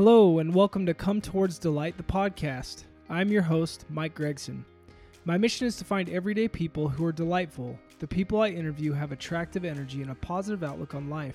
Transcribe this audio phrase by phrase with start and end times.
[0.00, 2.84] Hello, and welcome to Come Towards Delight, the podcast.
[3.10, 4.64] I'm your host, Mike Gregson.
[5.24, 7.76] My mission is to find everyday people who are delightful.
[7.98, 11.34] The people I interview have attractive energy and a positive outlook on life,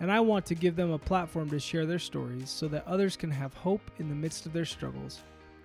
[0.00, 3.16] and I want to give them a platform to share their stories so that others
[3.16, 5.20] can have hope in the midst of their struggles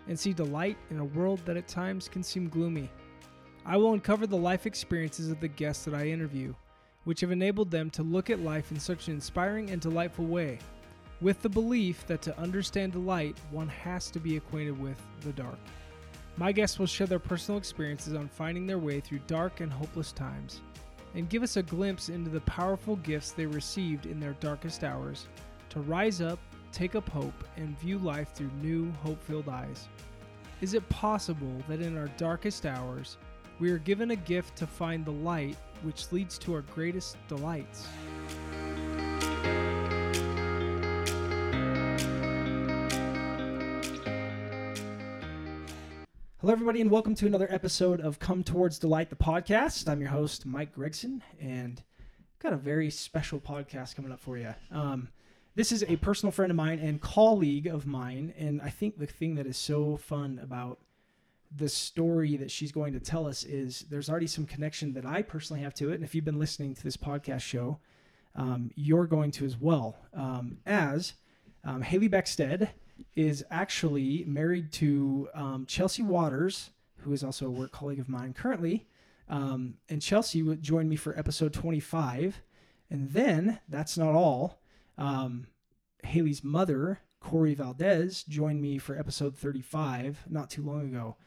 [0.08, 2.88] and see delight in a world that at times can seem gloomy.
[3.66, 6.54] I will uncover the life experiences of the guests that I interview,
[7.06, 10.60] which have enabled them to look at life in such an inspiring and delightful way
[11.22, 15.34] with the belief that to understand the light, one has to be acquainted with the
[15.34, 15.58] dark.
[16.38, 20.12] My guests will share their personal experiences on finding their way through dark and hopeless
[20.12, 20.62] times,
[21.16, 25.28] and give us a glimpse into the powerful gifts they received in their darkest hours
[25.70, 26.38] to rise up,
[26.72, 29.88] take up hope, and view life through new, hope filled eyes.
[30.62, 33.18] Is it possible that in our darkest hours,
[33.60, 37.88] we are given a gift to find the light which leads to our greatest delights?
[46.40, 49.90] Hello, everybody, and welcome to another episode of Come Towards Delight, the podcast.
[49.90, 54.38] I'm your host, Mike Gregson, and I've got a very special podcast coming up for
[54.38, 54.54] you.
[54.70, 55.10] Um,
[55.56, 59.08] this is a personal friend of mine and colleague of mine, and I think the
[59.08, 60.78] thing that is so fun about
[61.56, 65.24] the story that she's going to tell us is there's already some connection that I
[65.24, 67.80] personally have to it, and if you've been listening to this podcast show,
[68.36, 69.98] um, you're going to as well.
[70.14, 71.14] Um, as
[71.64, 72.70] um, Haley Beckstead
[73.16, 78.34] is actually married to um, Chelsea Waters, who is also a work colleague of mine
[78.34, 78.88] currently.
[79.30, 82.42] Um, and Chelsea would join me for episode 25.
[82.90, 84.62] And then that's not all.
[84.98, 85.48] Um,
[86.04, 91.18] Haley's mother, Corey Valdez, joined me for episode 35 not too long ago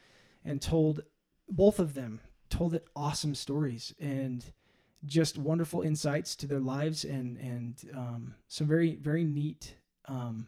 [0.43, 1.01] and told
[1.49, 4.45] both of them told it awesome stories and
[5.05, 10.47] just wonderful insights to their lives and and um, some very very neat um,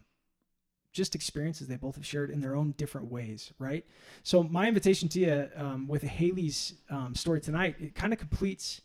[0.94, 3.86] just experiences they both have shared in their own different ways, right?
[4.22, 8.82] So my invitation to you um, with Haley's um, story tonight, it kind of completes,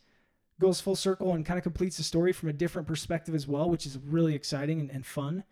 [0.58, 3.70] goes full circle and kind of completes the story from a different perspective as well,
[3.70, 5.44] which is really exciting and, and fun.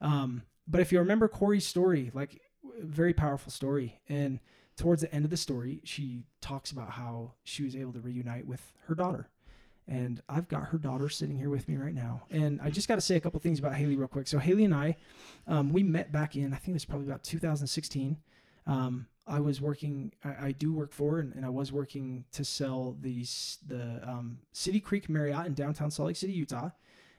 [0.00, 2.40] Um, but if you remember Corey's story, like
[2.80, 4.38] very powerful story, and
[4.76, 8.46] towards the end of the story, she talks about how she was able to reunite
[8.46, 9.28] with her daughter
[9.88, 12.22] and I've got her daughter sitting here with me right now.
[12.30, 14.28] And I just got to say a couple things about Haley real quick.
[14.28, 14.96] So Haley and I,
[15.46, 18.16] um, we met back in I think it was probably about 2016.
[18.66, 20.12] Um, I was working.
[20.24, 24.38] I, I do work for, and, and, I was working to sell these the um,
[24.52, 26.70] City Creek Marriott in downtown Salt Lake City, Utah.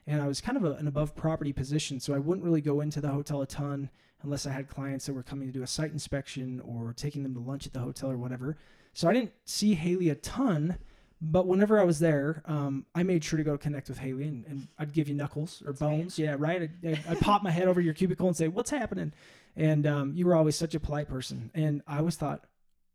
[0.05, 2.81] And I was kind of a, an above property position, so I wouldn't really go
[2.81, 3.89] into the hotel a ton
[4.21, 7.33] unless I had clients that were coming to do a site inspection or taking them
[7.35, 8.57] to lunch at the hotel or whatever.
[8.93, 10.77] So I didn't see Haley a ton
[11.25, 14.45] but whenever I was there, um, I made sure to go connect with Haley, and,
[14.45, 16.19] and I'd give you knuckles or bones.
[16.19, 16.63] Yeah, right.
[16.63, 19.13] I'd, I'd, pop my head over your cubicle and say, "What's happening?"
[19.55, 22.43] And um, you were always such a polite person, and I always thought,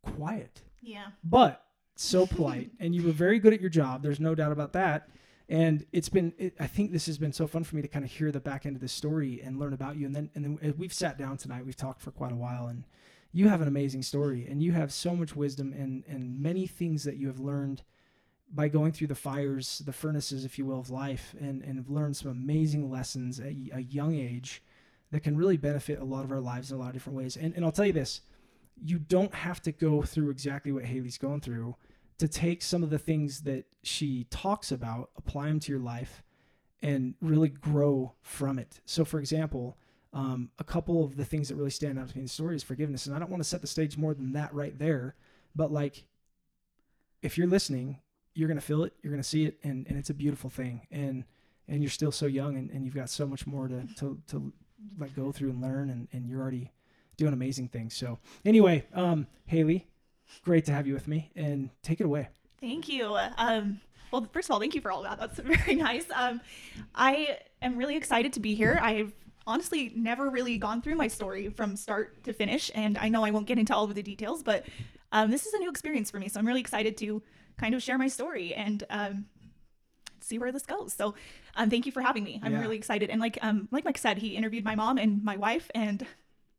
[0.02, 0.60] quiet.
[0.82, 1.06] Yeah.
[1.24, 1.64] But
[1.96, 4.02] so polite, and you were very good at your job.
[4.02, 5.08] There's no doubt about that.
[5.48, 8.04] And it's been, it, I think this has been so fun for me to kind
[8.04, 10.04] of hear the back end of this story and learn about you.
[10.04, 11.64] And then, and then we've sat down tonight.
[11.64, 12.84] We've talked for quite a while, and
[13.32, 17.04] you have an amazing story, and you have so much wisdom and and many things
[17.04, 17.82] that you have learned
[18.50, 21.90] by going through the fires, the furnaces, if you will, of life, and and have
[21.90, 24.62] learned some amazing lessons at a young age
[25.10, 27.36] that can really benefit a lot of our lives in a lot of different ways.
[27.36, 28.22] And and I'll tell you this,
[28.82, 31.76] you don't have to go through exactly what Haley's going through
[32.18, 36.22] to take some of the things that she talks about, apply them to your life,
[36.82, 38.80] and really grow from it.
[38.84, 39.76] So, for example.
[40.10, 42.56] Um, a couple of the things that really stand out to me in the story
[42.56, 43.04] is forgiveness.
[43.04, 45.16] And I don't want to set the stage more than that right there,
[45.54, 46.06] but like
[47.20, 47.98] if you're listening
[48.38, 50.86] you're gonna feel it, you're gonna see it, and, and it's a beautiful thing.
[50.92, 51.24] And
[51.66, 54.52] and you're still so young, and, and you've got so much more to to, to
[54.96, 56.70] like go through and learn, and, and you're already
[57.16, 57.94] doing amazing things.
[57.94, 59.88] So anyway, um, Haley,
[60.44, 62.28] great to have you with me, and take it away.
[62.60, 63.16] Thank you.
[63.36, 63.80] Um,
[64.12, 65.18] well, first of all, thank you for all that.
[65.18, 66.06] That's very nice.
[66.14, 66.40] Um,
[66.94, 68.78] I am really excited to be here.
[68.80, 69.12] I've
[69.48, 73.32] honestly never really gone through my story from start to finish, and I know I
[73.32, 74.64] won't get into all of the details, but
[75.10, 76.28] um, this is a new experience for me.
[76.28, 77.20] So I'm really excited to
[77.58, 79.26] kind of share my story and um,
[80.20, 80.92] see where this goes.
[80.94, 81.14] So
[81.56, 82.40] um, thank you for having me.
[82.42, 82.60] I'm yeah.
[82.60, 83.10] really excited.
[83.10, 86.06] And like um, like Mike said, he interviewed my mom and my wife, and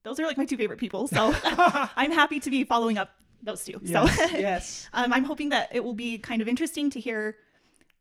[0.03, 1.07] those are like my two favorite people.
[1.07, 3.11] So I'm happy to be following up
[3.41, 3.79] those two.
[3.81, 4.89] Yes, so yes.
[4.93, 7.37] um, I'm hoping that it will be kind of interesting to hear.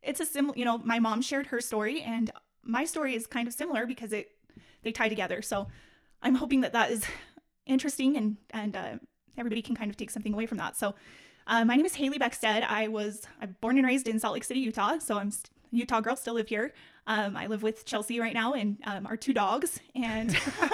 [0.03, 2.31] It's a similar, you know, my mom shared her story, and
[2.63, 4.31] my story is kind of similar because it
[4.83, 5.43] they tie together.
[5.43, 5.69] So
[6.23, 7.05] I'm hoping that that is
[7.67, 8.97] interesting and and uh,
[9.37, 10.77] everybody can kind of take something away from that.
[10.77, 10.95] So
[11.49, 12.65] uh, my name is Haley Beckstead.
[12.69, 14.99] I was I'm born and raised in Salt Lake City, Utah.
[14.99, 15.33] So I'm
[15.71, 16.73] Utah girl, still live here.
[17.07, 19.81] Um, I live with Chelsea right now and um, our two dogs.
[19.95, 20.33] And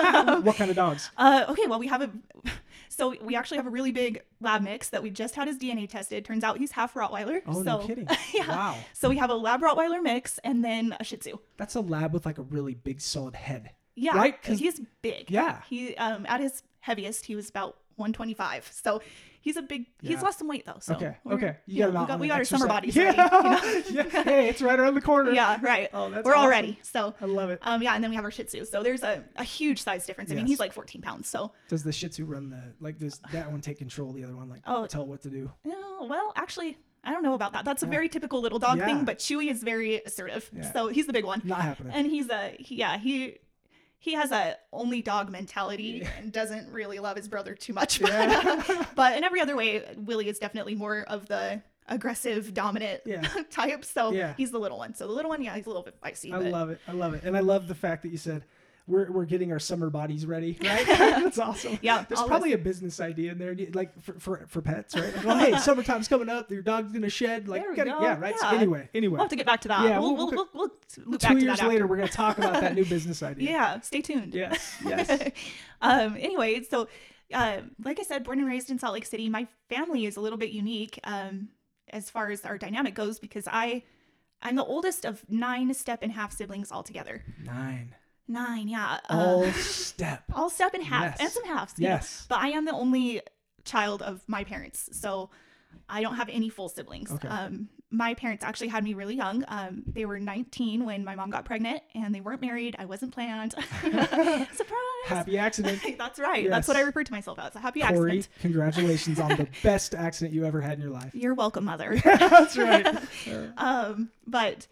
[0.44, 1.10] what kind of dogs?
[1.16, 2.10] uh, okay, well, we have a
[2.88, 5.88] so we actually have a really big lab mix that we just had his DNA
[5.88, 6.24] tested.
[6.24, 7.40] Turns out he's half Rottweiler.
[7.46, 8.08] Oh, so, no kidding.
[8.34, 8.48] yeah.
[8.48, 8.76] Wow.
[8.92, 11.38] So we have a lab Rottweiler mix and then a Shih Tzu.
[11.56, 13.70] That's a lab with like a really big solid head.
[13.96, 14.40] Yeah, Right?
[14.42, 15.30] 'Cause- he's big.
[15.30, 15.62] Yeah.
[15.68, 18.70] He um at his heaviest he was about 125.
[18.72, 19.00] So
[19.40, 19.86] he's a big.
[20.00, 20.78] He's lost some weight though.
[20.80, 21.16] So okay.
[21.30, 21.56] Okay.
[21.66, 23.04] You yeah, got we got, we got our summer bodies Yeah.
[23.04, 23.88] ready.
[23.88, 24.08] you know?
[24.14, 24.22] yeah.
[24.22, 25.30] Hey, it's right around the corner.
[25.40, 25.88] yeah, right.
[25.92, 26.78] Oh, that's we're all ready.
[26.82, 27.58] So I love it.
[27.62, 28.64] um yeah, and then we have our Shih Tzu.
[28.64, 30.30] So there's a, a huge size difference.
[30.30, 31.28] I mean, he's like 14 pounds.
[31.28, 32.98] So Does the Shih Tzu run the like?
[32.98, 34.12] Does that one take control?
[34.12, 34.86] The other one like Oh.
[34.86, 35.50] tell what to do?
[35.64, 36.78] no, well, actually.
[37.06, 37.66] I don't know about that.
[37.66, 37.90] That's a Yeah.
[37.90, 38.86] very typical little dog Yeah.
[38.86, 40.50] thing, but Chewy is very assertive.
[40.56, 40.72] Yeah.
[40.72, 41.42] So he's the big one.
[41.44, 41.92] Not happening.
[41.92, 43.36] and he's a he, yeah he
[44.04, 48.10] he has a only dog mentality and doesn't really love his brother too much but,
[48.10, 48.84] Yeah.
[48.94, 53.22] but in every other way willie is definitely more of the aggressive dominant Yeah.
[53.50, 55.98] type so he's the little one so the little one yeah he's a little bit
[56.02, 56.80] feisty I but love it.
[56.86, 57.24] I love it.
[57.24, 58.44] And I love the fact that you said
[58.86, 60.86] we're, we're getting our summer bodies ready, right?
[60.86, 61.78] That's awesome.
[61.80, 65.14] Yeah, There's probably a business idea in there, like for, for, for pets, right?
[65.16, 66.50] Like, well, hey, summertime's coming up.
[66.50, 67.48] Your dog's going to shed.
[67.48, 68.00] Like, There we gotta- go.
[68.02, 68.38] yeah, right?
[68.38, 69.12] So anyway, anyway.
[69.12, 70.70] we'll have to get back to that Yeah, we'll, we'll- we'll, we'll,
[71.06, 71.86] loop Two back to years that later, after.
[71.86, 73.50] we're going to talk about that new business idea.
[73.50, 75.30] yeah stay tuned Yes, yes.
[75.82, 76.86] um anyway so
[77.32, 80.20] uh, like i said born and raised in salt lake city my family is a
[80.20, 81.48] little bit unique um
[81.90, 83.82] as far as our dynamic goes because i
[84.42, 87.94] i'm the oldest of nine step and half siblings altogether Nine.
[88.28, 90.24] Nine yeah uh, All step.
[90.34, 91.16] all step and half Yes.
[91.20, 91.94] and some halves you know.
[91.94, 92.26] Yes.
[92.28, 93.20] but i am the only
[93.64, 95.30] child of my parents so
[95.88, 97.28] i don't have any full siblings Okay.
[97.28, 101.30] um my parents actually had me really young um they were 19 when my mom
[101.30, 104.48] got pregnant and they weren't married i wasn't planned surprise
[105.06, 105.82] Happy accident.
[105.98, 106.48] that's right.
[106.48, 107.54] That's what I refer to myself as.
[107.54, 108.28] A happy Corey, accident.
[108.40, 111.10] congratulations on the best accident you ever had in your life.
[111.14, 112.00] You're welcome, mother.
[112.02, 112.86] That's right.
[113.58, 114.66] um, but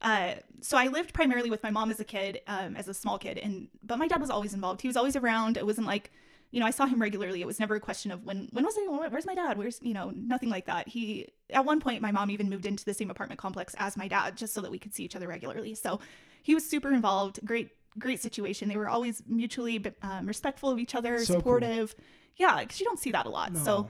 [0.00, 3.18] uh, so I lived primarily with my mom as a kid, um, as a small
[3.18, 4.80] kid, and but my dad was always involved.
[4.82, 5.56] He was always around.
[5.56, 6.10] It wasn't like,
[6.50, 7.40] you know, I saw him regularly.
[7.40, 8.82] It was never a question of when when was he?
[8.86, 9.56] Where's my dad?
[9.58, 10.88] Where's you know nothing like that.
[10.88, 14.08] He at one point my mom even moved into the same apartment complex as my
[14.08, 15.74] dad just so that we could see each other regularly.
[15.74, 16.00] So
[16.42, 17.40] he was super involved.
[17.44, 18.68] Great great situation.
[18.68, 21.40] They were always mutually um, respectful of each other, So cool.
[21.40, 21.94] supportive.
[22.36, 23.56] Yeah, because you don't see that a lot.
[23.56, 23.88] So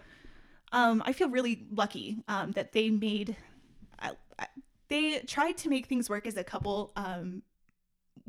[0.72, 3.36] um, I feel really lucky um, that they made,
[4.94, 7.42] they tried to make things work as a couple um,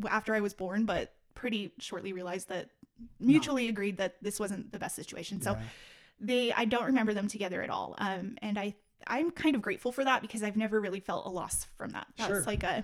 [0.09, 2.69] after I was born, but pretty shortly realized that
[3.19, 5.41] mutually agreed that this wasn't the best situation.
[5.41, 5.61] So Yeah.
[6.19, 7.95] they, I don't remember them together at all.
[7.97, 8.73] Um, and I,
[9.05, 12.07] I'm kind of grateful for that because I've never really felt a loss from that.
[12.17, 12.43] That's Sure.
[12.43, 12.83] like a,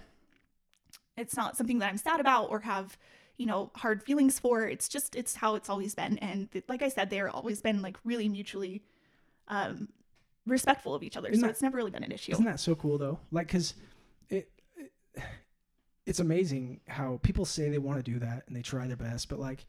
[1.18, 2.98] it's not something that I'm sad about or have,
[3.38, 4.68] you know, hard feelings for.
[4.68, 6.18] It's just, it's how it's always been.
[6.20, 8.84] And th- like I said, they're always been like really mutually
[9.48, 9.88] um,
[10.46, 11.30] respectful of each other.
[11.30, 12.32] Isn't so that- it's never really been an issue.
[12.32, 13.20] Isn't that so cool though?
[13.32, 13.74] Like, cause
[14.30, 14.92] it, it
[16.06, 19.30] it's amazing how people say they want to do that and they try their best,
[19.30, 19.66] but like,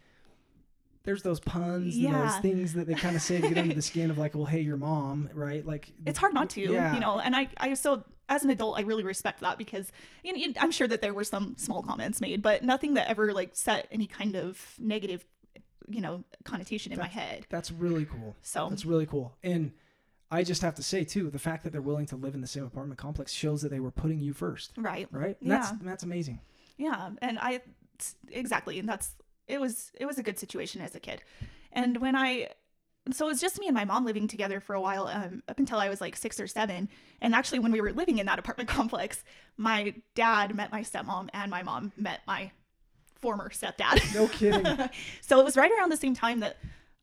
[1.04, 3.82] there's those puns and those things that they kind of say to get under the
[3.92, 5.66] skin of like, well, hey, your mom, right?
[5.66, 6.94] Like, it's hard not to, Yeah.
[6.94, 9.90] you know, and I, I, so as an adult, I really respect that because
[10.22, 13.32] you know, I'm sure that there were some small comments made, but nothing that ever
[13.32, 15.25] like set any kind of negative,
[15.88, 17.46] you know, connotation in my head.
[17.50, 18.36] That's really cool.
[18.40, 19.34] So That's really cool.
[19.42, 19.72] And
[20.32, 22.46] I just have to say too, the fact that they're willing to live in the
[22.46, 25.06] same apartment complex shows that they were putting you first, right.
[25.11, 25.37] right?
[25.40, 25.58] And Yeah.
[25.58, 26.40] That's that's amazing.
[26.78, 27.61] Yeah, and I
[28.30, 29.14] exactly, and that's
[29.47, 31.23] it was it was a good situation as a kid,
[31.71, 32.49] and when I
[33.11, 35.59] so it was just me and my mom living together for a while um, up
[35.59, 36.88] until I was like six or seven,
[37.21, 39.25] and actually when we were living in that apartment complex,
[39.59, 42.50] my dad met my stepmom and my mom met my
[43.21, 44.14] former stepdad.
[44.14, 44.88] No kidding.
[45.21, 46.56] so it was right around the same time that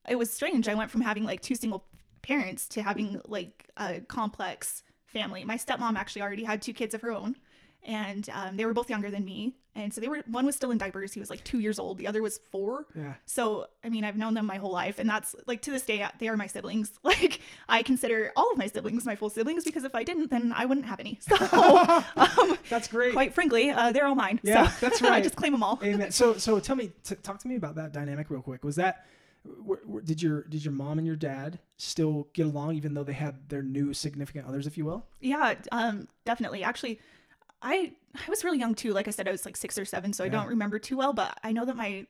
[0.08, 0.68] it was strange.
[0.68, 1.86] I went from having like two single
[2.22, 5.44] parents to having like a complex family.
[5.44, 7.36] My stepmom actually already had two kids of her own,
[7.84, 9.56] and um, they were both younger than me.
[9.76, 11.14] And so they were one was still in diapers.
[11.14, 12.00] He was like two years old.
[12.00, 12.86] The other was four.
[12.96, 13.14] Yeah.
[13.26, 16.06] So I mean, I've known them my whole life, and that's like to this day
[16.18, 16.92] they are my siblings.
[17.04, 20.52] Like I consider all of my siblings my full siblings because if I didn't, then
[20.56, 21.20] I wouldn't have any.
[21.30, 21.36] So
[22.18, 23.14] um, That's great.
[23.14, 24.40] quite frankly, uh, they're all mine.
[24.44, 25.14] Yeah, so that's right.
[25.14, 25.80] I just claim them all.
[25.82, 26.12] Amen.
[26.12, 28.64] So so tell me, t- talk to me about that dynamic real quick.
[28.66, 29.06] Was that
[29.46, 33.04] w- w- did your did your mom and your dad still get along even though
[33.04, 35.06] they had their new significant others, if you will?
[35.20, 36.64] Yeah, um, definitely.
[36.64, 37.00] Actually,
[37.62, 38.92] I I was really young too.
[38.94, 41.14] Like I said, I was like six or seven, so I don't remember too well.
[41.14, 42.06] But I know that my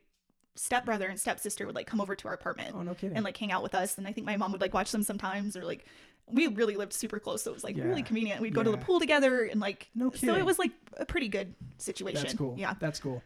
[0.56, 3.16] stepbrother and stepsister would like come over to our apartment Oh no kidding.
[3.16, 3.98] and like hang out with us.
[3.98, 5.86] And I think my mom would like watch them sometimes, or like
[6.32, 8.42] we really lived super close, so it was like really convenient.
[8.42, 11.28] We'd go to the pool together, and like No so it was like a pretty
[11.30, 12.22] good situation.
[12.22, 12.56] That's cool.
[12.58, 13.24] Yeah, That's cool.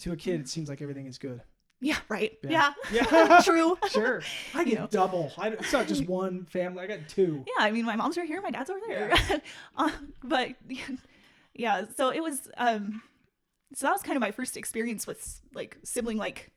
[0.00, 1.40] To a kid, it seems like everything is good.
[1.80, 2.38] Yeah, right.
[2.42, 2.72] Yeah.
[2.92, 3.40] Yeah, Yeah.
[3.44, 3.76] true.
[3.90, 4.22] Sure.
[4.54, 4.86] I get know.
[4.90, 5.32] double.
[5.38, 6.82] I, don't- it's not just one family.
[6.84, 7.44] I got two.
[7.46, 9.12] Yeah, I mean, my mom's right here, my dad's over there.
[9.76, 9.90] uh,
[10.24, 10.50] but
[11.54, 11.84] yeah.
[11.96, 12.48] So it was.
[12.56, 13.02] Um,
[13.74, 16.50] so that was kind of my first experience with like sibling like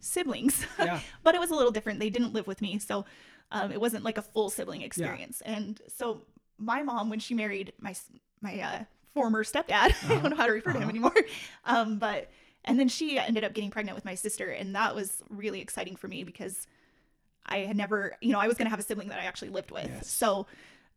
[0.00, 0.64] siblings.
[0.78, 1.00] Yeah.
[1.22, 2.00] but it was a little different.
[2.00, 3.04] They didn't live with me, so
[3.50, 5.40] um, it wasn't like a full sibling experience.
[5.42, 6.22] And so
[6.58, 7.94] my mom, when she married my
[8.40, 8.84] my uh,
[9.14, 10.20] former stepdad, I Uh-huh.
[10.20, 10.90] don't know how to refer to him Uh-huh.
[10.90, 11.14] anymore.
[11.64, 12.30] Um, but
[12.66, 15.96] and then she ended up getting pregnant with my sister, and that was really exciting
[15.96, 16.66] for me because
[17.46, 19.70] I had never, you know, I was gonna have a sibling that I actually lived
[19.70, 19.88] with.
[19.88, 20.10] Yes.
[20.10, 20.46] So.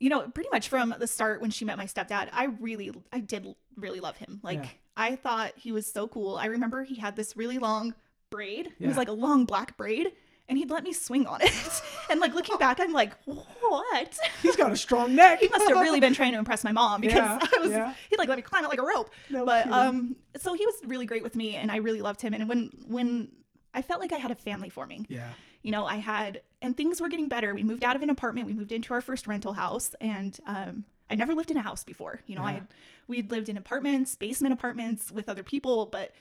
[0.02, 3.20] You know, pretty much from the start when she met my stepdad, I really, I
[3.20, 4.40] did really love him.
[4.42, 4.70] Like, Yeah.
[4.96, 6.38] I thought he was so cool.
[6.38, 7.94] I remember he had this really long
[8.30, 8.70] braid.
[8.80, 10.14] It was like a long black braid,
[10.50, 11.54] and he'd let me swing on it.
[12.10, 14.18] and like looking back, I'm like, what?
[14.42, 15.40] He's got a strong neck.
[15.40, 17.94] he must have really been trying to impress my mom because Yeah, I was yeah.
[18.10, 19.10] he'd like let me climb it like a rope.
[19.30, 19.74] No but kidding.
[19.74, 22.34] um, so he was really great with me, and I really loved him.
[22.34, 23.32] And when when
[23.74, 25.30] I felt like I had a family forming, Yeah.
[25.62, 27.54] you know, I had, and things were getting better.
[27.54, 28.48] We moved out of an apartment.
[28.48, 31.84] We moved into our first rental house, and um, I never lived in a house
[31.84, 32.22] before.
[32.26, 32.54] You know, I Yeah.
[32.56, 32.68] had,
[33.08, 36.14] we'd lived in apartments, basement apartments with other people, but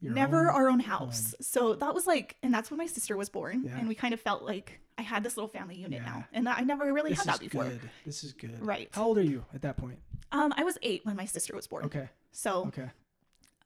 [0.00, 1.34] never own our own house.
[1.40, 3.76] So that was like, and that's when my sister was born, Yeah.
[3.78, 6.10] and we kind of felt like I had this little family unit Yeah.
[6.10, 7.64] now, and I never really This had that before.
[7.64, 7.80] good.
[8.04, 8.64] This is good.
[8.64, 8.88] Right.
[8.92, 9.98] How old are you at that point?
[10.32, 11.84] Um, I was eight when my sister was born.
[11.86, 12.08] Okay.
[12.32, 12.90] So Okay.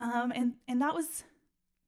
[0.00, 1.24] um, and and that was,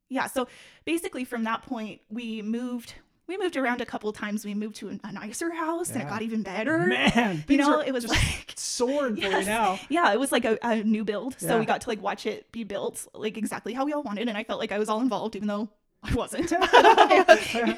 [0.09, 0.27] yeah.
[0.27, 0.49] So
[0.85, 2.95] basically, from that point, we moved.
[3.29, 4.45] We moved around a couple times.
[4.45, 6.87] We moved to a nicer house, and it got even better.
[6.87, 9.81] Man, you know, it was just like soaring for you now.
[9.89, 11.39] yeah, it was like a, a new build.
[11.41, 14.29] So we got to like watch it be built like exactly how we all wanted,
[14.29, 15.69] and I felt like I was all involved, even though
[16.03, 16.51] I wasn't.
[16.53, 16.59] you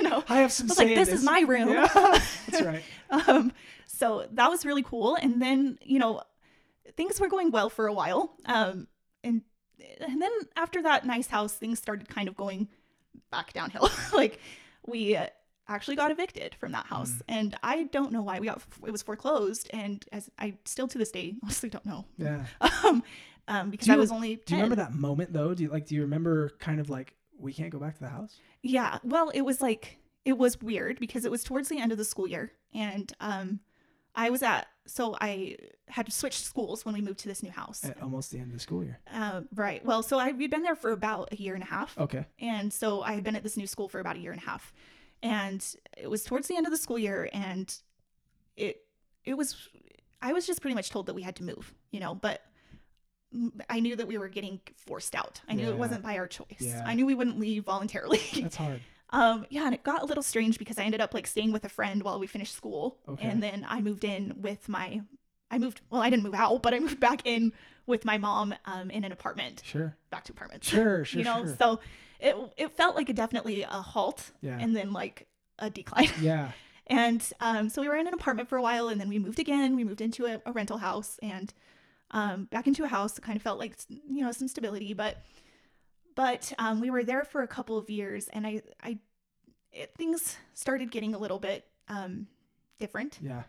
[0.02, 1.70] know, I have some I was like, in this is my room.
[1.70, 1.88] Yeah,
[2.48, 2.82] that's right.
[3.10, 3.52] um,
[3.86, 5.16] so that was really cool.
[5.16, 6.22] And then, you know,
[6.96, 8.32] things were going well for a while.
[8.44, 8.86] Um,
[9.24, 9.42] and
[10.00, 12.68] and then after that nice house, things started kind of going
[13.30, 13.90] back downhill.
[14.12, 14.40] like
[14.86, 15.26] we uh,
[15.68, 17.22] actually got evicted from that house, Mm.
[17.28, 19.68] and I don't know why we got it was foreclosed.
[19.72, 22.04] And as I still to this day honestly don't know.
[22.16, 22.44] Yeah.
[22.84, 23.02] Um,
[23.48, 24.42] um, because Do I was only 10.
[24.46, 25.54] Do you remember that moment though?
[25.54, 25.86] Do you like?
[25.86, 28.36] Do you remember kind of like we can't go back to the house?
[28.62, 28.98] Yeah.
[29.04, 32.04] Well, it was like it was weird because it was towards the end of the
[32.04, 33.60] school year and um
[34.14, 35.56] I was at so I
[35.86, 37.84] had switched schools when we moved to this new house.
[37.84, 38.98] At almost the end of the school year.
[39.12, 39.84] Uh, right.
[39.84, 41.96] Well, so I we'd been there for about a year and a half.
[41.98, 42.26] Okay.
[42.40, 44.44] And so I had been at this new school for about a year and a
[44.44, 44.72] half.
[45.22, 45.64] And
[45.96, 47.74] it was towards the end of the school year and
[48.56, 48.82] it
[49.24, 49.68] it was
[50.22, 52.42] I was just pretty much told that we had to move, you know, but
[53.68, 55.40] I knew that we were getting forced out.
[55.48, 55.70] I knew Yeah.
[55.70, 56.46] it wasn't by our choice.
[56.60, 56.82] Yeah.
[56.86, 58.20] I knew we wouldn't leave voluntarily.
[58.40, 58.80] That's hard.
[59.10, 61.64] Um, yeah, and it got a little strange because I ended up like staying with
[61.64, 62.98] a friend while we finished school.
[63.08, 63.26] Okay.
[63.26, 65.00] And then I moved in with my
[65.50, 67.54] I moved well, I didn't move out, but I moved back in
[67.86, 69.62] with my mom um in an apartment.
[69.64, 69.96] Sure.
[70.10, 70.68] Back to apartments.
[70.68, 71.04] Sure.
[71.06, 71.18] Sure.
[71.20, 71.56] you know, sure.
[71.58, 71.80] so
[72.20, 74.58] it it felt like a definitely a halt Yeah.
[74.60, 75.26] and then like
[75.58, 76.10] a decline.
[76.20, 76.52] yeah.
[76.90, 79.38] And um, so we were in an apartment for a while, and then we moved
[79.38, 79.76] again.
[79.76, 81.52] We moved into a, a rental house and
[82.12, 83.18] um, back into a house.
[83.18, 85.18] It kind of felt like you know some stability, but
[86.14, 88.98] but um, we were there for a couple of years, and I I
[89.70, 92.26] it, things started getting a little bit um,
[92.80, 93.42] different, Yeah.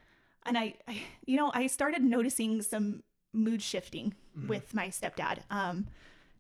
[0.45, 4.49] and I, I you know I started noticing some mood shifting Mhm.
[4.49, 5.87] with my stepdad, um,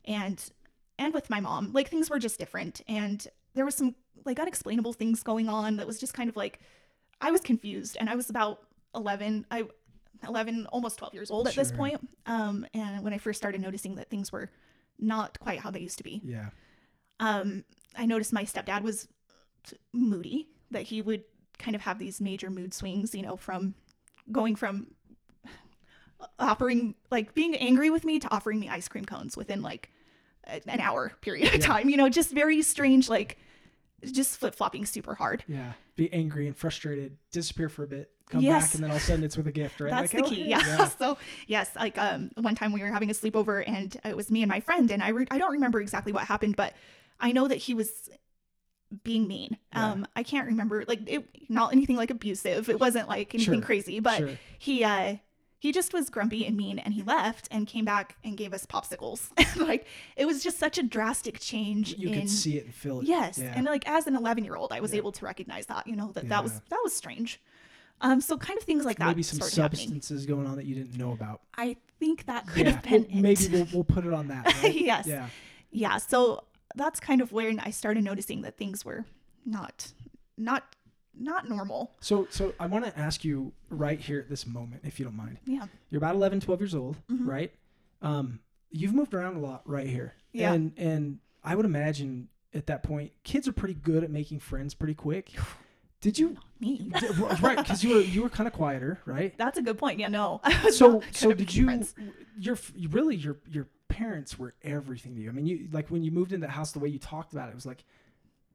[0.05, 0.51] and
[0.99, 1.71] and with my mom.
[1.73, 3.25] Like things were just different, and
[3.55, 6.59] there was some like unexplainable things going on that was just kind of like
[7.21, 8.59] I was confused, and I was about
[8.93, 9.45] eleven.
[9.49, 9.63] I
[10.27, 13.95] 11 almost 12 years old at this point um and when i first started noticing
[13.95, 14.49] that things were
[14.99, 16.49] not quite how they used to be Yeah.
[17.21, 17.63] um
[17.95, 19.07] i noticed my stepdad was
[19.93, 21.23] moody that he would
[21.57, 23.75] kind of have these major mood swings you know from
[24.29, 24.87] going from
[26.37, 29.89] offering like being angry with me to offering me ice cream cones within like
[30.67, 31.65] an hour period of Yeah.
[31.65, 33.37] time you know just very strange like
[34.03, 35.73] just flip-flopping super hard Yeah.
[35.97, 37.17] Be angry and frustrated.
[37.33, 38.09] Disappear for a bit.
[38.29, 38.67] Come Yes.
[38.67, 39.89] back, and then all of a sudden it's with a gift, right?
[39.89, 40.43] That's Like, the oh, key.
[40.43, 40.87] hey, Yeah.
[40.97, 44.41] so yes, like um, one time we were having a sleepover and it was me
[44.41, 46.73] and my friend, and I re- I don't remember exactly what happened, but
[47.19, 48.09] I know that he was
[49.03, 49.57] being mean.
[49.73, 49.91] Yeah.
[49.91, 52.69] Um, I can't remember like it, not anything like abusive.
[52.69, 53.61] It wasn't like anything Sure.
[53.65, 54.29] crazy, but Sure.
[54.57, 55.17] he uh
[55.59, 58.65] he just was grumpy and mean and he left and came back and gave us
[58.65, 59.29] popsicles.
[59.67, 59.85] like
[60.15, 63.07] it was just such a drastic change You in could see it and feel it.
[63.07, 63.53] Yes, Yeah.
[63.55, 64.97] and like as an 11 year old, I was Yeah.
[64.99, 65.85] able to recognize that.
[65.85, 67.39] You know that that was that was strange.
[68.01, 69.87] Um, so kind of things like that Maybe some started happening.
[69.89, 71.41] substances going on that you didn't know about.
[71.57, 72.71] I think that could yeah.
[72.71, 73.21] have been Well, it.
[73.21, 74.45] maybe we'll, we'll put it on that.
[74.63, 74.73] Right?
[74.73, 75.05] yes.
[75.05, 75.27] Yeah.
[75.71, 75.97] Yeah.
[75.97, 79.05] So that's kind of when I started noticing that things were
[79.45, 79.91] not
[80.37, 80.63] not
[81.17, 81.91] not normal.
[81.99, 85.15] So, so I want to ask you right here at this moment, if you don't
[85.17, 85.37] mind.
[85.45, 85.65] Yeah.
[85.89, 87.25] You're about 11, 12 years old, Mhm.
[87.27, 87.51] right?
[88.01, 88.39] Um,
[88.71, 90.13] you've moved around a lot right here.
[90.31, 90.53] Yeah.
[90.53, 94.73] And and I would imagine at that point, kids are pretty good at making friends
[94.73, 95.31] pretty quick.
[96.01, 96.37] Did you?
[96.61, 96.77] Me.
[96.99, 97.07] d-
[97.41, 99.37] right, because you were you were kind of quieter, right?
[99.37, 99.99] That's a good point.
[99.99, 100.39] Yeah, no.
[100.71, 101.65] So so did you?
[101.65, 101.93] friends.
[102.37, 102.57] Your
[102.89, 105.27] really your your parents were everything to you.
[105.29, 107.49] I mean, you like when you moved into the house, the way you talked about
[107.49, 107.83] it, it was like,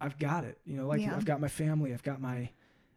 [0.00, 0.58] I've got it.
[0.64, 1.14] You know, like Yeah.
[1.16, 2.50] I've got my family, I've got my,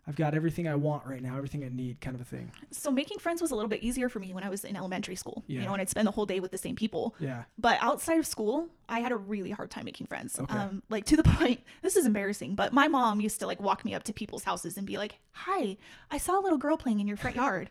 [0.10, 2.50] I've got everything I want right now, everything I need, kind of a thing.
[2.72, 5.16] So making friends was a little bit easier for me when I was in elementary
[5.16, 5.44] school.
[5.48, 7.14] You know, and I'd spend the whole day with the same people.
[7.20, 7.44] Yeah.
[7.58, 10.40] But outside of school, I had a really hard time making friends.
[10.40, 10.56] Okay.
[10.58, 13.84] Um, like to the point, this is embarrassing, but my mom used to like walk
[13.84, 15.76] me up to people's houses and be like, "Hi,
[16.10, 17.70] I saw a little girl playing in your front yard.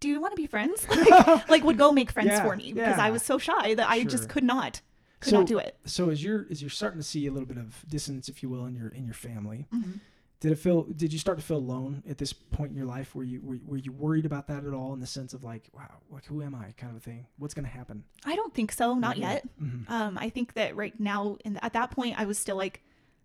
[0.00, 2.72] Do you want to be friends?" like, like, would go make friends Yeah, for me
[2.74, 3.04] because yeah.
[3.04, 4.10] I was so shy that I Sure.
[4.10, 4.82] just could not,
[5.20, 5.76] could So- not do it.
[5.84, 8.48] So as you're as you're starting to see a little bit of dissonance, if you
[8.48, 10.00] will, in your in your family, Mhm.
[10.40, 10.84] did it feel?
[10.84, 13.14] Did you start to feel alone at this point in your life?
[13.14, 14.92] Were you were, were you worried about that at all?
[14.94, 17.26] In the sense of like, wow, like who am I, kind of a thing.
[17.38, 18.04] What's going to happen?
[18.24, 19.44] I don't think so, not Not yet.
[19.44, 19.60] yet.
[19.68, 19.90] Mhm.
[19.90, 22.82] Um, I think that right now, and at that point, I was still like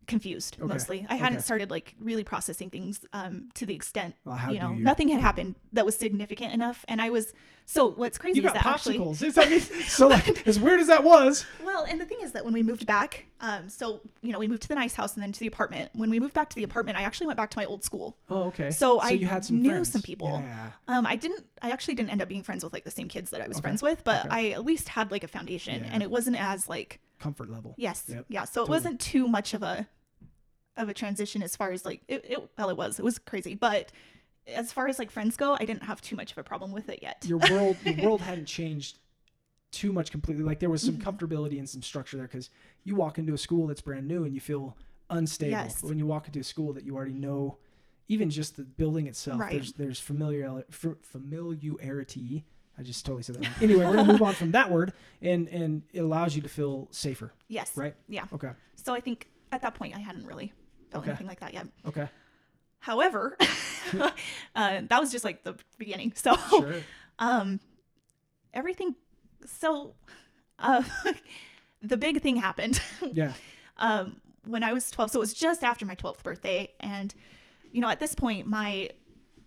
[0.08, 0.68] confused Okay.
[0.74, 1.06] mostly.
[1.10, 4.80] I hadn't started like really processing things um, to the extent Well, you know you?
[4.84, 7.34] nothing had happened that was significant enough, and I was
[7.66, 7.92] so.
[7.92, 9.24] What's crazy You is that actually, popsicles.
[9.24, 11.46] Is that- me so like as weird as that was.
[11.64, 14.48] well, and the thing is that when we moved back, um, so you know we
[14.48, 15.90] moved to the nice house and then to the apartment.
[15.94, 18.18] When we moved back to the apartment, I actually went back to my old school.
[18.30, 18.70] Oh, okay.
[18.72, 19.92] So I you had some knew friends.
[19.92, 20.42] some people.
[20.46, 20.70] Yeah.
[20.88, 21.46] Um, I didn't.
[21.62, 23.58] I actually didn't end up being friends with like the same kids that I was
[23.58, 23.62] Okay.
[23.64, 24.28] friends with, but.
[24.30, 25.90] I at least had like a foundation, Yeah.
[25.94, 27.74] and it wasn't as like Comfort level.
[27.78, 28.04] Yes.
[28.08, 28.44] Yep, Yeah.
[28.44, 28.66] So totally.
[28.66, 29.88] it wasn't too much of a
[30.76, 33.00] of a transition as far as like it, it well it was.
[33.00, 33.56] It was crazy.
[33.56, 33.92] But
[34.46, 36.90] as far as like friends go, I didn't have too much of a problem with
[36.90, 37.24] it yet.
[37.26, 39.00] Your world, your world hadn't changed
[39.72, 40.44] too much completely.
[40.44, 41.04] Like there was some Mhm.
[41.04, 42.50] comfortability and some structure there because
[42.84, 44.76] you walk into a school that's brand new and you feel
[45.10, 45.52] unstable.
[45.52, 45.82] Yes.
[45.82, 47.58] When you walk into a school that you already know,
[48.10, 49.52] even just the building itself, Right.
[49.54, 52.44] there's there's familiar familiarity.
[52.78, 53.44] I just totally said that.
[53.46, 53.54] Wrong.
[53.62, 56.88] Anyway, we're gonna move on from that word, and and it allows you to feel
[56.92, 57.72] safer, yes.
[57.76, 57.96] right?
[58.10, 58.26] Yeah.
[58.34, 58.50] Okay.
[58.76, 60.52] So I think at that point I hadn't really
[60.92, 61.12] felt Okay.
[61.12, 61.68] anything like that yet.
[61.86, 62.08] Okay.
[62.80, 63.38] However,
[64.00, 64.10] uh,
[64.56, 66.14] that was just like the beginning.
[66.16, 66.76] So Sure.
[67.20, 67.60] um
[68.54, 68.96] everything
[69.46, 69.94] so
[70.60, 70.84] uh
[71.82, 72.82] the big thing happened
[73.14, 73.34] Yeah.
[73.78, 75.12] um, when I was 12.
[75.12, 76.72] So it was just after my 12th birthday.
[76.80, 77.14] And,
[77.72, 78.90] you know, at this point, my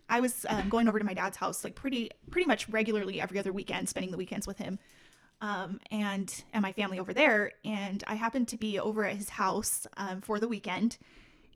[0.09, 3.38] I was um, going over to my dad's house like pretty pretty much regularly every
[3.38, 4.79] other weekend, spending the weekends with him,
[5.40, 7.53] um, and and my family over there.
[7.64, 10.99] And I happened to be over at his house um, for the weekend,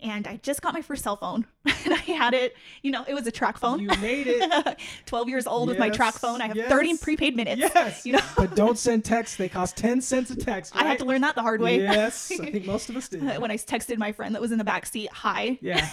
[0.03, 1.47] and I just got my first cell phone,
[1.85, 2.55] and I had it.
[2.83, 3.81] You know, it was a TracFone.
[3.81, 4.79] You made it.
[5.07, 6.41] 12 years old with my TracFone.
[6.41, 7.61] I have 30 prepaid minutes.
[7.61, 8.05] Yes.
[8.07, 9.37] You know, But don't send texts.
[9.37, 10.75] They cost ten cents a text.
[10.77, 11.81] I had to learn that the hard way.
[11.81, 13.23] Yes, I think most of us did.
[13.41, 15.89] when I texted my friend that was in the back seat, "Hi." Yeah.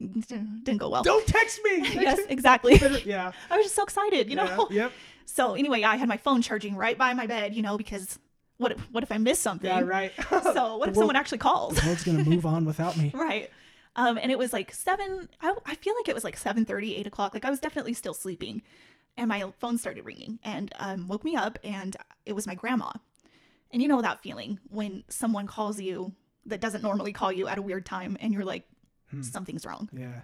[0.00, 1.02] didn't go well.
[1.02, 1.88] Don't text me.
[1.94, 2.76] yes, exactly.
[3.04, 3.32] yeah.
[3.50, 4.68] I was just so excited, you know.
[4.70, 4.82] Yeah.
[4.84, 4.92] Yep.
[5.24, 8.18] So anyway, I had my phone charging right by my bed, you know, because
[8.58, 9.68] what if, what if I miss something?
[9.68, 9.80] Yeah.
[9.80, 10.12] Right.
[10.42, 11.76] So what if someone actually calls?
[11.76, 13.10] The world's gonna move on without me.
[13.14, 13.50] right.
[13.96, 15.28] Um, and it was like seven.
[15.40, 17.34] I, I feel like it was like seven thirty, eight o'clock.
[17.34, 18.62] Like I was definitely still sleeping,
[19.16, 22.90] and my phone started ringing and um, woke me up, and it was my grandma.
[23.70, 26.12] And you know that feeling when someone calls you
[26.46, 28.64] that doesn't normally call you at a weird time, and you're like,
[29.10, 29.22] Hmm.
[29.22, 29.88] something's wrong.
[29.92, 30.22] Yeah.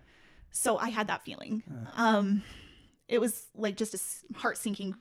[0.50, 1.62] So I had that feeling.
[1.70, 2.02] Uh.
[2.02, 2.42] Um,
[3.06, 4.94] it was like just a heart sinking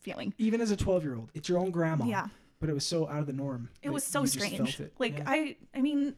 [0.00, 0.32] feeling.
[0.38, 2.04] Even as a twelve-year-old, it's your own grandma.
[2.04, 2.28] Yeah.
[2.60, 3.70] But it was so out of the norm.
[3.82, 4.80] It was so strange.
[4.98, 5.24] Like Yeah.
[5.26, 6.14] I, I mean,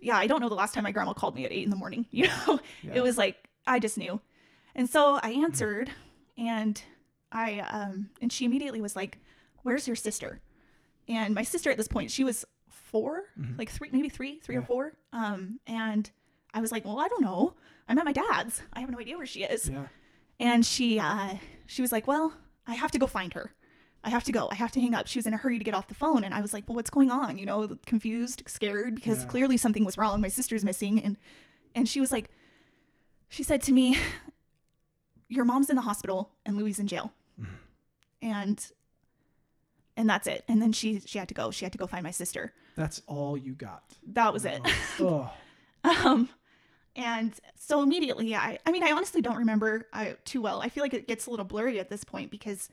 [0.00, 1.76] yeah, I don't know the last time my grandma called me at eight in the
[1.76, 2.06] morning.
[2.10, 2.94] You know, Yeah.
[2.94, 4.20] it was like I just knew,
[4.74, 5.88] and so I answered,
[6.36, 6.82] and
[7.30, 9.18] I, um, and she immediately was like,
[9.62, 10.40] "Where's your sister?"
[11.08, 13.56] And my sister at this point, she was 4 Mhm.
[13.58, 14.94] like three, maybe three, three or four.
[15.12, 16.10] Um, and
[16.52, 17.54] I was like, "Well, I don't know.
[17.88, 18.62] I'm at my dad's.
[18.72, 19.86] I have no idea where she is." Yeah.
[20.40, 22.34] And she uh she was like, "Well,
[22.66, 23.54] I have to go find her.
[24.04, 24.48] I have to go.
[24.50, 26.24] I have to hang up." She was in a hurry to get off the phone
[26.24, 29.28] and I was like, "Well, what's going on?" You know, confused, scared because Yeah.
[29.28, 30.20] clearly something was wrong.
[30.20, 31.16] My sister's missing and
[31.74, 32.30] and she was like
[33.28, 33.96] she said to me,
[35.28, 37.46] "Your mom's in the hospital and Louis in jail." Mhm.
[38.20, 38.72] And
[39.96, 40.44] and that's it.
[40.48, 41.50] And then she she had to go.
[41.50, 42.52] She had to go find my sister.
[42.76, 43.84] That's all you got.
[44.06, 44.60] That was it.
[45.00, 45.30] Oh.
[45.84, 46.28] Um,
[46.94, 50.60] and so immediately, I, I mean, I honestly don't remember uh, too well.
[50.62, 52.68] I feel like it gets a little blurry at this point because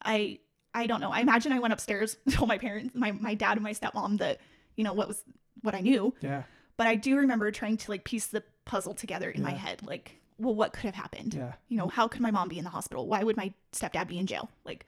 [0.00, 0.38] I,
[0.76, 1.10] I don't know.
[1.10, 4.40] I imagine I went upstairs, told my parents, my, my dad and my stepmom that,
[4.76, 5.24] you know, what was,
[5.62, 6.14] what I knew.
[6.20, 6.42] Yeah.
[6.76, 9.80] But I do remember trying to like piece the puzzle together in my head.
[9.82, 11.32] Like, well, what could have happened?
[11.32, 11.54] Yeah.
[11.68, 13.06] You know, how could my mom be in the hospital?
[13.06, 14.50] Why would my stepdad be in jail?
[14.66, 14.86] Like,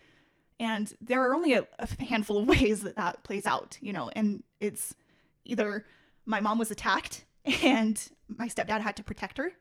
[0.60, 4.10] and there are only a, a handful of ways that that plays out, you know,
[4.14, 4.94] and it's
[5.46, 5.86] either
[6.26, 7.24] my mom was attacked
[7.62, 9.52] and my stepdad had to protect her,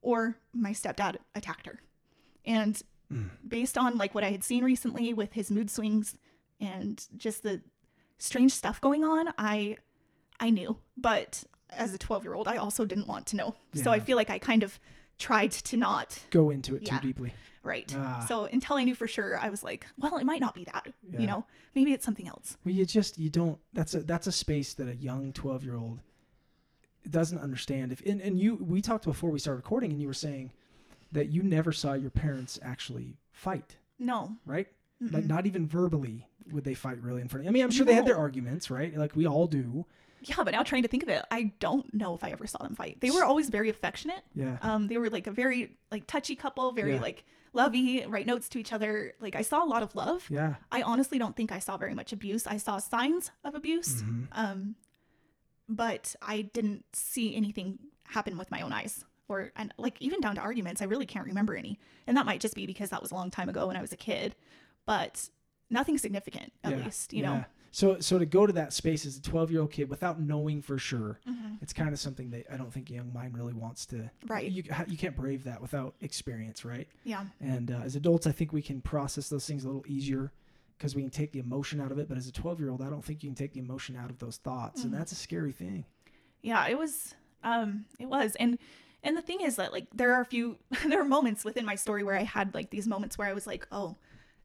[0.00, 1.80] or my stepdad attacked her.
[2.46, 3.30] And Mm.
[3.46, 6.16] based on like what I had seen recently with his mood swings
[6.60, 7.62] and just the
[8.18, 9.78] strange stuff going on, I
[10.40, 13.54] I knew, but as a 12 year old, I also didn't want to know.
[13.74, 14.78] So I feel like I kind of
[15.18, 16.98] tried to not, Go into it Yeah.
[16.98, 17.32] too deeply.
[17.62, 17.92] right?
[17.96, 18.24] Ah.
[18.28, 20.92] So until I knew for sure, I was like, well, it might not be that.
[21.10, 21.20] Yeah.
[21.20, 22.56] You know, maybe it's something else.
[22.64, 23.58] Well, you just you don't.
[23.72, 26.00] That's a that's a space that a young twelve year old
[27.08, 27.92] doesn't understand.
[27.92, 30.52] If and, and you we talked before we started recording, and you were saying
[31.12, 34.36] that you never saw your parents actually fight, No.
[34.46, 34.68] right?
[35.02, 35.12] Mm-mm.
[35.12, 37.50] Like not even verbally would they fight really in front of you.
[37.50, 38.94] I mean, I'm sure they had their arguments, right?
[38.96, 39.84] Like we all do.
[40.22, 42.58] Yeah, but now trying to think of it, I don't know if I ever saw
[42.62, 43.00] them fight.
[43.00, 44.22] They were always very affectionate.
[44.34, 44.58] Yeah.
[44.62, 47.00] Um, they were like a very like touchy couple, very Yeah.
[47.00, 49.12] like lovey, write notes to each other.
[49.20, 50.26] Like I saw a lot of love.
[50.28, 50.56] Yeah.
[50.72, 52.46] I honestly don't think I saw very much abuse.
[52.46, 54.26] I saw signs of abuse, Mhm.
[54.32, 54.74] um,
[55.68, 59.04] but I didn't see anything happen with my own eyes.
[59.28, 61.78] Or and like even down to arguments, I really can't remember any.
[62.06, 63.92] And that might just be because that was a long time ago when I was
[63.92, 64.34] a kid.
[64.86, 65.28] But
[65.68, 66.84] nothing significant, at Yeah.
[66.84, 67.28] least, you Yeah.
[67.38, 67.44] know.
[67.70, 70.62] So so to go to that space as a 12 year old kid without knowing
[70.62, 71.58] for sure, Mhm.
[71.60, 74.10] it's kind of something that I don't think a young mind really wants to.
[74.26, 74.50] Right.
[74.50, 76.88] You you can't brave that without experience, right?
[77.04, 77.26] Yeah.
[77.38, 80.32] And uh, as adults, I think we can process those things a little easier
[80.78, 82.08] because we can take the emotion out of it.
[82.08, 84.08] But as a 12 year old, I don't think you can take the emotion out
[84.08, 84.96] of those thoughts, and Mhm.
[84.96, 85.84] that's a scary thing.
[86.40, 88.58] yeah it was um it was and
[89.02, 91.74] and the thing is that like there are a few there are moments within my
[91.74, 93.96] story where i had like these moments where i was like oh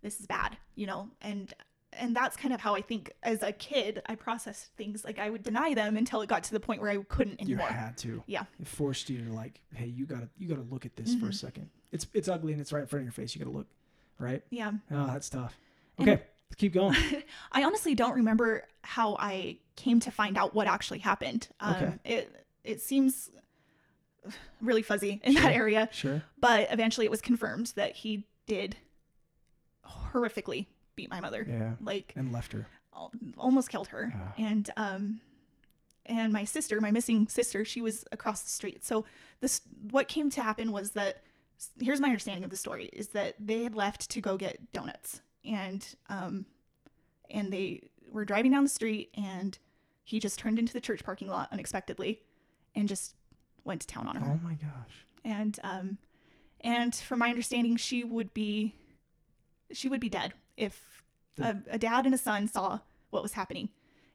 [0.02, 1.54] this is bad you know and
[1.94, 5.30] and that's kind of how i think as a kid i processed things like i
[5.30, 7.68] would deny them until it got to the point where i couldn't anymore.
[7.70, 8.24] You had to.
[8.26, 8.44] Yeah.
[8.60, 11.30] It forced you to like, hey, you gotta you gotta look at this for a
[11.30, 11.36] Mhm.
[11.36, 11.70] second.
[11.92, 13.36] It's it's ugly and it's right in front of your face.
[13.36, 13.68] You gotta look,
[14.20, 14.42] right?
[14.50, 15.56] yeah Oh, that's tough.
[16.00, 16.96] And- Okay, let's keep going.
[17.52, 21.94] i honestly don't remember how i came to find out what actually happened um Okay.
[22.04, 23.30] it it seems
[24.62, 25.42] really fuzzy in Sure.
[25.44, 26.24] that area Sure.
[26.40, 28.76] but eventually it was confirmed that he did
[29.86, 31.74] horrifically beat my mother Yeah.
[31.82, 32.68] like And left her.
[33.38, 34.34] almost killed her Ah.
[34.38, 35.22] and um
[36.06, 39.06] and my sister my missing sister she was across the street so
[39.40, 41.24] this what came to happen was that
[41.80, 45.22] here's my understanding of the story is that they had left to go get donuts
[45.44, 46.46] and um
[47.32, 47.82] and they
[48.12, 49.58] were driving down the street and
[50.04, 52.22] he just turned into the church parking lot unexpectedly
[52.76, 53.16] and just
[53.64, 55.06] went to town on her Oh my gosh.
[55.24, 55.98] and um
[56.62, 58.76] and from my understanding she would be
[59.72, 61.04] she would be dead if
[61.42, 63.70] a, a dad and a son saw what was happening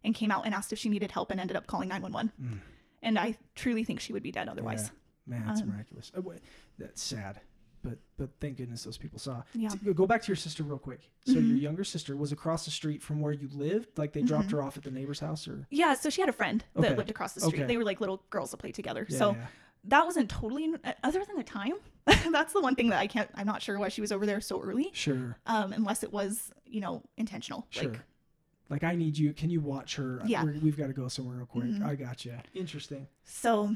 [0.04, 2.60] and came out and asked if she needed help and ended up calling 911 Mm.
[3.02, 4.90] and i truly think she would be dead otherwise
[5.26, 6.10] Man, that's Um, miraculous.
[6.16, 6.38] Uh, wait,
[6.78, 7.38] that's sad,
[7.82, 9.42] but but thank goodness those people saw.
[9.54, 11.10] yeah Go back to your sister real quick.
[11.24, 11.60] So your Mhm.
[11.60, 13.96] younger sister was across the street from where you lived.
[13.98, 14.52] Like they dropped Mhm.
[14.52, 16.96] her off at the neighbor's house, or yeah so she had a friend that Okay.
[16.96, 17.66] lived across the street Okay.
[17.66, 19.46] they were like little girls that played together yeah, so yeah.
[19.84, 21.74] that wasn't totally uh, other than the time
[22.32, 24.40] that's the one thing that i can't i'm not sure why she was over there
[24.40, 27.90] so early sure, um unless it was you know intentional sure.
[27.92, 28.00] like
[28.70, 29.32] Like I need you.
[29.32, 30.20] Can you watch her?
[30.26, 30.44] Yeah.
[30.44, 31.64] We're, we've got to go somewhere real quick.
[31.64, 31.82] Mhm.
[31.82, 32.34] I got you.
[32.52, 33.06] Interesting.
[33.24, 33.74] So,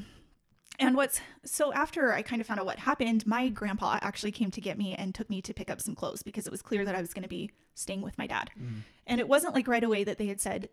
[0.79, 4.51] and what's so after I kind of found out what happened, my grandpa actually came
[4.51, 6.83] to get me and took me to pick up some clothes because it was clear
[6.85, 8.49] that I was going to be staying with my dad.
[8.59, 8.81] Mm.
[9.07, 10.69] And it wasn't like right away that they had said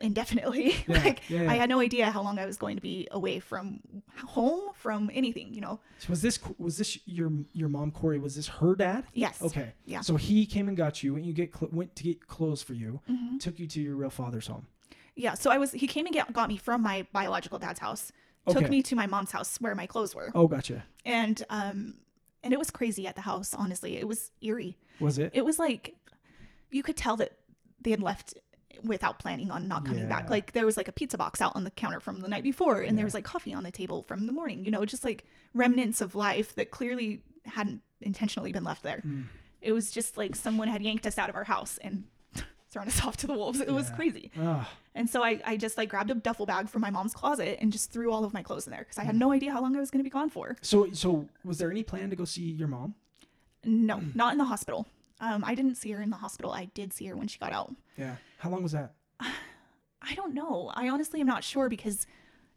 [0.00, 0.74] indefinitely.
[0.88, 1.50] Yeah, like yeah, yeah.
[1.50, 3.80] I had no idea how long I was going to be away from
[4.26, 5.80] home, from anything, you know.
[5.98, 8.18] So was this was this your your mom Corey?
[8.18, 9.04] Was this her dad?
[9.14, 9.40] Yes.
[9.40, 9.72] Okay.
[9.86, 10.00] Yeah.
[10.00, 12.74] So he came and got you, and you get cl- went to get clothes for
[12.74, 13.00] you.
[13.08, 13.40] Mhm.
[13.40, 14.66] Took you to your real father's home.
[15.16, 15.34] Yeah.
[15.34, 18.12] So I was he came and get, got me from my biological dad's house,
[18.52, 20.30] took me to my mom's house where my clothes were.
[20.34, 20.84] Oh, gotcha.
[21.04, 21.94] And um
[22.42, 23.96] and it was crazy at the house, honestly.
[23.96, 24.76] It was eerie.
[25.00, 25.30] Was it?
[25.34, 25.94] it was like
[26.70, 27.32] you could tell that
[27.80, 28.34] they had left
[28.82, 30.08] without planning on not coming Yeah.
[30.08, 30.28] back.
[30.30, 32.80] Like there was like a pizza box out on the counter from the night before,
[32.80, 32.96] and Yeah.
[32.96, 34.64] there was like coffee on the table from the morning.
[34.64, 39.02] You know, just like remnants of life that clearly hadn't intentionally been left there.
[39.06, 39.24] Mm.
[39.60, 42.04] It was just like someone had yanked us out of our house and
[42.74, 43.60] thrown us off to the wolves.
[43.60, 44.30] It was crazy.
[44.38, 47.58] Ah, And so I, I just like grabbed a duffel bag from my mom's closet
[47.62, 49.06] and just threw all of my clothes in there because I Hmm.
[49.06, 50.56] had no idea how long I was going to be gone for.
[50.60, 52.94] so so was there any plan to go see your mom?
[53.64, 54.86] No, not in the hospital.
[55.20, 56.52] Um, I didn't see her in the hospital.
[56.52, 57.74] I did see her when she got out.
[57.96, 58.16] Yeah.
[58.38, 58.92] How long was that?
[60.02, 60.70] I don't know.
[60.74, 62.06] I honestly am not sure because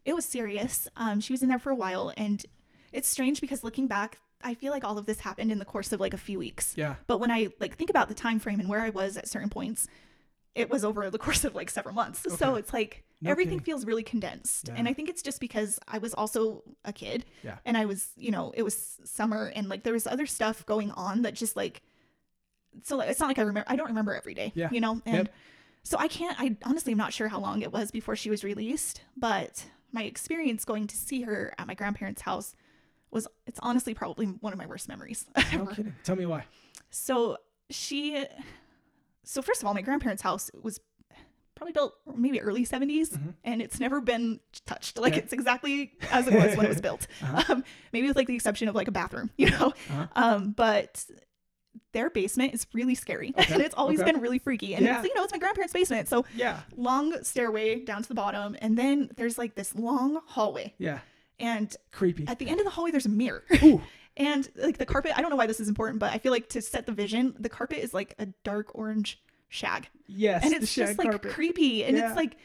[0.04, 0.86] it was serious.
[0.96, 2.44] Um, she was in there for a while, and
[2.92, 5.92] it's strange because looking back, I feel like all of this happened in the course
[5.92, 6.74] of like a few weeks.
[6.76, 6.96] Yeah.
[7.06, 9.48] But when I like think about the time frame and where I was at certain
[9.50, 9.88] points,
[10.58, 12.26] it was over the course of like several months.
[12.38, 13.64] So it's like No everything kidding.
[13.64, 14.68] feels really condensed.
[14.74, 17.24] And I think it's just because I was also a kid.
[17.42, 17.56] Yeah.
[17.64, 20.90] And I was, you know, it was summer and like there was other stuff going
[20.92, 21.82] on that just like
[22.82, 24.52] so like, it's not like I remember I don't remember every day.
[24.54, 24.68] Yeah.
[24.70, 25.00] You know?
[25.06, 25.34] And Yep.
[25.82, 28.44] so I can't I honestly am not sure how long it was before she was
[28.44, 32.54] released, but my experience going to see her at my grandparents' house
[33.10, 35.68] was it's honestly probably one of my worst memories No.
[36.04, 36.44] Tell me why.
[36.90, 37.38] So
[37.70, 38.24] she,
[39.30, 40.80] so first of all, my grandparents' house was
[41.54, 43.34] probably built maybe early 70s Mhm.
[43.44, 44.96] and it's never been touched.
[44.96, 45.22] Like Okay.
[45.22, 47.06] it's exactly as it was when it was built.
[47.22, 47.52] Uh-huh.
[47.54, 49.72] Um, maybe with like the exception of like a bathroom, you know.
[49.90, 50.06] Uh-huh.
[50.14, 51.04] Um, but
[51.92, 54.12] their basement is really scary Okay, and it's always okay.
[54.12, 54.74] been really freaky.
[54.76, 54.98] And Yeah.
[55.00, 56.08] it's, you know, it's my grandparents' basement.
[56.08, 56.60] So Yeah.
[56.76, 58.56] long stairway down to the bottom.
[58.60, 60.74] And then there's like this long hallway.
[60.78, 61.00] Yeah.
[61.40, 62.26] And Creepy.
[62.28, 63.42] at the end of the hallway, there's a mirror.
[63.64, 63.82] Ooh.
[64.18, 66.48] And like the carpet, I don't know why this is important, but I feel like
[66.50, 69.88] to set the vision, the carpet is like a dark orange shag.
[70.06, 70.44] Yes.
[70.44, 71.32] and it's just like carpet.
[71.32, 72.08] creepy and Yeah.
[72.08, 72.36] it's like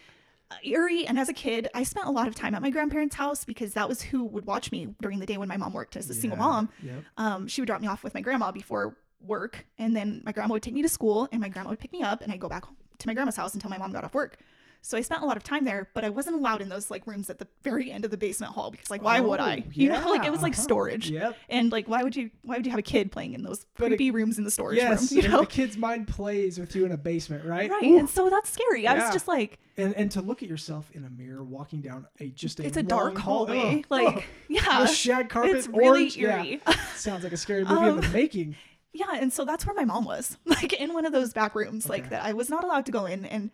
[0.63, 1.07] eerie.
[1.07, 3.73] And as a kid, I spent a lot of time at my grandparents' house because
[3.73, 6.13] that was who would watch me during the day when my mom worked as a
[6.13, 6.69] single mom.
[6.83, 7.03] Yep.
[7.17, 10.53] Um, she would drop me off with my grandma before work, and then my grandma
[10.53, 12.49] would take me to school, and my grandma would pick me up, and I'd go
[12.49, 12.65] back
[12.99, 14.37] to my grandma's house until my mom got off work.
[14.85, 17.07] So I spent a lot of time there, but I wasn't allowed in those like
[17.07, 19.63] rooms at the very end of the basement hall because like why would Oh, I?
[19.71, 21.09] You know, like it was like storage.
[21.09, 21.37] Yep.
[21.47, 23.85] And like why would you why would you have a kid playing in those But
[23.85, 25.09] it- creepy rooms in the storage Yes.
[25.13, 25.21] room?
[25.23, 25.39] You know?
[25.39, 27.69] The kid's mind plays with you in a basement, right?
[27.71, 27.83] Right.
[27.85, 27.97] Ooh.
[27.97, 28.85] And so that's scary.
[28.85, 32.05] I was just like, And and to look at yourself in a mirror walking down
[32.19, 33.85] a just a it's a dark hall- hallway.
[33.89, 34.79] Like, yeah.
[34.81, 36.43] the shag carpet, it's really orange, yeah.
[36.43, 36.61] eerie.
[36.97, 38.55] Sounds like a scary movie in the Um, making.
[38.95, 41.89] Yeah, and so that's where my mom was, like in one of those back rooms,
[41.89, 43.49] like that I was not allowed to go in, and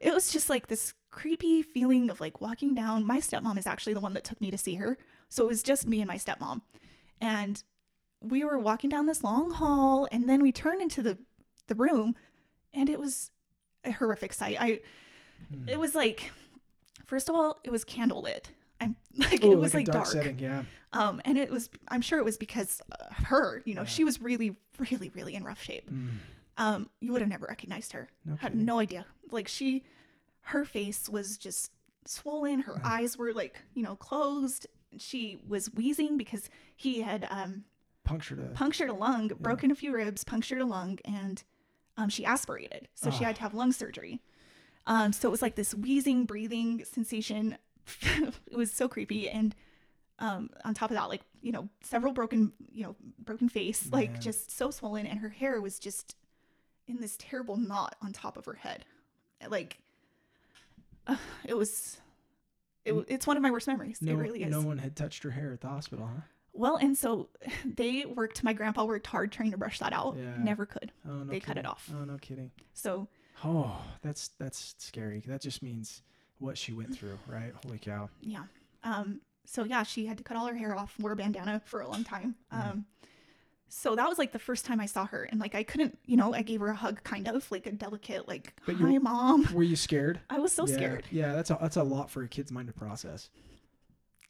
[0.00, 3.04] it was just like this creepy feeling of like walking down.
[3.06, 5.62] My stepmom is actually the one that took me to see her, so it was
[5.62, 6.60] just me and my stepmom,
[7.20, 7.62] and
[8.20, 11.18] we were walking down this long hall, and then we turned into the
[11.68, 12.14] the room,
[12.74, 13.30] and it was
[13.84, 14.56] a horrific sight.
[14.60, 14.80] I,
[15.52, 15.68] Hmm.
[15.68, 16.32] it was like,
[17.04, 18.46] first of all, it was candlelit.
[18.80, 20.62] I'm like Ooh, it was like, like, dark, dark, setting, yeah.
[20.94, 21.68] um, and it was.
[21.88, 23.62] I'm sure it was because of her.
[23.66, 23.86] You know, Yeah.
[23.86, 24.56] she was really,
[24.90, 26.08] really, really in rough shape Mm,
[26.58, 28.08] um, you would have never recognized her.
[28.24, 29.06] no Had no idea.
[29.30, 29.84] Like she,
[30.42, 31.70] her face was just
[32.04, 32.60] swollen.
[32.60, 34.66] Her eyes were like you know closed.
[34.98, 37.64] She was wheezing because he had um,
[38.04, 41.42] Punctured a punctured a lung, broken a few ribs, punctured a lung, and
[41.96, 42.88] um, she aspirated.
[42.94, 43.28] So she Ah.
[43.28, 44.22] had to have lung surgery.
[44.86, 47.58] Um, so it was like this wheezing, breathing sensation.
[48.02, 49.28] it was so creepy.
[49.28, 49.54] And
[50.20, 54.20] um, on top of that, like, you know, several broken, you know, broken face, like
[54.20, 55.06] just so swollen.
[55.06, 56.14] And her hair was just
[56.86, 58.84] in this terrible knot on top of her head.
[59.48, 59.78] Like,
[61.06, 61.98] uh, it was,
[62.84, 64.00] it, it's one of my worst memories.
[64.00, 64.50] no, it really is.
[64.50, 66.20] no one had touched her hair at the hospital, huh?
[66.52, 67.28] Well, and so
[67.64, 70.16] they worked, my grandpa worked hard trying to brush that out.
[70.18, 70.34] Yeah.
[70.38, 70.90] Never could.
[71.08, 71.24] Oh no.
[71.24, 71.90] They cut it off.
[71.94, 72.50] Oh no kidding.
[72.72, 73.08] So
[73.44, 75.22] Oh, that's that's scary.
[75.26, 76.00] That just means
[76.38, 77.52] what she went through, right?
[77.64, 78.08] Holy cow.
[78.22, 78.44] yeah.
[78.82, 81.80] Um, so yeah, she had to cut all her hair off, wore a bandana for
[81.82, 82.34] a long time.
[82.52, 82.84] Mm.
[83.68, 86.16] So that was like the first time I saw her, and like I couldn't, you
[86.16, 88.98] know, I gave her a hug, kind of like a delicate, like, But you- "Hi,
[88.98, 90.20] mom." Were you scared?
[90.30, 90.74] I was so yeah.
[90.74, 91.04] scared.
[91.10, 93.28] Yeah, that's a that's a lot for a kid's mind to process.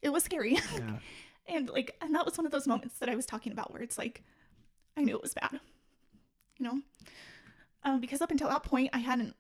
[0.02, 0.98] It was scary, Yeah.
[1.48, 3.82] and like, and that was one of those moments that I was talking about where
[3.82, 4.22] it's like,
[4.96, 5.60] I knew it was bad,
[6.58, 6.80] you know,
[7.84, 9.34] um, because up until that point, I hadn't,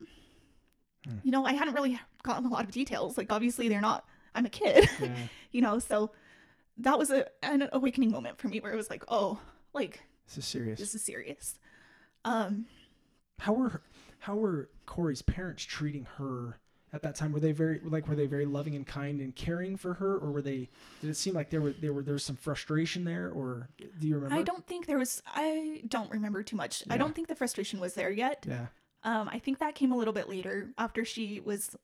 [1.06, 1.18] Hmm.
[1.22, 3.16] you know, I hadn't really gotten a lot of details.
[3.16, 4.04] Like, obviously, they're not.
[4.34, 4.88] I'm a kid.
[5.00, 5.14] Yeah.
[5.52, 6.10] you know so
[6.78, 9.40] that was a, an awakening moment for me where it was like oh
[9.76, 10.80] like This is serious.
[10.80, 11.58] this is serious
[12.24, 12.66] um
[13.40, 13.82] How were
[14.20, 16.58] how were Corey's parents treating her
[16.92, 17.32] at that time?
[17.32, 20.30] Were they very like were they very loving and kind and caring for her, or
[20.32, 20.68] were they?
[21.02, 23.68] Did it seem like there were there were there was some frustration there, or
[24.00, 24.34] do you remember?
[24.36, 27.78] i don't think there was i don't remember too much i don't think the frustration
[27.80, 28.66] was there yet Yeah.
[29.04, 31.76] um i think that came a little bit later after she was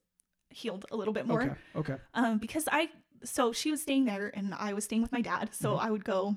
[0.50, 1.55] healed a little bit more Okay.
[1.76, 1.96] Okay.
[2.14, 2.88] um because i
[3.24, 5.81] so she was staying there and i was staying with my dad so Mhm.
[5.87, 6.37] i would go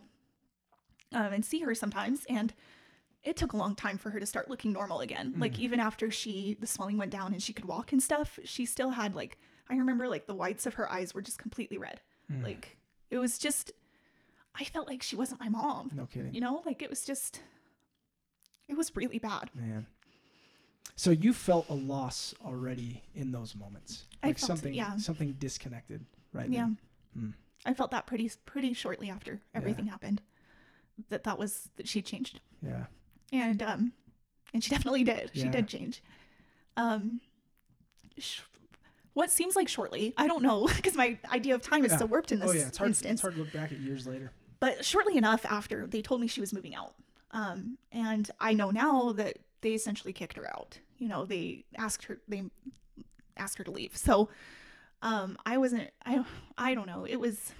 [1.14, 2.54] um, and see her sometimes and
[3.24, 5.60] it took a long time for her to start looking normal again like Mm.
[5.60, 8.92] even after she the swelling went down and she could walk and stuff she still
[8.92, 9.38] had like
[9.70, 12.44] i remember like the whites of her eyes were just completely red Mm.
[12.44, 12.78] like
[13.12, 13.72] it was just
[14.60, 16.34] i felt like she wasn't my mom No kidding.
[16.34, 17.42] you know like it was just
[18.68, 19.86] it was really bad Man.
[20.98, 24.96] So you felt a loss already in those moments, I like felt something, yeah.
[24.96, 26.50] something disconnected, right?
[26.50, 26.70] yeah.
[27.18, 27.32] Hmm.
[27.66, 30.22] i felt that pretty pretty shortly after everything happened
[31.10, 32.86] that that was that she changed Yeah.
[33.32, 33.94] and um
[34.54, 35.52] and she definitely did she Yeah.
[35.52, 36.02] did change
[36.78, 37.22] um
[38.18, 38.42] sh-
[39.14, 42.00] what seems like shortly i don't know because my idea of time is Yeah.
[42.00, 42.68] so warped in this Oh yeah.
[42.68, 42.90] It's hard.
[42.90, 44.32] instance It's hard to look back at years later.
[44.60, 46.96] but shortly enough after they told me she was moving out
[47.32, 52.06] um and i know now that they essentially kicked her out you know they asked
[52.06, 52.44] her they
[53.38, 54.30] asked her to leave so
[55.02, 56.24] um i wasn't i
[56.58, 57.52] i don't know it was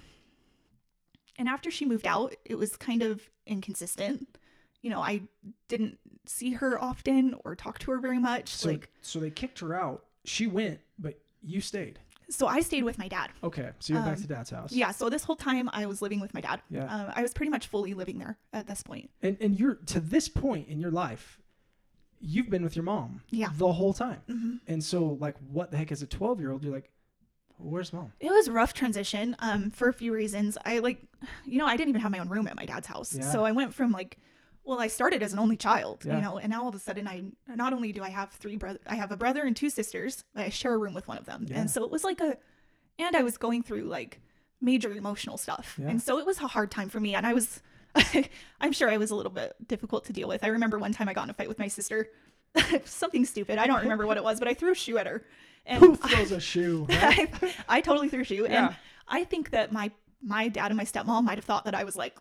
[1.38, 4.38] and after she moved out it was kind of inconsistent
[4.82, 5.20] you know i
[5.68, 9.60] didn't see her often or talk to her very much So like so they kicked
[9.60, 10.04] her out.
[10.24, 12.00] She went, but you stayed.
[12.28, 13.70] so i stayed with my dad Okay.
[13.78, 14.72] So you went back Um, to dad's house.
[14.72, 16.84] yeah so this whole time i was living with my dad Yeah.
[16.94, 19.10] uh, i was pretty much fully living there at this point.
[19.22, 21.38] And and you're to this point in your life,
[22.20, 23.50] you've been with your mom Yeah.
[23.56, 24.20] the whole time.
[24.28, 24.60] Mhm.
[24.66, 26.90] And so, like, what the heck as a 12 year old, you're like,
[27.58, 28.12] where's mom?
[28.20, 30.56] It was a rough transition um, for a few reasons.
[30.64, 31.02] I like,
[31.44, 33.14] you know, I didn't even have my own room at my dad's house.
[33.14, 33.30] Yeah.
[33.30, 34.18] So I went from like,
[34.64, 36.16] well, I started as an only child, Yeah.
[36.16, 37.22] you know, and now all of a sudden I
[37.54, 40.44] not only do I have three brothers, I have a brother and two sisters, but
[40.44, 41.46] I share a room with one of them.
[41.48, 41.60] Yeah.
[41.60, 42.36] And so it was like a,
[42.98, 44.20] and I was going through like
[44.60, 45.78] major emotional stuff.
[45.80, 45.88] Yeah.
[45.88, 47.14] And so it was a hard time for me.
[47.14, 47.62] And I was,
[48.60, 50.42] I'm sure I was a little bit difficult to deal with.
[50.44, 52.08] I remember one time I got in a fight with my sister.
[52.84, 53.58] Something stupid.
[53.58, 55.22] I don't remember what it was, but I threw a shoe at her.
[55.66, 56.86] And Who throws a shoe?
[56.90, 57.28] right?
[57.42, 58.66] I, I totally threw a shoe, Yeah.
[58.68, 58.76] and
[59.08, 59.90] I think that my
[60.22, 62.16] my dad and my stepmom might have thought that I was like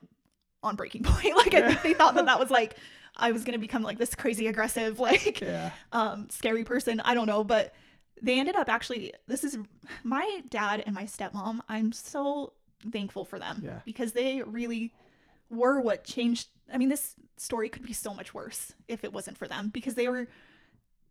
[0.63, 1.35] on breaking point.
[1.37, 2.75] Like I think they thought that that was like
[3.15, 5.71] I was gonna become like this crazy aggressive, like yeah.
[5.91, 6.99] um, scary person.
[6.99, 7.73] I don't know, but
[8.21, 9.13] they ended up actually.
[9.27, 9.57] This is
[10.03, 11.59] my dad and my stepmom.
[11.69, 12.53] I'm so
[12.91, 13.79] thankful for them Yeah.
[13.85, 14.93] because they really
[15.49, 16.49] were what changed.
[16.73, 19.93] I mean, this story could be so much worse if it wasn't for them because
[19.95, 20.27] they were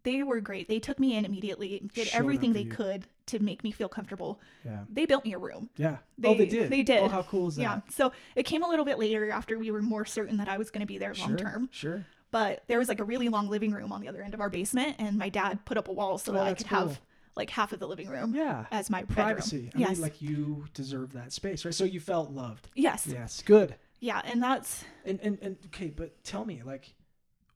[0.05, 0.69] they were great.
[0.69, 2.71] They took me in immediately, did Showed everything they you.
[2.71, 4.41] could to make me feel comfortable.
[4.65, 4.81] Yeah.
[4.89, 5.71] They built me a room.
[5.77, 5.97] Yeah.
[5.97, 6.71] Oh, they, oh, they did.
[6.71, 7.03] They did.
[7.03, 7.63] Oh, how cool is that?
[7.63, 7.81] Yeah.
[7.91, 10.71] So it came a little bit later after we were more certain that I was
[10.71, 11.69] going to be there long term.
[11.73, 11.93] Sure.
[11.93, 12.07] sure.
[12.31, 14.51] But there was like a really long living room on the other end of our
[14.51, 16.79] basement, and my dad put up a wall so Oh, that I could cool.
[16.81, 17.01] have
[17.37, 18.67] like half of the living room Yeah.
[18.71, 19.15] as my bedroom.
[19.27, 19.71] Privacy.
[19.75, 19.91] I yes.
[19.93, 21.73] mean, like you deserve that space, right?
[21.75, 22.69] So you felt loved.
[22.75, 23.07] yes.
[23.11, 23.43] Yes.
[23.47, 23.75] Good.
[24.01, 24.21] Yeah.
[24.25, 26.93] And that's And and and okay, but tell me, like,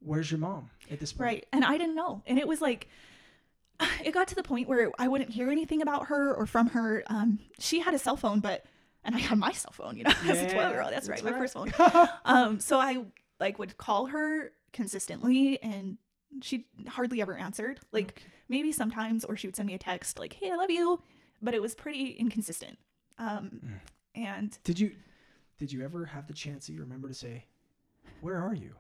[0.00, 1.22] where's your mom at this point?
[1.24, 1.46] right.
[1.52, 2.22] And I didn't know.
[2.26, 2.88] And it was like,
[4.04, 7.02] it got to the point where I wouldn't hear anything about her or from her.
[7.08, 8.64] Um, she had a cell phone, but,
[9.04, 10.92] and I had my cell phone, you know, as a 12 year old.
[10.92, 11.32] That's, that's right.
[11.32, 11.72] My first phone.
[12.24, 13.04] um, so I
[13.40, 15.98] like would call her consistently and
[16.42, 17.80] she hardly ever answered.
[17.92, 18.22] Like Okay.
[18.48, 21.00] maybe sometimes, or she would send me a text like, "Hey, I love you,"
[21.40, 22.78] but it was pretty inconsistent.
[23.18, 23.80] Um, Mm.
[24.14, 24.92] and Did you
[25.56, 27.46] did you ever have the chance that you remember to say,
[28.20, 28.74] "Where are you?"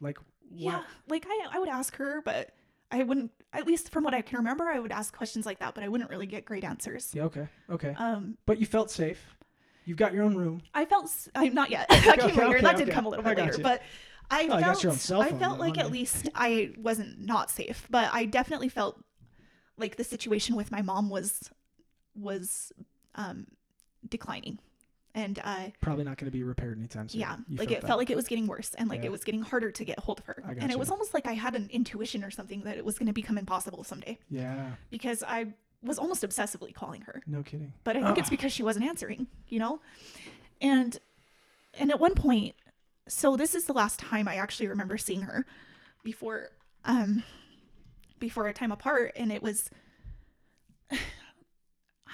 [0.00, 0.18] Like,
[0.54, 0.84] yeah, what?
[1.08, 2.50] like I, I would ask her, but
[2.90, 3.30] I wouldn't.
[3.52, 5.88] At least from what I can remember, I would ask questions like that, but I
[5.88, 7.10] wouldn't really get great answers.
[7.14, 7.24] Yeah.
[7.24, 7.46] Okay.
[7.70, 7.94] Okay.
[7.98, 9.36] Um, But you felt safe.
[9.84, 10.62] You've got your own room.
[10.74, 11.88] I felt s- I not yet.
[11.90, 12.56] that came Okay, later.
[12.56, 12.92] okay, that did okay.
[12.94, 13.62] come a little bit later, you.
[13.62, 13.82] but.
[14.30, 17.20] I Oh, felt, you got your own cell I felt like at least I wasn't
[17.20, 19.02] not safe, but I definitely felt
[19.76, 21.50] like the situation with my mom was
[22.14, 22.72] was
[23.14, 23.46] um
[24.08, 24.58] declining.
[25.14, 27.20] And uh Probably not going to be repaired anytime soon.
[27.20, 27.86] yeah, You like felt it that.
[27.86, 29.06] felt like it was getting worse and like Yeah.
[29.06, 30.42] it was getting harder to get hold of her.
[30.58, 33.08] And it was almost like I had an intuition or something that it was going
[33.08, 34.70] to become impossible someday Yeah.
[34.90, 35.48] because I
[35.82, 37.22] was almost obsessively calling her.
[37.26, 37.72] No kidding.
[37.84, 39.80] But I think it's because she wasn't answering, you know?
[40.60, 40.98] And
[41.78, 42.54] and at one point,
[43.08, 45.44] so this is the last time I actually remember seeing her
[46.04, 46.48] before
[46.84, 47.22] um
[48.18, 49.68] before a time apart and it was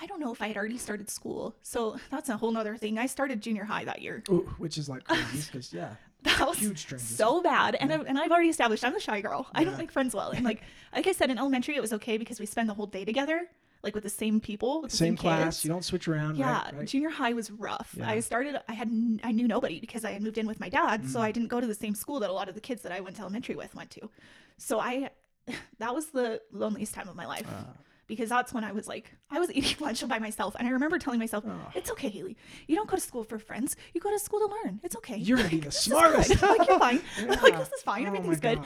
[0.01, 1.57] I don't know if I had already started school.
[1.63, 2.99] So that's a whole nother thing.
[2.99, 4.23] I started junior high that year.
[4.31, 7.09] Ooh, which is like crazy because yeah, That was huge strangers.
[7.09, 7.75] so bad.
[7.75, 9.47] And, I, and I've already established I'm the shy girl.
[9.55, 10.31] I don't make friends well.
[10.31, 10.63] And like
[10.95, 13.49] like I said in elementary it was okay because we spend the whole day together,
[13.83, 15.45] like with the same people, the same same, class.
[15.57, 15.65] kids.
[15.65, 16.37] You don't switch around.
[16.37, 16.75] Yeah, Right.
[16.79, 16.87] right?
[16.89, 17.95] junior high was rough.
[17.97, 18.09] Yeah.
[18.11, 18.61] I started.
[18.69, 18.89] I had.
[19.25, 21.23] I knew nobody because I had moved in with my dad, so Mm.
[21.23, 23.01] I didn't go to the same school that a lot of the kids that I
[23.01, 24.11] went to elementary with went to.
[24.59, 25.11] So I,
[25.79, 27.65] that was the loneliest time of my life Uh,
[28.09, 30.99] because that's when I was like, I was eating lunch by myself, and I remember
[30.99, 31.71] telling myself, Oh.
[31.77, 32.37] "It's okay, Haley.
[32.67, 33.77] You don't go to school for friends.
[33.95, 34.81] You go to school to learn.
[34.83, 35.17] It's okay.
[35.17, 36.43] You're gonna be the smartest.
[36.43, 37.01] like you're fine.
[37.27, 38.05] Like this is fine.
[38.05, 38.59] Oh Everything's good."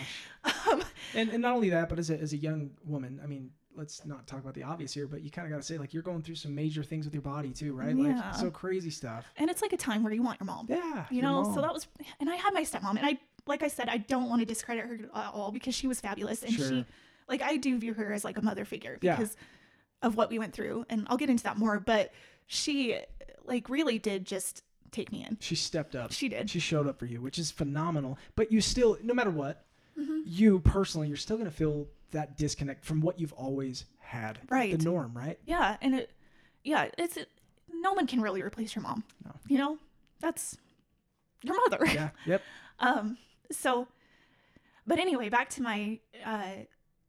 [0.71, 0.83] Um,
[1.15, 4.05] And and not only that, but as a as a young woman, I mean, let's
[4.07, 6.03] not talk about the obvious here, but you kind of got to say like you're
[6.03, 7.95] going through some major things with your body too, right?
[7.97, 8.17] Yeah.
[8.17, 9.25] Like so crazy stuff.
[9.37, 10.67] and it's like a time where you want your mom.
[10.69, 11.07] Yeah.
[11.11, 11.55] you know mom.
[11.55, 11.87] so that was
[12.21, 14.85] and i had my stepmom and i like i said i don't want to discredit
[14.87, 16.69] her at all because she was fabulous and Sure.
[16.69, 16.87] she
[17.29, 19.17] like i do view her as like a mother figure Yeah.
[19.17, 19.37] because
[20.03, 22.13] of what we went through and i'll get into that more but
[22.47, 22.99] she
[23.45, 26.13] like really did just take me in she stepped up.
[26.13, 28.19] she did She showed up for you, which is phenomenal.
[28.37, 29.65] But you still, no matter what,
[29.99, 30.23] Mhm.
[30.27, 34.39] you personally, you're still gonna feel that disconnect from what you've always had.
[34.51, 34.77] Right.
[34.79, 35.39] The norm, right?
[35.47, 36.11] yeah and it
[36.63, 37.17] yeah it's
[37.73, 39.33] no one can really replace your mom No.
[39.49, 39.79] you know
[40.21, 40.59] that's
[41.43, 42.11] your mother Yeah.
[42.27, 42.43] Yep.
[42.81, 43.17] um
[43.51, 43.89] so
[44.87, 46.53] but anyway back to my uh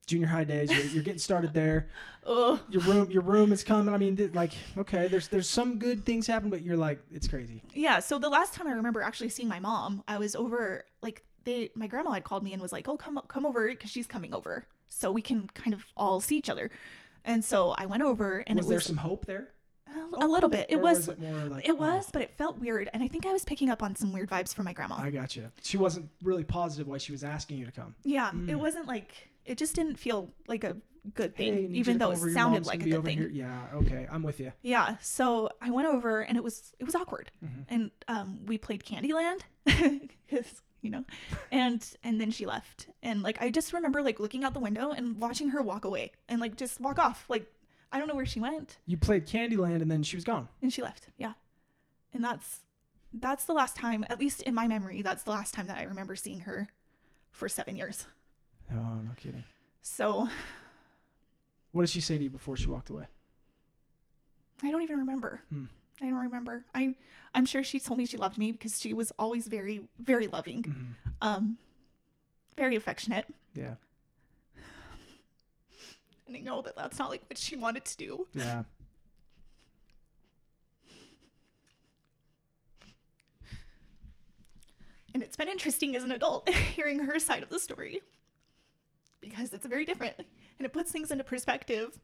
[0.06, 1.88] Junior high days, you're, you're getting started there.
[2.26, 3.94] ugh, Your room, your room is coming.
[3.94, 7.28] I mean, th- like, okay, there's there's some good things happen, but you're like, it's
[7.28, 7.63] crazy.
[7.74, 11.24] Yeah, so the last time I remember actually seeing my mom, I was over like
[11.45, 14.08] they my grandma had called me and was like, "Oh, come come over because she's
[14.08, 16.70] coming over, so we can kind of all see each other."
[17.26, 19.49] And so I went over, and was it there some hope there?
[19.88, 20.66] a, a little bit.
[20.70, 23.26] It Or was, it more like it was, but it felt weird, and I think
[23.26, 24.97] I was picking up on some weird vibes from my grandma.
[24.99, 25.49] Oh, I got you.
[25.62, 27.95] She wasn't really positive why she was asking you to come.
[28.04, 28.49] yeah, Mm.
[28.49, 30.78] it wasn't like it just didn't feel like a
[31.16, 33.18] good thing, you even though it sounded like a good thing.
[33.18, 33.28] here.
[33.30, 33.66] Yeah.
[33.74, 34.54] Okay, I'm with you.
[34.62, 37.66] Yeah, so I went over and it was it was awkward, Mhm.
[37.70, 41.04] and um, we played Candyland because you know
[41.52, 44.91] and and then she left and like i just remember like looking out the window
[44.91, 47.50] and watching her walk away and like just walk off like
[47.94, 50.50] i don't know where she went You played Candyland and then she was gone.
[50.62, 51.36] and she left yeah
[52.14, 52.60] and that's
[53.14, 55.84] that's the last time at least in my memory that's the last time that i
[55.84, 56.68] remember seeing her
[57.32, 58.06] for seven years
[58.74, 59.43] Oh, no kidding.
[59.82, 60.28] so
[61.71, 63.05] What did she say to you before she walked away?
[64.63, 65.65] i don't even remember Hmm.
[66.01, 66.95] i don't remember i
[67.36, 70.63] i'm sure she told me she loved me because she was always very very loving
[70.63, 70.95] Mhm.
[71.21, 71.57] um
[72.55, 73.76] very affectionate Yeah.
[76.28, 78.63] and i know that that's not like what she wanted to do Yeah.
[85.13, 88.01] And it's been interesting as an adult hearing her side of the story
[89.24, 91.99] because it's very different and it puts things into perspective.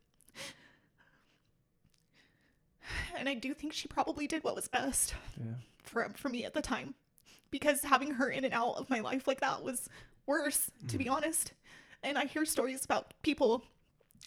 [3.15, 5.53] And I do think she probably did what was best Yeah.
[5.83, 6.95] for for me at the time
[7.51, 9.89] because having her in and out of my life like that was
[10.25, 11.11] worse to be mm.
[11.11, 11.53] honest.
[12.01, 13.63] And I hear stories about people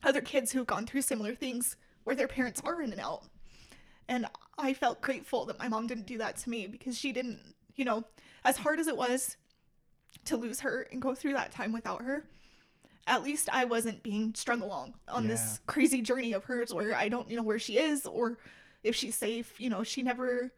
[0.02, 3.24] other kids who've gone through similar things where their parents are in and out.
[4.08, 4.26] And
[4.58, 7.40] I felt grateful that my mom didn't do that to me because she didn't,
[7.74, 8.04] you know,
[8.44, 9.36] as hard as it was
[10.24, 12.24] to lose her and go through that time without her,
[13.06, 15.30] at least I wasn't being strung along on Yeah.
[15.30, 18.38] this crazy journey of hers where I don't, you know, where she is or
[18.82, 19.60] if she's safe.
[19.60, 20.52] You know, she never,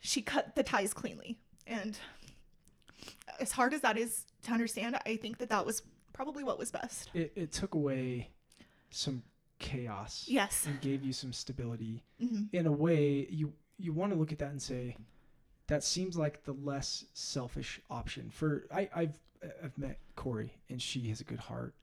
[0.00, 1.38] she cut the ties cleanly.
[1.66, 1.98] And
[3.40, 6.70] as hard as that is to understand, I think that that was probably what was
[6.70, 7.10] best.
[7.14, 8.30] It, it took away
[8.90, 9.22] some
[9.58, 10.66] chaos Yes.
[10.66, 12.02] and gave you some stability.
[12.18, 14.96] hmm In a way, you you want to look at that and say,
[15.66, 18.30] that seems like the less selfish option.
[18.30, 19.18] For I, I've
[19.62, 21.74] I've met Corey and she has a good heart,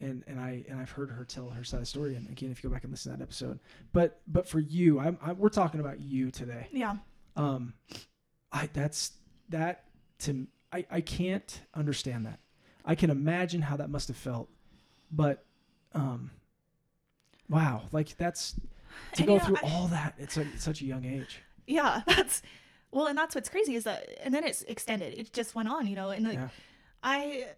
[0.00, 2.14] and and I and I've heard her tell her side of the story.
[2.16, 3.58] And again, if you go back and listen to that episode,
[3.92, 6.68] but but for you, I'm, i we're talking about you today.
[6.72, 6.96] Yeah.
[7.36, 7.74] Um,
[8.52, 9.12] I that's
[9.50, 9.84] that
[10.20, 12.40] to I I can't understand that.
[12.84, 14.48] I can imagine how that must have felt,
[15.10, 15.44] but
[15.94, 16.30] um,
[17.48, 18.52] wow, like that's
[19.14, 21.40] to And, go you know, through I- all that at such, such a young age.
[21.66, 22.02] Yeah.
[22.06, 22.42] That's,
[22.92, 25.14] well, and that's what's crazy is that, and then it's extended.
[25.18, 26.48] It just went on, you know, and like, Yeah.
[27.04, 27.48] I,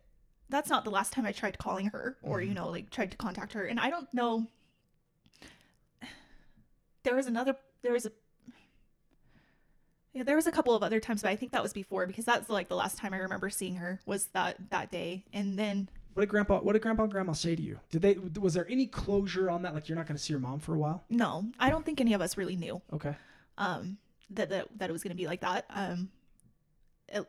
[0.51, 2.55] that's not the last time I tried calling her or, you Mhm.
[2.57, 3.64] know, like tried to contact her.
[3.64, 4.47] And I don't know.
[7.05, 8.12] There was another, there was a,
[10.12, 12.24] yeah, there was a couple of other times, but I think that was before because
[12.24, 15.24] that's like the last time I remember seeing her was that, that day.
[15.32, 17.78] And then, What did grandpa What did grandpa and grandma say to you?
[17.90, 19.74] Did they was there any closure on that?
[19.74, 21.05] Like you're not going to see your mom for a while?
[21.11, 22.80] no, I don't think any of us really knew.
[22.92, 23.14] Okay.
[23.59, 23.99] um
[24.30, 26.09] that that, that it was going to be like that um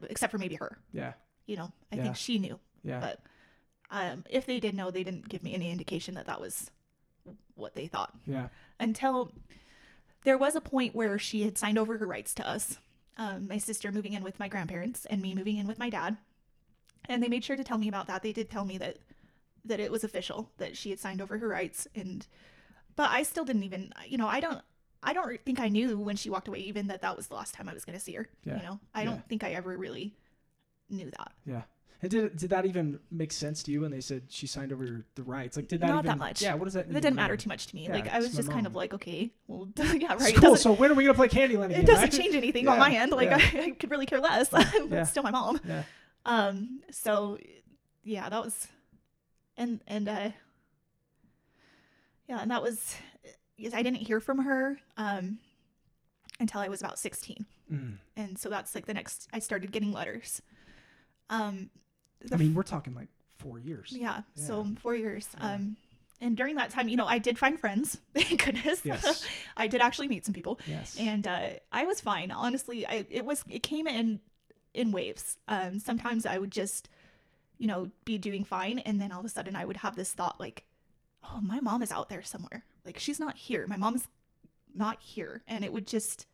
[0.09, 1.13] except for maybe her Yeah.
[1.47, 2.03] You know i Yeah.
[2.03, 2.99] think she knew Yeah.
[2.99, 3.19] but
[3.89, 6.69] um if they did know they didn't give me any indication that that was
[7.55, 8.47] what they thought yeah.
[8.79, 9.31] until
[10.23, 12.77] there was a point where she had signed over her rights to us
[13.17, 16.17] um, my sister moving in with my grandparents and me moving in with my dad
[17.09, 18.97] and they made sure to tell me about that they did tell me that
[19.65, 22.27] that it was official that she had signed over her rights and
[22.95, 24.61] but i still didn't even you know i don't
[25.03, 27.53] i don't think i knew when she walked away even that that was the last
[27.53, 28.57] time i was going to see her Yeah.
[28.57, 29.09] you know i Yeah.
[29.09, 30.15] don't think i ever really
[30.89, 31.61] knew that Yeah.
[31.99, 35.03] And did did that even make sense to you when they said she signed over
[35.15, 35.57] the rights?
[35.57, 36.41] Like did that Not even that much.
[36.43, 36.53] Yeah.
[36.53, 36.87] What does that?
[36.89, 38.93] even didn't matter too much to me Yeah, like i was just kind of like
[38.93, 40.55] okay well yeah right Cool.
[40.55, 41.81] So when are we gonna play Candyland again?
[41.81, 42.11] it doesn't right?
[42.11, 43.11] change anything on my end.
[43.11, 43.39] Like yeah.
[43.59, 44.49] I, I could really care less.
[44.53, 44.69] Yeah.
[45.01, 45.59] it's still my mom.
[45.67, 45.83] Yeah.
[46.25, 46.81] Um.
[46.91, 47.37] So,
[48.03, 48.67] yeah, that was,
[49.55, 50.29] and and uh,
[52.27, 52.95] yeah, and that was,
[53.57, 55.39] yes, I didn't hear from her um
[56.39, 57.97] until I was about sixteen, Mm.
[58.15, 60.41] and so that's like the next I started getting letters.
[61.29, 61.69] Um.
[62.31, 63.91] I mean, we're talking like four years.
[63.91, 65.27] yeah, so four years.
[65.39, 65.53] Yeah.
[65.55, 65.77] Um.
[66.19, 67.99] And during that time, you know, I did find friends.
[68.15, 68.81] Thank goodness.
[68.83, 69.23] Yes.
[69.57, 70.95] I did actually meet some people Yes.
[70.99, 72.31] and uh, I was fine.
[72.31, 74.19] Honestly, I it was it came in
[74.73, 75.37] in waves.
[75.47, 76.89] Um, sometimes I would just,
[77.59, 80.11] you know, be doing fine, and then all of a sudden I would have this
[80.11, 80.63] thought like,
[81.23, 82.63] "Oh, my mom is out there somewhere.
[82.83, 83.67] Like she's not here.
[83.67, 84.07] My mom's
[84.73, 86.25] not here," and it would just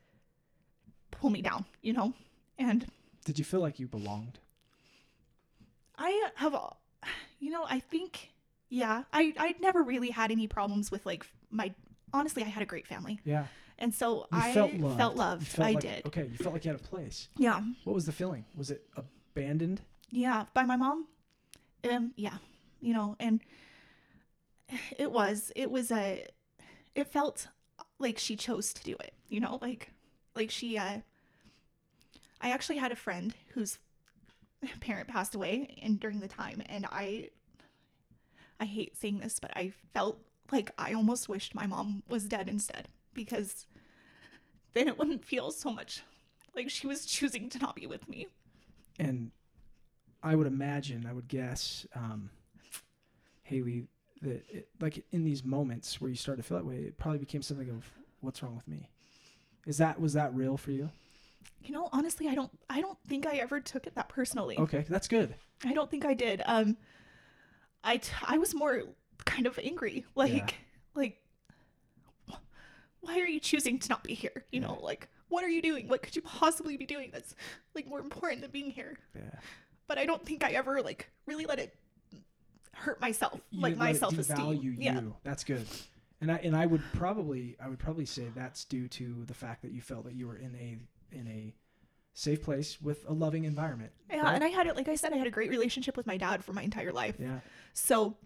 [1.11, 2.13] pull me down, you know.
[2.57, 2.85] And
[3.25, 4.39] did you feel like you belonged?
[5.97, 6.55] I have,
[7.39, 8.31] you know, I think,
[8.69, 11.73] yeah, I I never really had any problems with like my.
[12.15, 13.45] Honestly, I had a great family, Yeah.
[13.79, 14.97] and so You I felt loved.
[14.97, 15.47] felt loved.
[15.47, 16.05] felt I like- did.
[16.05, 16.27] Okay.
[16.31, 17.27] You felt like you had a place.
[17.37, 17.59] Yeah.
[17.85, 18.45] What was the feeling?
[18.55, 19.81] Was it abandoned?
[20.11, 21.07] Yeah, by my mom.
[21.89, 22.37] Um, yeah,
[22.81, 23.41] you know, and
[24.97, 26.25] it was, it was a,
[26.95, 27.47] it felt
[27.99, 29.89] like she chose to do it, you know, like,
[30.35, 30.99] like she, uh,
[32.41, 33.79] I actually had a friend whose
[34.82, 37.30] parent passed away and during the time, and I,
[38.59, 40.20] I hate saying this, but I felt
[40.51, 43.66] like I almost wished my mom was dead instead because
[44.74, 46.03] then it wouldn't feel so much
[46.55, 48.28] like she was choosing to not be with me.
[48.99, 49.32] And
[50.22, 52.30] I would imagine, I would guess, um,
[53.43, 53.88] Haley,
[54.22, 57.20] that it, like in these moments where you start to feel that way, it probably
[57.20, 57.86] became something of
[58.22, 58.89] what's wrong with me.
[59.66, 60.89] Is that was that real for you?
[61.63, 64.57] You know, honestly, I don't I don't think I ever took it that personally.
[64.57, 65.33] Okay, that's good.
[65.65, 66.41] I don't think I did.
[66.45, 66.77] Um
[67.83, 68.83] I t- I was more
[69.25, 70.05] kind of angry.
[70.15, 70.47] Like Yeah.
[70.95, 71.19] like
[73.01, 74.45] why are you choosing to not be here?
[74.51, 75.87] You know, like what are you doing?
[75.87, 77.35] What could you possibly be doing that's
[77.75, 78.97] like more important than being here?
[79.15, 79.39] Yeah.
[79.87, 81.75] But I don't think I ever like really let it
[82.73, 84.35] hurt myself, You like my self-esteem.
[84.37, 85.01] devalue Yeah.
[85.23, 85.65] That's good.
[86.21, 89.61] And I and I would probably I would probably say that's due to the fact
[89.63, 90.77] that you felt that you were in a
[91.14, 91.53] in a
[92.14, 93.91] safe place with a loving environment.
[94.09, 96.18] Yeah, and I had it like I said I had a great relationship with my
[96.18, 97.16] dad for my entire life.
[97.20, 97.39] yeah.
[97.74, 98.18] So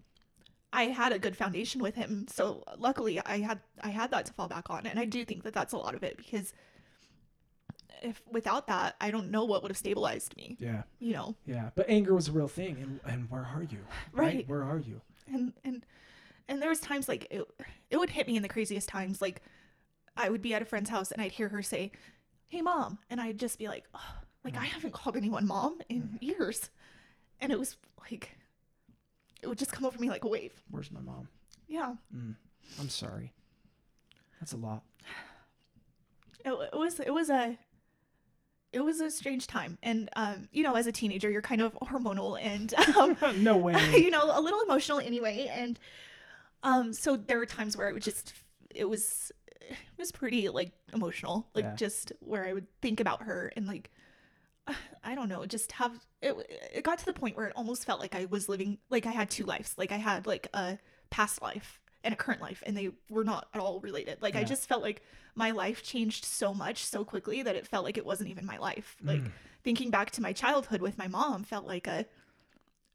[0.72, 2.26] I had a good foundation with him.
[2.28, 5.42] So luckily I had I had that to fall back on and I do think
[5.44, 6.52] that that's a lot of it because
[8.02, 10.82] if without that I don't know what would have stabilized me, Yeah.
[10.98, 11.34] you know.
[11.46, 11.70] Yeah.
[11.74, 13.78] But anger was a real thing and and where are you?
[14.12, 14.46] Right.
[14.48, 15.00] Where are you?
[15.32, 15.84] And and
[16.48, 17.44] and there was times like it,
[17.90, 19.42] it would hit me in the craziest times like
[20.16, 21.92] I would be at a friend's house and I'd hear her say,
[22.48, 26.18] "Hey mom." And I'd just be like, oh, like I haven't called anyone mom in
[26.20, 26.70] years.
[27.40, 28.36] And it was like
[29.42, 30.52] it would just come over me like a wave.
[30.70, 31.28] Where's my mom?
[31.68, 31.94] Yeah.
[32.14, 32.34] Mm,
[32.80, 33.32] I'm sorry.
[34.40, 34.82] That's a lot.
[36.44, 37.58] it, it was it was a
[38.72, 41.72] it was a strange time and um you know as a teenager you're kind of
[41.80, 43.74] hormonal and um no way.
[43.96, 45.78] you know a little emotional anyway and
[46.62, 48.34] um so there were times where it would just
[48.74, 49.32] it was
[49.98, 51.74] was pretty like emotional like Yeah.
[51.76, 53.90] just where i would think about her and like
[55.04, 55.92] i don't know just have
[56.22, 56.34] it
[56.74, 59.10] it got to the point where it almost felt like i was living like i
[59.10, 60.78] had two lives like i had like a
[61.10, 64.44] past life and a current life and they were not at all related like i
[64.44, 65.02] just felt like
[65.34, 68.56] my life changed so much so quickly that it felt like it wasn't even my
[68.58, 69.30] life like Mm.
[69.64, 72.06] thinking back to my childhood with my mom felt like a,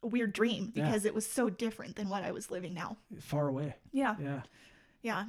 [0.01, 0.86] weird dream Yeah.
[0.86, 3.76] because it was so different than what i was living now Far away.
[3.93, 4.41] yeah Yeah.
[5.01, 5.26] yeah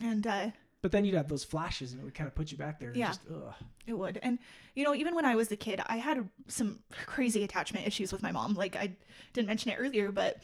[0.00, 0.50] and uh
[0.84, 2.90] But then you'd have those flashes and it would kind of put you back there.
[2.90, 3.06] And Yeah.
[3.06, 3.54] Just, ugh.
[3.86, 4.18] It would.
[4.22, 4.38] And,
[4.74, 8.22] you know, even when I was a kid, I had some crazy attachment issues with
[8.22, 8.52] my mom.
[8.52, 8.94] Like, I
[9.32, 10.42] didn't mention it earlier, but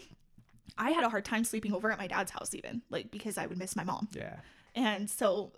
[0.78, 3.44] I had a hard time sleeping over at my dad's house, even, like, because I
[3.48, 4.08] would miss my mom.
[4.12, 4.36] Yeah.
[4.74, 5.52] And so,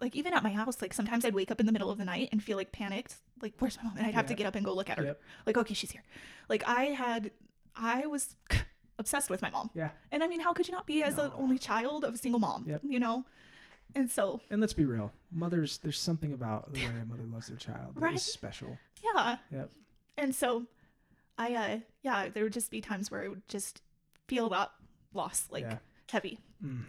[0.00, 2.06] like, even at my house, like, sometimes I'd wake up in the middle of the
[2.06, 3.16] night and feel like panicked.
[3.42, 3.98] Like, where's my mom?
[3.98, 5.04] And I'd have to get up and go look at her.
[5.04, 5.20] Yep.
[5.44, 6.04] Like, okay, she's here.
[6.48, 7.32] Like, I had,
[7.74, 8.34] I was
[8.98, 9.68] obsessed with my mom.
[9.74, 9.90] Yeah.
[10.10, 12.40] And I mean, how could you not be as an only child of a single
[12.40, 12.64] mom?
[12.66, 12.80] Yep.
[12.82, 13.26] You know?
[13.96, 15.10] And so, And let's be real.
[15.32, 18.20] Mothers, there's something about the way a mother loves their child that is Right.
[18.20, 18.78] special.
[19.02, 19.38] yeah.
[19.50, 19.70] Yep.
[20.18, 20.66] And so
[21.38, 23.82] I uh yeah, there would just be times where I would just
[24.28, 24.70] feel that
[25.14, 25.78] loss like Yeah.
[26.10, 26.38] heavy.
[26.62, 26.84] Mm.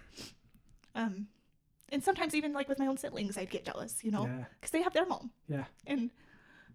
[0.96, 1.28] Um
[1.90, 4.46] and sometimes even like with my own siblings I'd get jealous, you know, Yeah.
[4.62, 5.66] cuz they have their mom Yeah.
[5.86, 6.12] and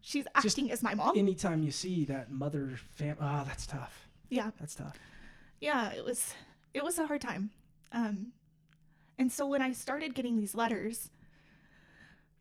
[0.01, 1.17] she's Just acting as my mom.
[1.17, 4.09] Anytime you see that mother fam, ah, that's tough.
[4.31, 4.51] yeah.
[4.59, 4.99] That's tough.
[5.61, 6.35] Yeah, it was
[6.75, 7.51] it was a hard time.
[7.93, 8.33] Um
[9.23, 11.09] and so when I started getting these letters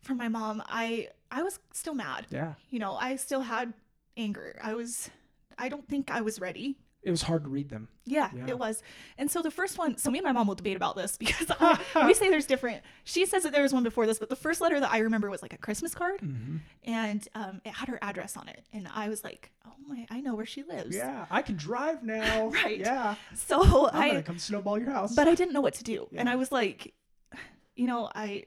[0.02, 2.26] from my mom, I I was still mad.
[2.28, 2.54] Yeah.
[2.70, 3.72] You know, I still had
[4.16, 4.58] anger.
[4.60, 5.08] I was
[5.56, 7.88] I don't think I was ready It was hard to read them.
[8.06, 8.44] Yeah, Yeah.
[8.46, 8.80] it was.
[9.18, 11.50] And so the first one, so me and my mom will debate about this because
[11.50, 12.82] I, we say there's different.
[13.04, 15.28] She says that there was one before this, but the first letter that I remember
[15.28, 16.56] was like a Christmas card, Mm-hmm.
[16.84, 20.20] and um, it had her address on it, and I was like, oh my, I
[20.20, 20.94] know where she lives.
[20.96, 22.48] Yeah, I can drive now.
[22.48, 22.78] Right.
[22.78, 23.16] Yeah.
[23.34, 25.14] So I'm I, gonna come snowball your house.
[25.14, 26.94] but I didn't know what to do, and I was like,
[27.74, 28.44] you know, I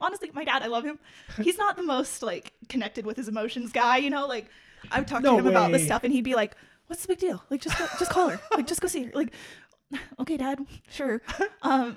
[0.00, 0.98] honestly, my dad, I love him.
[1.42, 4.46] He's not the most like connected with his emotions guy, you know, like
[4.92, 6.54] I would talk No to him about this stuff, and he'd be like,
[6.86, 7.42] "What's the big deal?
[7.50, 8.40] Like, just go, just call her.
[8.54, 9.12] Like, just go see her.
[9.14, 9.32] Like,
[10.20, 10.60] okay, dad,
[10.90, 11.20] sure."
[11.62, 11.96] Um,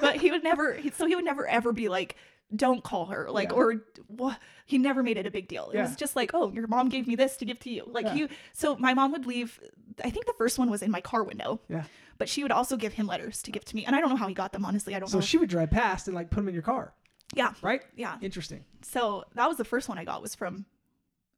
[0.00, 0.74] but he would never.
[0.74, 2.16] He, so he would never ever be like,
[2.54, 3.56] "Don't call her." Like, Yeah.
[3.56, 4.38] or what?
[4.66, 5.70] He never made it a big deal.
[5.70, 5.82] It Yeah.
[5.88, 8.14] was just like, "Oh, your mom gave me this to give to you." Like Yeah.
[8.14, 8.28] he.
[8.52, 9.60] So my mom would leave.
[10.04, 11.60] I think the first one was in my car window.
[11.68, 11.84] Yeah.
[12.18, 14.16] But she would also give him letters to give to me, and I don't know
[14.16, 14.64] how he got them.
[14.64, 15.12] Honestly, I don't know.
[15.12, 15.22] so know.
[15.24, 16.94] she would drive past and like put them in your car,
[17.34, 17.82] yeah, right?
[17.96, 18.16] yeah.
[18.22, 18.64] Interesting.
[18.82, 20.64] So that was the first one I got was from,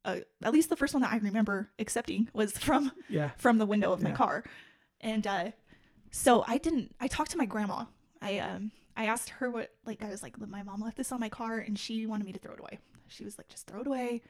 [0.05, 3.31] uh, at least the first one that I remember accepting was from Yeah.
[3.37, 4.15] from the window of my Yeah.
[4.15, 4.43] car,
[5.01, 5.51] and uh,
[6.11, 6.95] so I didn't.
[6.99, 7.85] I talked to my grandma.
[8.21, 11.19] I um I asked her what like I was like my mom left this on
[11.19, 12.79] my car and she wanted me to throw it away.
[13.07, 14.21] She was like just throw it away.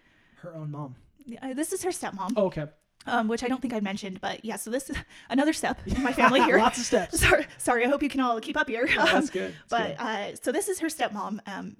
[0.42, 0.96] Her own mom.
[1.26, 2.68] Yeah, this is her stepmom, Oh, okay.
[3.06, 4.56] um, which I don't think I mentioned, but yeah.
[4.56, 4.96] So this is
[5.30, 6.58] another step in my family here.
[6.58, 7.20] Lots of steps.
[7.28, 7.86] sorry, sorry.
[7.86, 8.88] I hope you can all keep up here.
[8.98, 9.54] Oh, that's good.
[9.70, 10.04] That's but good.
[10.34, 11.76] uh, so this is her stepmom, um,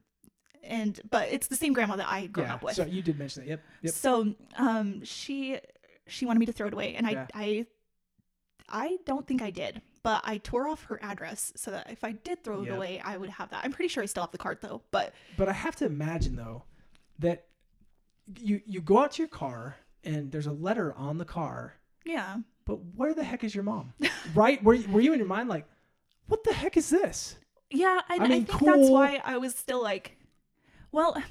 [0.64, 2.56] and but it's the same grandma that I grew yeah.
[2.56, 2.76] up with.
[2.76, 3.50] So you did mention that.
[3.50, 3.62] Yep.
[3.84, 3.94] Yep.
[3.94, 5.60] So um, she
[6.08, 7.28] she wanted me to throw it away, and I Yeah.
[7.34, 7.66] I
[8.70, 12.12] I don't think I did, but I tore off her address so that if I
[12.12, 13.64] did throw it away, I would have that.
[13.64, 16.36] I'm pretty sure I still have the card though, but But I have to imagine
[16.36, 16.64] though
[17.20, 17.46] that
[18.40, 21.76] you you go out to your car and there's a letter on the car.
[22.06, 22.38] Yeah.
[22.66, 23.94] But where the heck is your mom?
[24.36, 24.64] right?
[24.64, 25.66] Were you, were you in your mind like,
[26.28, 27.36] what the heck is this?
[27.72, 30.18] Yeah, and I I, mean, think that's why I was still like,
[30.92, 31.22] well,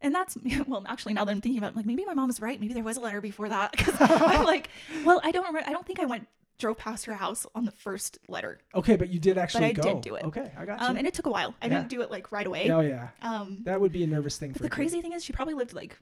[0.00, 2.40] and that's well, actually now that I'm thinking about, it, like maybe my mom was
[2.40, 2.60] right.
[2.60, 3.72] Maybe there was a letter before that.
[3.76, 4.70] 'Cause I'm like,
[5.04, 5.68] well, I don't remember.
[5.68, 6.26] I don't think I went
[6.58, 8.58] drove past her house on the first letter.
[8.74, 9.94] Okay, but you did actually but I go.
[9.94, 10.24] did do it.
[10.24, 10.86] Okay, I got you.
[10.88, 11.54] Um, and it took a while.
[11.62, 11.76] I Yeah.
[11.78, 12.70] didn't do it like right away.
[12.70, 14.74] oh yeah, Um, that would be a nervous thing for the a kid.
[14.74, 15.98] crazy thing is, she probably lived like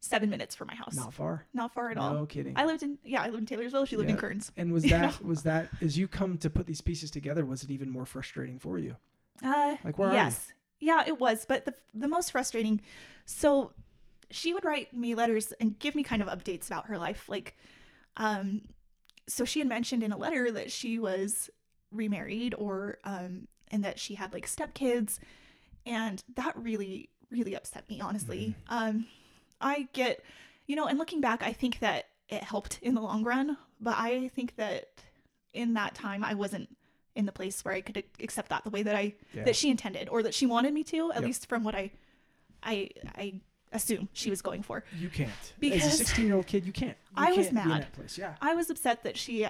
[0.00, 0.94] seven minutes from my house.
[0.94, 1.46] Not far.
[1.54, 2.14] Not far at no all.
[2.14, 2.52] No kidding.
[2.56, 3.86] I lived in yeah, I lived in Taylorsville.
[3.86, 4.20] She lived in Yeah.
[4.20, 4.52] Kearns.
[4.58, 7.46] and was that was that as you come to put these pieces together?
[7.46, 8.94] Was it even more frustrating for you?
[9.42, 10.16] Uh, Like, where are you?
[10.18, 11.44] yes, yeah, it was.
[11.46, 12.80] But the the most frustrating,
[13.24, 13.72] so
[14.30, 17.28] she would write me letters and give me kind of updates about her life.
[17.28, 17.56] Like,
[18.16, 18.62] um,
[19.26, 21.50] so she had mentioned in a letter that she was
[21.90, 25.18] remarried or um, and that she had like stepkids,
[25.86, 28.54] and that really really upset me honestly.
[28.68, 29.06] Um,
[29.60, 30.22] I get,
[30.66, 33.96] you know, and looking back, I think that it helped in the long run, but
[33.98, 34.88] I think that
[35.52, 36.68] in that time I wasn't
[37.18, 39.42] in the place where I could accept that the way that I Yeah.
[39.42, 41.24] that she intended or that she wanted me to, at Yep.
[41.24, 41.90] least from what I
[42.62, 43.40] I I
[43.72, 44.84] assume she was going for.
[44.96, 45.30] You can't.
[45.58, 46.96] Because As a Because 16 year old kid, you can't.
[47.10, 47.82] You I was can't in mad.
[47.82, 48.16] that place.
[48.16, 48.36] Yeah.
[48.40, 49.46] I was upset that she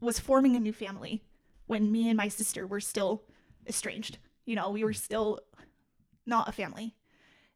[0.00, 1.24] was forming a new family
[1.66, 3.22] when me and my sister were still
[3.66, 4.18] estranged.
[4.44, 4.96] You know, we were mm.
[4.96, 5.40] still
[6.26, 6.94] not a family.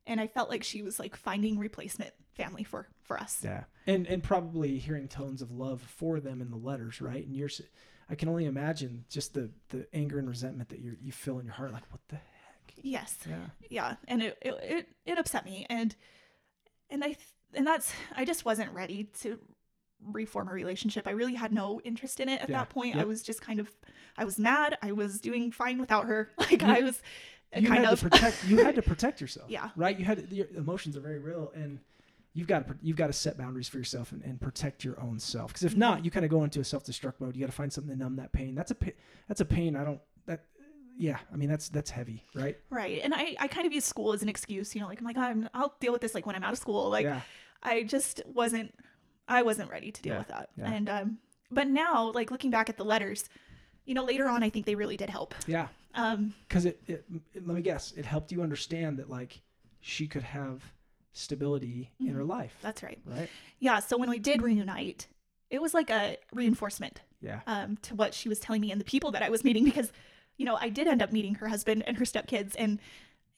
[0.07, 3.41] And I felt like she was like finding replacement family for for us.
[3.45, 3.65] Yeah.
[3.87, 7.25] And and probably hearing tones of love for them in the letters, right?
[7.27, 7.51] And you're,
[8.11, 11.47] I can only imagine just the the anger and resentment that you you feel in
[11.47, 11.73] your heart.
[11.73, 12.73] Like, what the heck?
[12.83, 13.17] Yes.
[13.29, 13.37] Yeah.
[13.71, 15.95] yeah and it, it it it upset me and
[16.91, 17.19] and i th-
[17.55, 19.39] and that's i just wasn't ready to
[20.03, 22.59] reform a relationship i really had no interest in it at Yeah.
[22.59, 23.71] that point i was just kind of
[24.19, 27.01] i was mad i was doing fine without her like You- i was
[27.57, 28.45] You kind had of to protect.
[28.49, 29.49] You had to protect yourself.
[29.49, 29.71] Yeah.
[29.77, 29.97] Right.
[29.99, 31.79] You had your emotions are very real, and
[32.35, 35.19] you've got to you've got to set boundaries for yourself and, and protect your own
[35.19, 35.49] self.
[35.49, 37.35] Because if not, you kind of go into a self destruct mode.
[37.37, 38.55] You got to find something to numb that pain.
[38.55, 38.77] That's a
[39.29, 39.77] that's a pain.
[39.77, 40.45] I don't that.
[40.99, 41.19] Yeah.
[41.33, 42.57] I mean, that's that's heavy, right?
[42.71, 45.05] right and i i kind of use school as an excuse you know like i'm
[45.07, 47.21] like I'm, i'll deal with this like when i'm out of school like yeah.
[47.63, 48.73] I just wasn't
[49.27, 50.51] I wasn't ready to deal Yeah, with that.
[50.57, 50.71] yeah.
[50.73, 51.19] And um
[51.51, 53.29] but now like looking back at the letters,
[53.87, 55.35] you know, later on I think they really did help.
[55.47, 55.69] Yeah.
[55.95, 59.41] Um because it, it, it- let me guess it helped you understand that like
[59.81, 60.63] she could have
[61.15, 62.99] stability in her life that's right.
[63.07, 65.07] right Yeah, so when we did reunite,
[65.49, 68.85] it was like a reinforcement yeah um to what she was telling me and the
[68.85, 69.91] people that I was meeting because
[70.37, 72.81] you know, I did end up meeting her husband and her stepkids and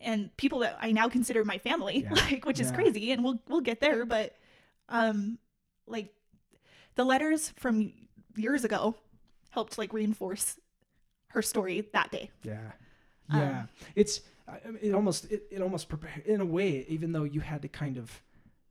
[0.01, 2.15] and people that I now consider my family, Yeah.
[2.31, 4.35] like which is crazy and we'll we'll get there, but
[4.89, 5.39] um
[5.87, 6.13] like
[6.95, 7.93] the letters from
[8.37, 8.95] years ago
[9.51, 10.59] helped like reinforce
[11.29, 12.31] her story that day.
[12.43, 12.73] yeah
[13.31, 14.27] Um, yeah it's I I mean,
[14.81, 17.97] it almost it, it almost prepare in a way even though you had to kind
[17.97, 18.23] of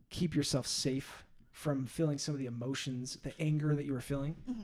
[0.09, 4.35] keep yourself safe from feeling some of the emotions the anger that you were feeling
[4.49, 4.63] Mhm.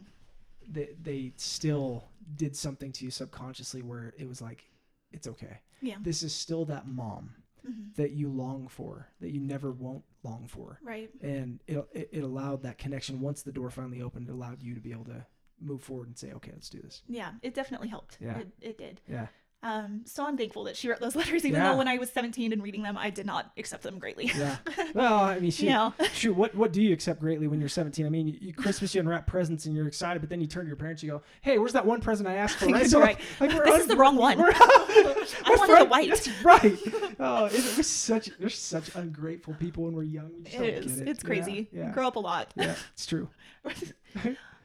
[0.68, 2.06] they, they still
[2.36, 4.64] did something to you subconsciously where it was like
[5.12, 5.98] it's okay Yeah.
[6.02, 7.36] this is still that mom
[7.68, 7.94] Mhm.
[7.96, 11.12] that you long for that you never won't long for Right.
[11.22, 14.74] and it, it, it allowed that connection once the door finally opened it allowed you
[14.76, 15.26] to be able to
[15.60, 18.18] move forward and say okay let's do this Yeah, it definitely helped.
[18.20, 18.40] Yeah.
[18.40, 19.02] It, it did.
[19.08, 19.28] yeah
[19.64, 21.72] Um, so I'm thankful that she wrote those letters, even Yeah.
[21.72, 24.32] though when I was 17 and reading them, I did not accept them greatly.
[24.36, 24.58] yeah
[24.96, 27.70] well i mean shoot, you know, shoot what what do you accept greatly when you're
[27.70, 30.48] 17 i mean you, you christmas you unwrap presents and you're excited but then you
[30.48, 32.88] turn to your parents you go hey where's that one present i asked for right
[32.88, 33.18] So, right.
[33.40, 34.40] like, This un- is the wrong one.
[34.40, 36.44] I wanted the white.
[36.44, 36.78] Right
[37.20, 40.94] oh it, we're such we're such ungrateful people when we're young we It is.
[40.96, 41.12] get it.
[41.12, 41.70] It's crazy.
[41.72, 42.52] yeah You yeah, grow up a lot.
[42.56, 43.30] yeah it's true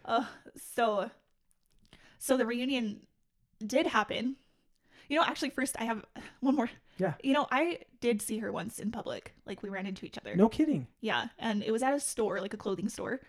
[0.05, 0.25] uh,
[0.75, 1.11] so,
[2.19, 3.01] so the reunion
[3.65, 4.37] did happen.
[5.09, 6.05] You know, actually, first I have
[6.41, 6.71] one more.
[6.99, 7.15] Yeah.
[7.23, 9.35] You know, I did see her once in public.
[9.47, 10.35] Like we ran into each other.
[10.37, 13.21] no kidding Yeah, and it was at a store, like a clothing store,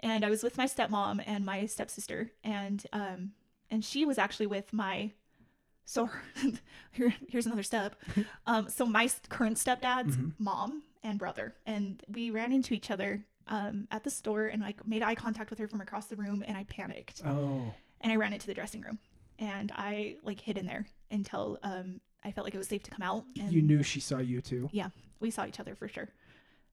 [0.00, 3.32] and I was with my stepmom and my stepsister, and um,
[3.70, 5.12] and she was actually with my.
[5.84, 6.08] So
[6.92, 7.96] here, here's another step.
[8.46, 10.32] Um, so my current stepdad's Mhm.
[10.38, 14.86] mom and brother, and we ran into each other um, at the store, and like
[14.86, 18.16] made eye contact with her from across the room, and I panicked, oh and I
[18.16, 18.98] ran into the dressing room,
[19.40, 22.90] and I like hid in there until um, I felt like it was safe to
[22.90, 23.24] come out.
[23.40, 24.68] And you knew she saw you too?
[24.70, 26.08] Yeah, we saw each other for sure.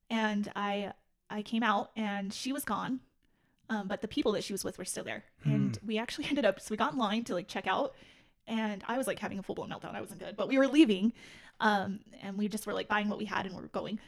[0.10, 0.94] And i
[1.30, 3.02] i came out and she was gone
[3.70, 5.26] um, but the people that she was with were still there.
[5.44, 7.96] And we actually ended up so we got in line to like check out
[8.48, 9.94] and i was like having a full-blown meltdown.
[9.94, 11.12] I wasn't good but we were leaving
[11.60, 14.00] um, and we just were like buying what we had and we were going.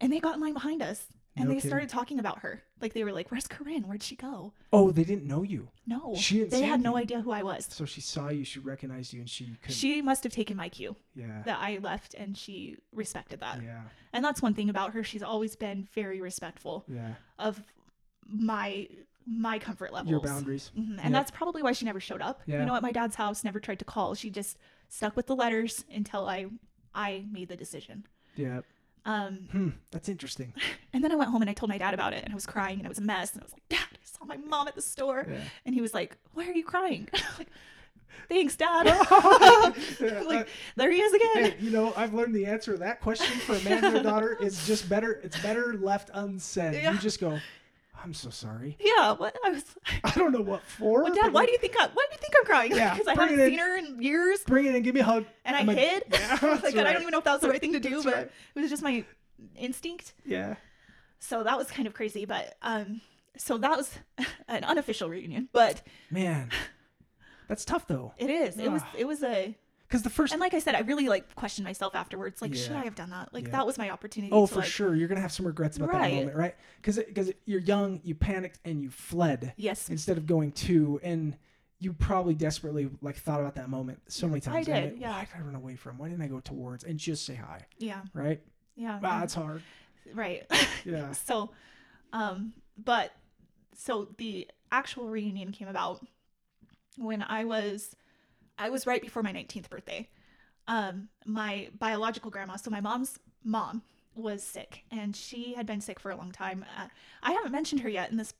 [0.00, 1.06] And they got in line behind us
[1.36, 1.70] and No they kidding.
[1.70, 2.62] started talking about her.
[2.80, 3.82] Like they were like, "Where's Corinne?
[3.86, 5.68] Where'd she go?" Oh, they didn't know you.
[5.86, 7.66] No, She didn't they had no idea who I was.
[7.70, 9.72] So she saw you, she recognized you, and she could.
[9.74, 11.42] She must have taken my cue yeah.
[11.44, 13.62] that I left, and she respected that.
[13.62, 13.82] Yeah.
[14.12, 15.04] And that's one thing about her.
[15.04, 17.14] She's always been very respectful Yeah.
[17.38, 17.62] of
[18.28, 18.88] my
[19.28, 20.10] my comfort levels.
[20.10, 20.70] Your boundaries.
[20.76, 20.90] Mhm.
[20.90, 21.12] And Yep.
[21.12, 22.42] that's probably why she never showed up.
[22.46, 22.60] Yeah.
[22.60, 24.14] You know, at my dad's house, never tried to call.
[24.14, 24.56] She just
[24.88, 26.46] stuck with the letters until I
[26.94, 28.06] I made the decision.
[28.36, 28.60] Yeah.
[29.06, 29.68] Um, Hmm.
[29.92, 30.52] That's interesting.
[30.92, 32.44] and then I went home and I told my dad about it, and I was
[32.44, 33.32] crying and it was a mess.
[33.32, 35.38] And I was like, Dad, I saw my mom at the store, Yeah.
[35.64, 37.08] and he was like, Why are you crying?
[37.38, 37.48] like,
[38.28, 38.86] Thanks, Dad.
[40.26, 41.44] Like there he is again.
[41.52, 44.02] Hey, you know, I've learned the answer to that question for a man and a
[44.02, 45.12] daughter is just better.
[45.22, 46.74] It's better left unsaid.
[46.74, 46.92] Yeah.
[46.92, 47.38] You just go,
[48.06, 48.76] "I'm so sorry.
[48.80, 49.12] Yeah.
[49.12, 49.64] What I was.
[50.04, 51.86] I don't know what for." Well, Dad, why do you think I?
[51.92, 52.70] Why do you think I'm crying?
[52.74, 54.82] Yeah, Because I haven't seen her in years, bring it in?
[54.82, 56.04] Give me a hug." and I I'm like, hid.
[56.12, 57.90] Yeah, like that's I don't even know if that was the right thing to do,
[57.90, 58.30] That's but right.
[58.54, 59.04] it was just my
[59.56, 60.14] instinct.
[60.24, 60.54] Yeah.
[61.18, 63.00] So that was kind of crazy, but um,
[63.36, 63.90] so that was
[64.48, 66.50] an unofficial reunion, but Man,
[67.48, 68.12] that's tough though.
[68.18, 68.56] it is.
[68.58, 68.82] It was.
[68.84, 68.92] Ah.
[68.96, 69.56] It was a.
[69.96, 70.32] Because the first.
[70.32, 72.42] And like I said, I really like questioned myself afterwards.
[72.42, 73.32] Like, should I have done that?
[73.32, 73.52] Like, Yeah.
[73.52, 74.32] that was my opportunity.
[74.32, 74.94] Oh, for like, sure.
[74.94, 76.54] You're gonna have some regrets about that moment, right?
[76.76, 81.36] Because because you're young, you panicked and you fled Yes, instead of going to, and
[81.78, 84.56] you probably desperately like thought about that moment so many times.
[84.56, 85.12] I did, went, yeah.
[85.12, 85.98] Why did I run away from?
[85.98, 87.60] Why didn't I go towards and just say hi?
[87.78, 88.40] yeah, Right?
[88.76, 89.62] yeah, Ah, it's hard.
[90.14, 90.42] right.
[90.84, 91.12] Yeah.
[91.12, 91.50] so,
[92.12, 93.12] um, but
[93.74, 96.04] so the actual reunion came about
[96.96, 97.94] when I was,
[98.58, 100.08] I was right before my 19th birthday.
[100.68, 103.82] Um, my biological grandma, so my mom's mom,
[104.14, 106.64] was sick, and she had been sick for a long time.
[106.78, 106.86] Uh,
[107.22, 108.32] I haven't mentioned her yet in this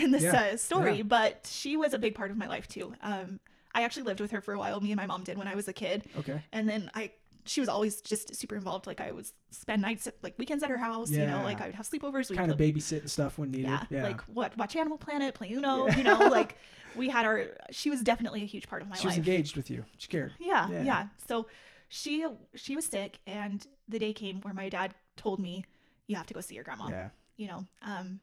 [0.00, 1.02] in this Yeah, uh, story, yeah.
[1.02, 2.94] but she was a big part of my life too.
[3.02, 3.40] Um,
[3.74, 4.80] I actually lived with her for a while.
[4.80, 6.42] Me and my mom did when I was a kid, Okay.
[6.52, 7.10] and then I
[7.46, 8.86] she was always just super involved.
[8.86, 11.10] Like I would spend nights at, like weekends at her house.
[11.10, 11.20] yeah.
[11.22, 12.30] You know, like I would have sleepovers.
[12.30, 13.66] we'd Kind of babysit and stuff when needed.
[13.70, 14.02] yeah, Yeah.
[14.04, 15.86] like what watch Animal Planet, play Uno.
[15.88, 15.96] Yeah.
[15.98, 16.56] You know, like
[16.96, 17.46] we had our.
[17.70, 19.00] She was definitely a huge part of my life.
[19.00, 19.84] she was engaged with you.
[19.98, 20.32] She cared.
[20.40, 20.82] Yeah, Yeah.
[20.84, 21.46] yeah, So
[21.88, 22.24] she
[22.54, 25.64] she was sick, and the day came where my dad told me,
[26.06, 27.08] "You have to go see your grandma." Yeah.
[27.36, 28.20] You know, um,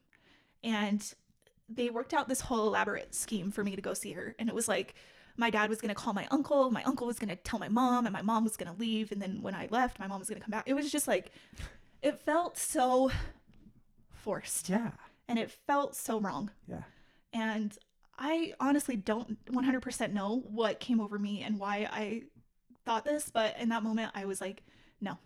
[0.64, 1.14] and
[1.68, 4.54] they worked out this whole elaborate scheme for me to go see her, and it
[4.54, 4.94] was like.
[5.36, 6.70] My dad was gonna call my uncle.
[6.70, 9.12] My uncle was gonna tell my mom, and my mom was gonna leave.
[9.12, 10.64] And then when I left, my mom was gonna come back.
[10.66, 11.32] It was just like,
[12.02, 13.10] it felt so
[14.12, 14.92] forced, Yeah.
[15.28, 16.50] and it felt so wrong.
[16.68, 16.82] Yeah.
[17.32, 17.76] And
[18.18, 22.22] I honestly don't 100% know what came over me and why I
[22.84, 24.62] thought this, but in that moment I was like,
[25.00, 25.18] no.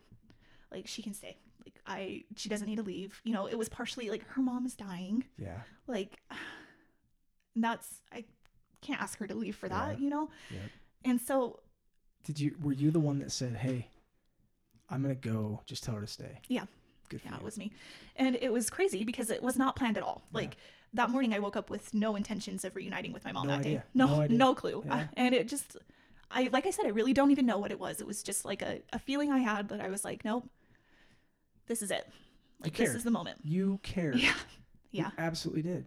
[0.70, 1.36] Like she can stay.
[1.64, 3.20] Like I she doesn't need to leave.
[3.24, 5.24] You know, it was partially like her mom is dying.
[5.38, 5.60] Yeah.
[5.86, 6.20] Like
[7.56, 8.24] that's I
[8.86, 10.04] can't ask her to leave for that, Yeah.
[10.04, 10.30] you know?
[10.50, 10.70] Yep.
[11.04, 11.60] And so
[12.24, 12.56] Did you?
[12.60, 13.88] Were you the one that said, "Hey,
[14.88, 15.60] I'm gonna go.
[15.64, 16.64] Just tell her to stay." Yeah.
[17.08, 17.40] Good for yeah, you.
[17.40, 17.70] it was me.
[18.16, 20.22] And it was crazy because it was not planned at all.
[20.32, 20.38] Yeah.
[20.40, 20.56] Like
[20.94, 23.60] that morning I woke up with no intentions of reuniting with my mom No that
[23.60, 23.78] idea.
[23.78, 23.84] day.
[23.94, 24.82] No No no, clue.
[24.86, 25.06] Yeah.
[25.16, 25.76] And it just
[26.30, 28.00] I like I said I really don't even know what it was.
[28.00, 30.48] It was just like a, a feeling I had that I was like, nope.
[31.68, 32.08] This is it.
[32.60, 33.38] Like this is the moment.
[33.44, 34.16] You cared.
[34.26, 34.34] Yeah.
[34.90, 35.10] You Yeah.
[35.18, 35.84] absolutely did.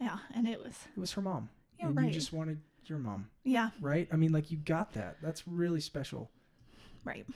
[0.00, 1.48] Yeah, and it was It was her mom.
[1.80, 2.06] Yeah, and right.
[2.06, 4.06] you just wanted your mom, yeah, right?
[4.12, 5.16] I mean, like you got that.
[5.22, 6.30] That's really special.
[7.04, 7.26] right.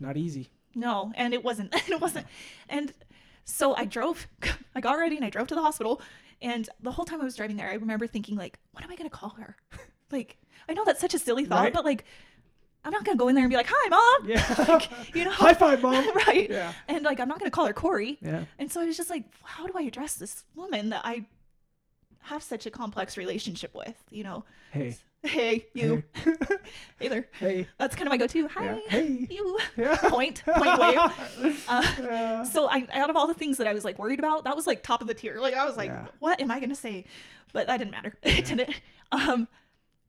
[0.00, 0.50] Not easy.
[0.74, 1.72] No, and it wasn't.
[1.88, 2.26] it wasn't.
[2.68, 2.92] And
[3.44, 4.26] so I drove.
[4.74, 6.02] I got ready and I drove to the hospital.
[6.42, 8.96] And the whole time I was driving there, I remember thinking like, what am I
[8.96, 9.56] gonna call her?
[10.10, 10.36] like,
[10.68, 11.72] I know that's such a silly thought, Right.
[11.72, 12.04] but like,
[12.84, 14.28] I'm not gonna go in there and be like, hi, mom.
[14.28, 14.80] Yeah.
[15.14, 15.30] You know.
[15.30, 16.12] High five, mom.
[16.26, 16.50] right.
[16.50, 16.72] Yeah.
[16.88, 18.18] And like, I'm not gonna call her Corey.
[18.20, 18.44] Yeah.
[18.58, 21.24] And so I was just like, how do I address this woman that I
[22.24, 23.94] have such a complex relationship with?
[24.10, 24.44] You know.
[24.72, 24.96] Hey.
[25.22, 26.02] Hey, you.
[26.98, 27.28] Hey, there.
[27.38, 27.66] Hey.
[27.78, 28.46] That's kind of my go-to.
[28.48, 28.64] Hi.
[28.64, 28.78] Yeah.
[28.88, 29.26] Hey.
[29.30, 29.58] You.
[29.74, 29.96] Yeah.
[29.96, 30.42] Point.
[30.44, 31.64] Point wave.
[31.68, 32.42] Uh, Yeah.
[32.44, 34.66] so I, out of all the things that I was like worried about, that was
[34.66, 35.38] like top of the tier.
[35.40, 37.06] Like I was like, what am I gonna say?
[37.54, 38.14] But that didn't matter.
[38.22, 38.68] it didn't.
[39.12, 39.48] Um,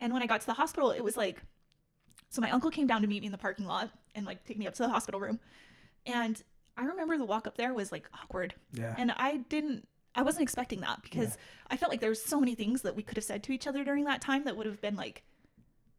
[0.02, 1.42] and when I got to the hospital, it was like,
[2.30, 4.58] so my uncle came down to meet me in the parking lot and like take
[4.58, 5.40] me up to the hospital room,
[6.06, 6.42] and
[6.76, 8.94] I remember the walk up there was like awkward, Yeah.
[8.98, 9.88] and I didn't.
[10.16, 11.38] I wasn't expecting that because
[11.70, 13.68] I felt like there was so many things that we could have said to each
[13.68, 15.24] other during that time that would have been like,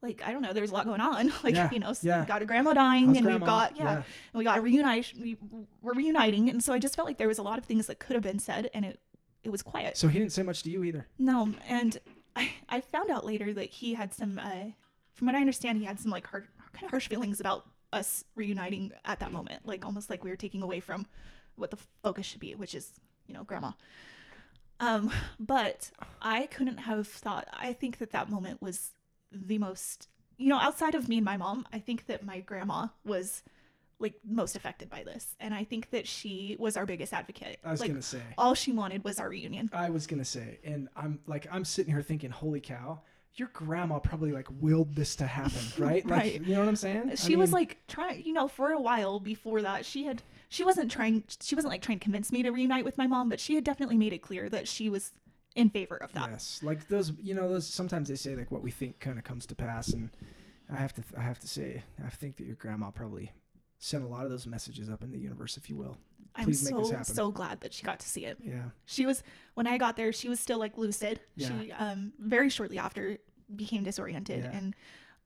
[0.02, 1.32] like I don't know, there's a lot going on.
[1.44, 2.20] like Yeah, you know, yeah.
[2.20, 3.44] we got a grandma dying, How's and grandma?
[3.44, 3.94] we've got yeah, Yeah.
[3.96, 4.04] and
[4.34, 5.12] we got a reunite.
[5.20, 5.36] We
[5.82, 7.98] we're reuniting, and so I just felt like there was a lot of things that
[7.98, 9.00] could have been said, and it
[9.44, 9.96] it was quiet.
[9.96, 11.06] So he didn't say much to you either.
[11.18, 11.98] No, and
[12.34, 14.70] I I found out later that he had some, uh,
[15.14, 18.24] from what I understand, he had some like hard, kind of harsh feelings about us
[18.34, 21.06] reuniting at that moment, like almost like we were taking away from
[21.54, 22.92] what the focus should be, which is
[23.26, 23.72] you know grandma.
[24.78, 25.10] Um,
[25.40, 27.48] but I couldn't have thought.
[27.52, 28.90] I think that that moment was
[29.32, 31.66] the most, you know, outside of me and my mom.
[31.72, 33.42] I think that my grandma was
[33.98, 37.58] like most affected by this, and I think that she was our biggest advocate.
[37.64, 38.20] I was like gonna say.
[38.36, 39.70] all she wanted was our reunion.
[39.72, 43.00] I was gonna say, and I'm like, I'm sitting here thinking, holy cow,
[43.36, 46.04] your grandma probably like willed this to happen, right?
[46.04, 46.40] Like, Right.
[46.42, 47.08] you know what I'm saying?
[47.12, 50.22] I She was mean, like trying, you know, for a while before that, she had
[50.48, 53.28] she wasn't trying she wasn't like trying to convince me to reunite with my mom,
[53.28, 55.12] but she had definitely made it clear that she was
[55.54, 56.28] in favor of that.
[56.30, 57.66] yes, like those, you know, those.
[57.66, 60.10] Sometimes they say like what we think kind of comes to pass, and
[60.72, 63.32] I have to, I have to say, I think that your grandma probably
[63.78, 65.96] sent a lot of those messages up in the universe, if you will.
[66.34, 68.36] I'm Please this so so glad that she got to see it.
[68.42, 69.22] Yeah, She was
[69.54, 71.20] when I got there, she was still like lucid.
[71.38, 73.18] She um very shortly after
[73.54, 74.50] became disoriented Yeah.
[74.56, 74.74] and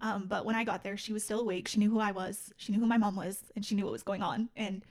[0.01, 1.67] um but when I got there, she was still awake.
[1.67, 2.53] She knew who I was.
[2.57, 4.49] She knew who my mom was and she knew what was going on.
[4.57, 4.85] And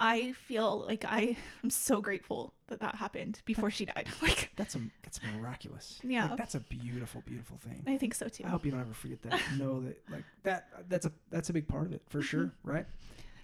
[0.00, 4.08] I feel like I am so grateful that that happened before she died.
[4.22, 5.98] Like that's a, that's miraculous.
[6.02, 6.26] Yeah.
[6.28, 7.82] like, that's a beautiful, beautiful thing.
[7.86, 8.44] I think so too.
[8.44, 9.40] I hope you don't ever forget that.
[9.58, 10.68] know that, like that.
[10.88, 12.86] That's a, that's a big part of it for sure, right?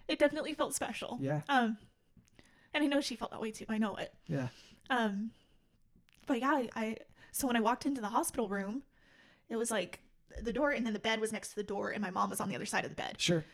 [0.09, 1.19] It definitely felt special.
[1.21, 1.77] Yeah, Um
[2.73, 3.65] and I know she felt that way too.
[3.69, 4.13] I know it.
[4.27, 4.49] yeah.
[4.91, 5.31] Um,
[6.27, 6.97] but yeah, I, I
[7.33, 8.83] so when I walked into the hospital room,
[9.49, 10.01] it was like
[10.43, 12.41] the door, and then the bed was next to the door, and my mom was
[12.41, 13.15] on the other side of the bed.
[13.21, 13.45] Sure.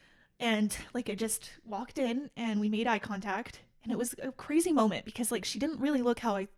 [0.40, 4.32] And like I just walked in, and we made eye contact, and it was a
[4.32, 6.48] crazy moment because like she didn't really look how I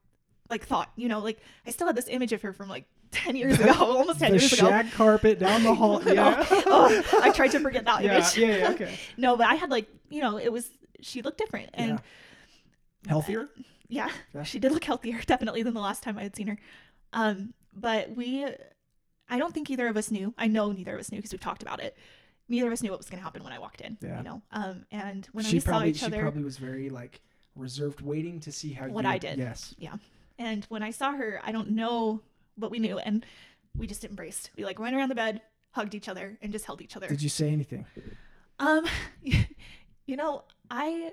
[0.49, 0.91] like thought.
[0.97, 3.73] You know, like I still had this image of her from like ten years ago,
[3.81, 4.69] almost ten the years ago.
[4.69, 6.01] shag carpet down the hall.
[6.07, 6.47] Yeah.
[6.49, 8.39] oh, I tried to forget that yeah, image.
[8.39, 8.99] yeah, yeah, okay.
[9.17, 10.71] No, but I had like you know it was
[11.01, 12.01] she looked different, and
[13.09, 13.49] Healthier?
[13.89, 14.45] yeah, Yeah.
[14.45, 16.59] she did look healthier definitely than the last time I had seen her.
[17.13, 18.47] Um, but we,
[19.29, 20.33] I don't think either of us knew.
[20.39, 21.97] I know neither of us knew because we've talked about it.
[22.49, 23.97] Neither of us knew what was going to happen when I walked in.
[24.01, 24.19] Yeah.
[24.19, 24.43] You know.
[24.51, 27.21] Um, and when she we saw probably each she other, probably was very like
[27.57, 29.39] reserved, waiting to see how What you I did.
[29.39, 29.75] Yes.
[29.79, 29.97] Yeah.
[30.39, 32.21] And when I saw her, I don't know,
[32.57, 33.25] but we knew, and
[33.77, 34.51] we just embraced.
[34.57, 35.41] We like ran around the bed,
[35.71, 37.09] hugged each other, and just held each other.
[37.09, 37.87] Did you say anything?
[38.59, 38.87] um,
[39.23, 41.13] you know, I,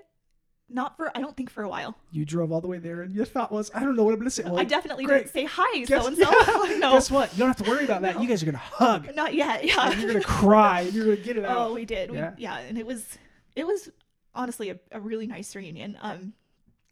[0.70, 1.98] not for I don't think for a while.
[2.12, 4.20] You drove all the way there, and your thought was, I don't know what I'm
[4.20, 4.44] gonna say.
[4.44, 5.24] Well, I definitely great.
[5.26, 6.30] didn't say hi, so and so.
[6.80, 7.34] No, Guess what?
[7.34, 8.22] You don't have to worry about that.
[8.22, 9.14] You guys are gonna hug.
[9.16, 9.64] not yet.
[9.66, 10.82] Yeah, and you're gonna cry.
[10.82, 11.58] You're gonna get it out.
[11.58, 12.12] Oh, we did.
[12.12, 12.34] We, Yeah.
[12.38, 12.58] yeah.
[12.60, 13.18] and it was
[13.56, 13.90] it was
[14.36, 15.98] honestly a, a really nice reunion.
[16.02, 16.34] Um,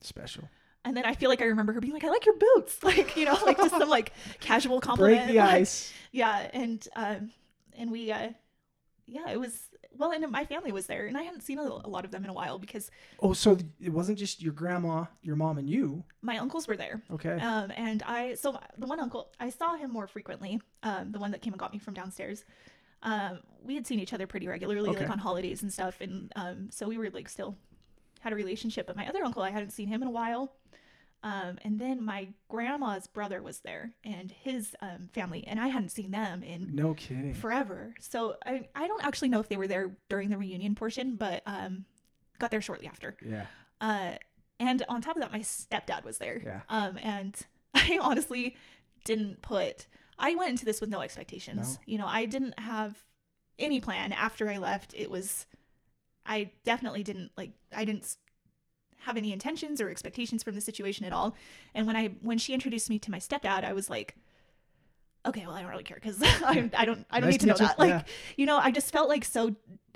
[0.01, 0.49] Special.
[0.86, 3.15] and then I feel like I remember her being like, "I like your boots," like
[3.17, 5.25] you know, like just some like casual compliment.
[5.25, 5.93] Break the like- ice.
[6.11, 7.32] yeah, and um,
[7.78, 8.30] and we uh,
[9.05, 9.66] yeah, it was
[9.98, 12.24] well, and my family was there, and I hadn't seen a, a lot of them
[12.24, 12.89] in a while because
[13.20, 16.04] Oh, so it wasn't just your grandma, your mom, and you.
[16.22, 17.02] my uncles were there.
[17.12, 17.34] Okay.
[17.39, 20.62] Um, and I so the one uncle I saw him more frequently.
[20.84, 22.45] Um, the one that came and got me from downstairs.
[23.04, 25.02] Um, we had seen each other pretty regularly, Okay.
[25.02, 27.56] like on holidays and stuff, and um, so we were like still
[28.22, 28.88] had a relationship.
[28.88, 30.54] But my other uncle, I hadn't seen him in a while.
[31.24, 35.89] Um, and then my grandma's brother was there and his um, family, and I hadn't
[35.89, 37.34] seen them in no kidding.
[37.34, 37.93] forever.
[37.99, 41.41] So I I don't actually know if they were there during the reunion portion, but
[41.45, 41.86] um,
[42.39, 43.18] got there shortly after.
[43.26, 43.45] Yeah.
[43.82, 44.11] Uh,
[44.59, 46.41] and on top of that, my stepdad was there.
[46.43, 46.61] Yeah.
[46.70, 47.36] Um, and
[47.74, 48.55] I honestly
[49.03, 49.88] didn't put.
[50.20, 51.78] I went into this with no expectations.
[51.78, 51.84] No.
[51.91, 53.03] You know, I didn't have
[53.59, 54.93] any plan after I left.
[54.95, 55.45] It was,
[56.26, 57.51] I definitely didn't like.
[57.76, 58.15] I didn't
[59.00, 61.36] have any intentions or expectations from the situation at all.
[61.74, 64.16] And when I when she introduced me to my stepdad, I was like.
[65.26, 67.48] Okay, well, I don't really care because I, I don't I don't Nice need to
[67.48, 67.58] know you.
[67.68, 67.78] that.
[67.80, 68.04] Like, Yeah.
[68.38, 69.56] you know, I just felt like so.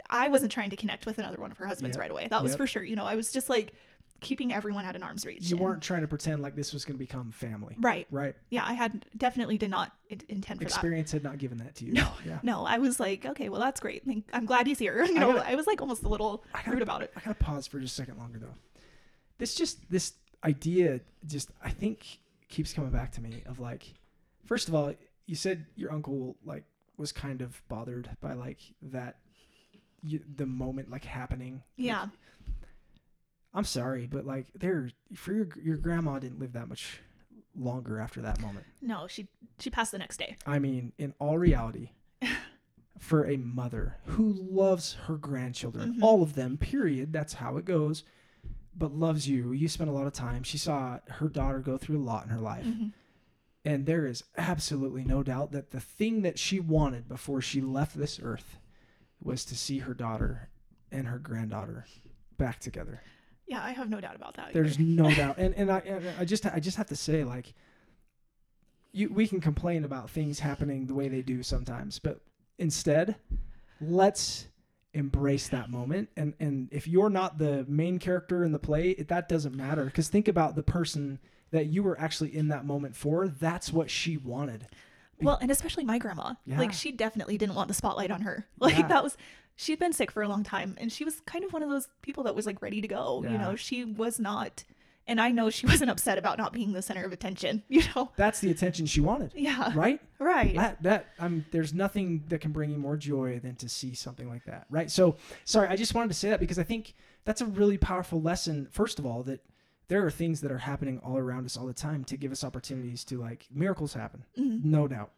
[0.10, 2.02] I wasn't trying to connect with another one of her husbands Yep.
[2.02, 2.28] right away.
[2.30, 2.58] That was Yep.
[2.58, 2.84] for sure.
[2.84, 3.72] You know, I was just like
[4.20, 5.50] keeping everyone at an arm's reach.
[5.50, 7.78] You and- weren't trying to pretend like this was gonna become family.
[7.80, 8.08] right.
[8.12, 8.36] Right.
[8.50, 10.70] Yeah, I had definitely did not in- intend for that.
[10.72, 11.94] Experience had not given that to you.
[11.94, 12.10] No.
[12.26, 12.40] Yeah.
[12.44, 14.06] No, I was like, okay, well, that's great.
[14.06, 15.02] Like, I'm glad he's here.
[15.06, 17.14] You know, gotta- I was like almost a little I gotta- rude about it.
[17.16, 18.56] I gotta pause for just a second longer though.
[19.42, 20.14] This just this
[20.44, 23.96] idea just I think keeps coming back to me of like,
[24.46, 24.94] first of all,
[25.26, 26.64] you said your uncle like
[26.98, 29.18] was kind of bothered by like that,
[30.04, 31.54] you, the moment like happening.
[31.76, 32.06] Like, Yeah.
[33.54, 37.02] I'm sorry, but like there for your your grandma didn't live that much
[37.56, 38.66] longer after that moment.
[38.82, 39.28] No, she
[39.60, 40.38] she passed the next day.
[40.46, 41.90] I mean, in all reality,
[43.00, 46.04] for a mother who loves her grandchildren, Mhm.
[46.04, 48.04] all of them, period, that's how it goes,
[48.76, 50.44] but loves you, you spent a lot of time.
[50.44, 52.66] She saw her daughter go through a lot in her life.
[52.66, 52.94] Mhm.
[53.64, 57.96] And there is absolutely no doubt that the thing that she wanted before she left
[57.98, 58.58] this earth
[59.22, 60.50] was to see her daughter
[60.92, 61.86] and her granddaughter
[62.38, 63.02] back together.
[63.46, 64.54] Yeah, I have no doubt about that.
[64.54, 67.54] There's no doubt, and and I and I just I just have to say like,
[68.94, 72.22] you we can complain about things happening the way they do sometimes, but
[72.58, 73.16] instead,
[73.80, 74.48] let's
[74.94, 76.10] embrace that moment.
[76.18, 79.86] And and if you're not the main character in the play, it, that doesn't matter
[79.86, 81.20] because think about the person
[81.52, 83.28] that you were actually in that moment for.
[83.28, 84.68] That's what she wanted.
[85.22, 86.34] Well, and especially my grandma.
[86.46, 86.58] Yeah.
[86.60, 88.48] Like she definitely didn't want the spotlight on her.
[88.60, 88.88] Like Yeah.
[88.88, 89.18] that was
[89.56, 91.88] she'd been sick for a long time and she was kind of one of those
[92.02, 93.24] people that was like ready to go.
[93.24, 94.64] You know, she was not
[95.12, 98.12] and I know she wasn't upset about not being the center of attention, you know.
[98.16, 99.72] That's the attention she wanted, Yeah.
[99.76, 100.00] right?
[100.18, 100.56] Right.
[100.56, 104.28] That that I'm there's nothing that can bring you more joy than to see something
[104.30, 104.90] like that, right?
[104.90, 106.94] So sorry, I just wanted to say that because I think
[107.26, 108.68] that's a really powerful lesson.
[108.72, 109.44] First of all, that
[109.90, 112.44] there are things that are happening all around us all the time to give us
[112.44, 114.64] opportunities to like miracles happen, Mhm.
[114.64, 115.12] no doubt.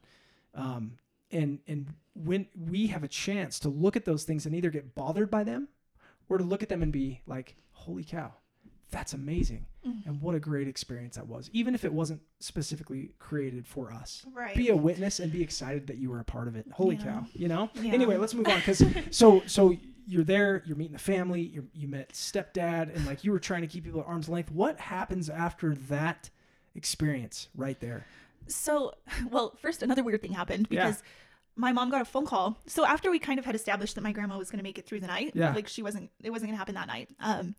[0.56, 0.98] Um,
[1.32, 4.96] and and when we have a chance to look at those things and either get
[4.96, 5.68] bothered by them,
[6.30, 8.34] or to look at them and be like, "Holy cow,
[8.94, 10.06] that's amazing!" Mhm.
[10.06, 14.26] And what a great experience that was, even if it wasn't specifically created for us
[14.32, 14.56] Right.
[14.56, 16.66] be a witness and be excited that you were a part of it.
[16.72, 17.04] Holy Yeah.
[17.04, 17.70] cow, you know?
[17.76, 17.91] Yeah.
[17.91, 18.82] Anyway, let's move on cuz
[19.12, 19.76] so so
[20.06, 23.62] you're there, you're meeting the family, you you met stepdad and like you were trying
[23.62, 24.52] to keep people at arm's length.
[24.52, 26.30] What happens after that
[26.76, 28.06] experience right there?
[28.48, 28.94] So,
[29.30, 30.88] well, first another weird thing happened Yeah.
[30.88, 31.04] because
[31.56, 32.58] my mom got a phone call.
[32.66, 34.86] So after we kind of had established that my grandma was going to make it
[34.86, 35.54] through the night, Yeah.
[35.54, 37.10] like she wasn't, it wasn't going to happen that night.
[37.20, 37.56] Um,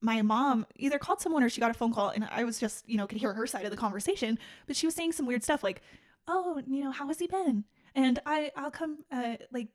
[0.00, 2.88] my mom either called someone or she got a phone call, and I was just,
[2.88, 4.38] you know, could hear her side of the conversation.
[4.66, 5.82] But she was saying some weird stuff like,
[6.26, 9.68] "Oh, you know, how has he been?" And I, I'll come, uh, like,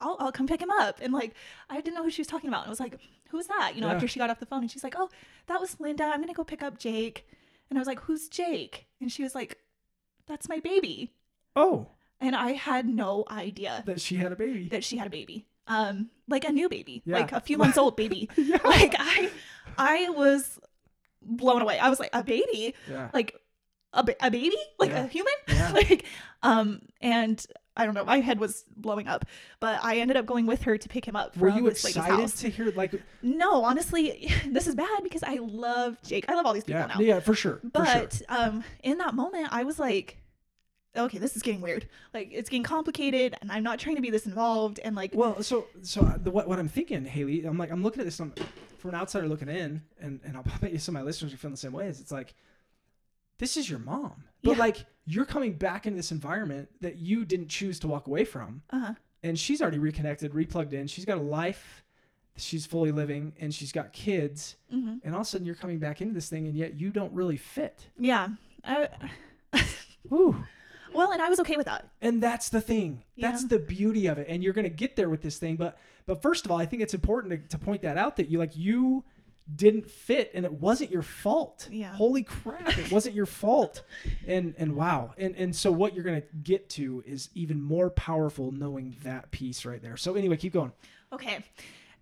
[0.00, 1.00] I'll, I'll come pick him up.
[1.02, 1.34] And like,
[1.68, 2.60] I didn't know who she was talking about.
[2.60, 2.98] And I was like,
[3.30, 3.94] "Who's that?" You know, Yeah.
[3.94, 5.08] after she got off the phone, and she's like, "Oh,
[5.46, 6.04] that was Linda.
[6.04, 7.26] I'm gonna go pick up Jake."
[7.70, 9.58] And I was like, "Who's Jake?" And she was like,
[10.26, 11.12] "That's my baby."
[11.56, 11.88] Oh,
[12.20, 14.68] And I had no idea that she had a baby.
[14.68, 15.46] that she had a baby.
[15.66, 17.18] Um, like a new baby, Yeah.
[17.18, 18.28] like a few months old baby.
[18.36, 18.58] yeah.
[18.64, 19.30] Like I,
[19.78, 20.58] I was
[21.22, 21.78] blown away.
[21.78, 23.10] I was like, a baby, yeah.
[23.14, 23.34] like
[23.92, 25.32] a, a baby, like a human,
[25.72, 26.04] like,
[26.42, 27.44] um, and
[27.76, 29.24] I don't know, my head was blowing up.
[29.60, 31.36] But I ended up going with her to pick him up.
[31.36, 36.26] Were you excited to hear like No, honestly, this is bad because I love Jake.
[36.28, 37.00] I love all these people yeah, now.
[37.00, 37.60] yeah, for sure.
[37.72, 38.02] for sure.
[38.02, 40.18] But um, in that moment, I was like,
[40.96, 41.88] okay, this is getting weird.
[42.12, 44.78] Like, it's getting complicated, and I'm not trying to be this involved.
[44.84, 48.00] And like, Well, so so the, what what I'm thinking, Haley, I'm like I'm looking
[48.00, 48.32] at this I'm,
[48.78, 51.36] from an outsider looking in, and and I'll bet you some of my listeners are
[51.36, 51.86] feeling the same way.
[51.88, 52.34] Is it's like
[53.38, 54.58] this is your mom, but Yeah.
[54.58, 58.62] like you're coming back into this environment that you didn't choose to walk away from,
[58.70, 60.86] uh, and she's already reconnected, replugged in.
[60.86, 61.84] She's got a life,
[62.36, 65.00] she's fully living, and she's got kids, mhm.
[65.02, 67.12] and all of a sudden you're coming back into this thing, and yet you don't
[67.12, 67.88] really fit.
[67.98, 68.28] yeah.
[68.62, 68.88] I,
[70.08, 70.44] Whew.
[70.94, 71.88] Well, and I was okay with that.
[72.00, 73.48] and that's the thing that's Yeah.
[73.48, 76.20] the beauty of it and you're going to get there with this thing but but
[76.22, 78.56] first of all i think it's important to, to point that out that you like
[78.56, 79.04] you
[79.56, 81.92] didn't fit and it wasn't your fault Yeah.
[81.92, 83.82] holy crap it wasn't your fault
[84.26, 87.90] and and wow and and so what you're going to get to is even more
[87.90, 90.72] powerful knowing that piece right there so anyway keep going
[91.12, 91.44] Okay.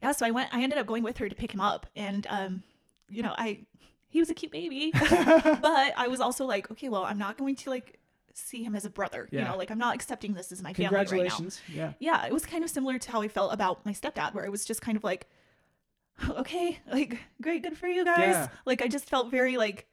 [0.02, 0.48] Yeah, so I went.
[0.54, 2.62] I ended up going with her to pick him up, and um,
[3.10, 3.66] you know, I
[4.08, 7.54] he was a cute baby, but I was also like, okay, well, I'm not going
[7.56, 7.98] to like
[8.36, 9.28] see him as a brother.
[9.30, 11.46] You know, like I'm not accepting this as my family right now.
[11.72, 14.44] yeah yeah, it was kind of similar to how I felt about my stepdad, where
[14.44, 15.26] I was just kind of like,
[16.30, 18.18] okay, like great, good for you guys.
[18.18, 18.48] Yeah.
[18.64, 19.86] Like I just felt very like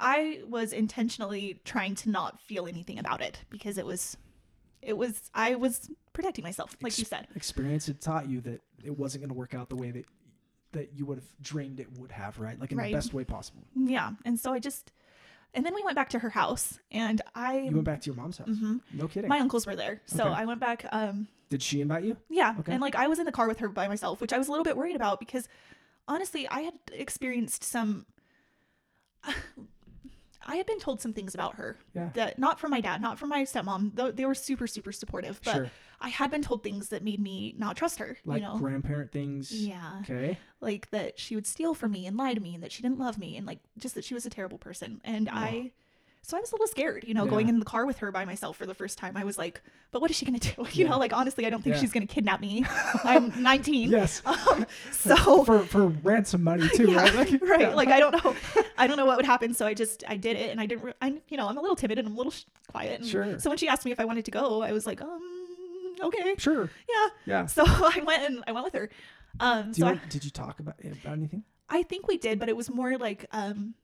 [0.00, 4.16] I was intentionally trying to not feel anything about it because it was,
[4.80, 7.28] it was I was protecting myself, like you said.
[7.36, 10.04] experience had taught you that it wasn't going to work out the way that
[10.72, 12.90] that you would have dreamed it would have right like in Right.
[12.90, 14.90] the best way possible Yeah, and so I just,
[15.54, 18.16] and then we went back to her house, and I, you went back to your
[18.16, 18.80] mom's house Mhm.
[18.92, 20.34] no kidding my uncles were there, so Okay.
[20.34, 20.86] I went back.
[20.92, 22.54] Um, did she invite you Yeah.
[22.60, 22.72] Okay.
[22.72, 24.50] And like I was in the car with her by myself, which I was a
[24.50, 25.48] little bit worried about because
[26.08, 28.06] honestly, I had experienced some
[30.44, 32.10] I had been told some things about her Yeah.
[32.14, 35.40] that not from my dad, not from my stepmom, though they were super super supportive,
[35.44, 35.70] but Sure.
[36.02, 38.58] I had been told things that made me not trust her, like you know.
[38.58, 39.52] grandparent things.
[39.52, 40.00] Yeah.
[40.02, 40.38] Okay.
[40.60, 42.98] Like that she would steal from me and lie to me and that she didn't
[42.98, 45.00] love me and like just that she was a terrible person.
[45.04, 45.70] And I
[46.24, 48.24] so I was a little scared, you know, going in the car with her by
[48.24, 49.16] myself for the first time.
[49.16, 50.62] I was like, but what is she going to do?
[50.72, 50.90] You Yeah.
[50.92, 51.80] know, like honestly, I don't think Yeah.
[51.80, 52.64] she's going to kidnap me.
[53.04, 53.90] I'm 19.
[53.90, 54.22] Yes.
[54.52, 57.14] Um, so for for ransom money too, yeah, right?
[57.14, 57.60] Like, right.
[57.62, 57.74] yeah.
[57.74, 58.34] Like I don't know,
[58.78, 59.52] I don't know what would happen.
[59.54, 60.84] So I just I did it, and I didn't.
[60.84, 63.00] Re- I you know I'm a little timid and I'm a little sh- quiet.
[63.00, 63.38] And Sure.
[63.40, 65.20] So when she asked me if I wanted to go, I was like, um,
[66.02, 66.70] okay, Sure.
[66.88, 67.08] yeah.
[67.26, 67.46] Yeah.
[67.46, 68.90] So I went and I went with her.
[69.40, 71.44] Um, Do you so I, did you talk about about anything?
[71.68, 73.74] I think we did, but it was more like um,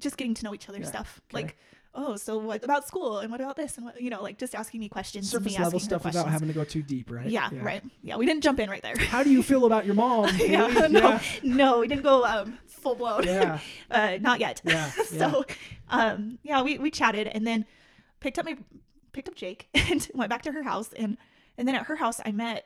[0.00, 1.20] just getting to know each other Yeah, stuff.
[1.30, 1.42] okay.
[1.44, 1.56] Like,
[1.94, 4.54] oh, so what about school and what about this and what you know, like just
[4.54, 5.32] asking me questions.
[5.32, 7.26] and me Surface level stuff without having to go too deep, right?
[7.30, 7.82] Yeah, right.
[8.02, 8.96] Yeah, we didn't jump in right there.
[8.98, 10.28] How do you feel about your mom?
[10.38, 10.88] yeah, Haley?
[10.92, 13.24] no, no, we didn't go um, full blown.
[13.24, 13.58] Yeah.
[13.90, 14.60] uh, not yet.
[14.64, 15.44] Yeah, so,
[15.88, 17.64] um, yeah, we, we chatted and then
[18.20, 18.58] picked up my
[19.12, 21.16] picked up Jake and went back to her house and
[21.58, 22.64] and then at her house I met.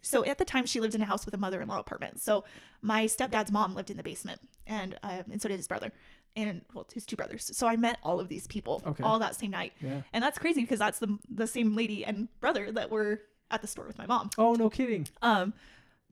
[0.00, 2.20] So at the time she lived in a house with a mother-in-law apartment.
[2.20, 2.44] So
[2.80, 5.92] my stepdad's mom lived in the basement and um, and so did his brother
[6.36, 7.50] and well his two brothers.
[7.54, 9.02] So I met all of these people Okay.
[9.02, 9.72] all that same night.
[9.80, 10.02] Yeah.
[10.12, 13.20] And that's crazy because that's the the same lady and brother that were
[13.50, 14.30] at the store with my mom.
[14.38, 15.08] Oh, no kidding.
[15.20, 15.52] Um,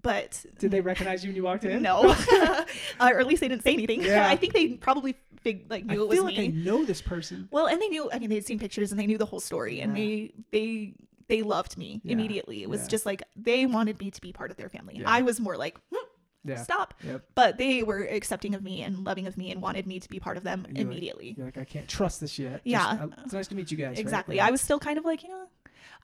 [0.03, 1.83] but Did they recognize you when you walked in?
[1.83, 2.65] no, uh,
[3.01, 4.03] or at least they didn't say anything.
[4.03, 4.27] Yeah.
[4.35, 6.45] I think they probably fig- like I knew it was feel like me.
[6.45, 7.49] I know this person.
[7.51, 8.09] Well, and they knew.
[8.13, 10.05] I mean, they'd seen pictures and they knew the whole story, and Yeah.
[10.05, 10.95] they they
[11.29, 12.63] they loved me Yeah, immediately.
[12.63, 12.89] It was yeah.
[12.89, 14.99] just like they wanted me to be part of their family.
[14.99, 15.05] Yeah.
[15.11, 16.95] I was more like, "Hmm, stop.
[17.05, 17.25] Yep.
[17.35, 20.21] But they were accepting of me and loving of me and wanted me to be
[20.21, 21.35] part of them You're like- immediately.
[21.37, 22.61] You're like, I can't trust this yet.
[22.65, 22.87] Yeah.
[22.87, 23.89] uh, it's nice to meet you guys.
[23.91, 23.99] right?
[23.99, 24.37] exactly.
[24.37, 24.47] Yeah.
[24.47, 25.47] I was still kind of like, you know,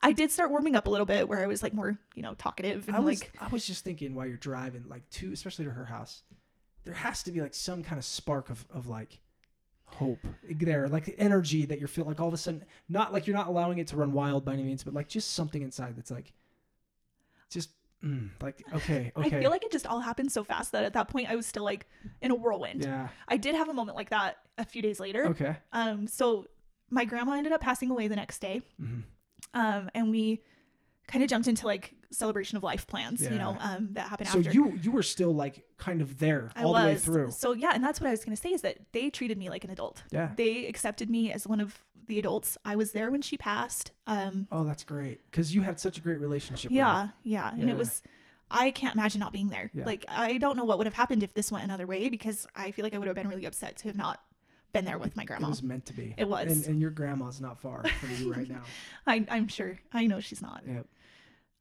[0.01, 2.33] I did start warming up a little bit where I was like more, you know,
[2.33, 5.63] talkative and I was, like, I was just thinking while you're driving, like to, especially
[5.65, 6.23] to her house,
[6.83, 9.19] there has to be like some kind of spark of, of like
[9.85, 10.19] hope
[10.49, 13.35] there, like the energy that you're feeling, like all of a sudden, not like you're
[13.35, 16.11] not allowing it to run wild by any means, but like just something inside that's
[16.11, 16.33] like,
[17.49, 17.69] just
[18.03, 20.93] mm, like okay, okay, I feel like it just all happened so fast that at
[20.93, 21.85] that point I was still like
[22.21, 22.83] in a whirlwind.
[22.83, 25.27] yeah, I did have a moment like that a few days later.
[25.27, 26.47] okay, Um, so
[26.89, 28.61] my grandma ended up passing away the next day.
[28.79, 29.01] hmm
[29.53, 30.41] Um, and we
[31.07, 34.39] kind of jumped into like celebration of life plans, you know, um, that happened So
[34.39, 34.51] after.
[34.51, 36.81] you you were still like kind of there I all was.
[36.83, 37.31] the way through.
[37.31, 39.63] So yeah, and that's what I was gonna say is that they treated me like
[39.63, 40.03] an adult.
[40.11, 40.31] Yeah.
[40.35, 41.77] They accepted me as one of
[42.07, 42.57] the adults.
[42.65, 43.91] I was there when she passed.
[44.07, 46.69] Um, Oh, that's great because you had such a great relationship.
[46.71, 46.83] with her.
[46.85, 47.71] yeah, yeah, and Yeah.
[47.73, 48.01] it was.
[48.51, 49.71] I can't imagine not being there.
[49.73, 49.85] Yeah.
[49.85, 52.71] Like I don't know what would have happened if this went another way because I
[52.71, 54.19] feel like I would have been really upset to have not
[54.73, 55.47] been there with my grandma.
[55.47, 56.13] It was meant to be.
[56.17, 56.51] It was.
[56.51, 58.63] and, and your grandma's not far from you right now.
[59.07, 59.79] I, I'm sure.
[59.93, 60.63] I know she's not.
[60.67, 60.87] Yep.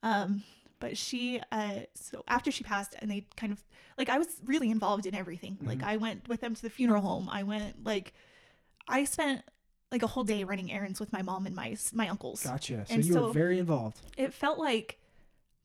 [0.03, 0.43] Um,
[0.81, 3.63] but she, uh, so after she passed, and they kind of
[3.97, 5.59] like I was really involved in everything.
[5.63, 5.85] Like Mhm.
[5.87, 7.29] I went with them to the funeral home.
[7.31, 8.13] I went like,
[8.89, 9.43] I spent
[9.93, 12.43] like a whole day running errands with my mom and my my uncles.
[12.43, 12.85] Gotcha.
[12.89, 14.01] So And you were very involved.
[14.17, 14.99] It felt like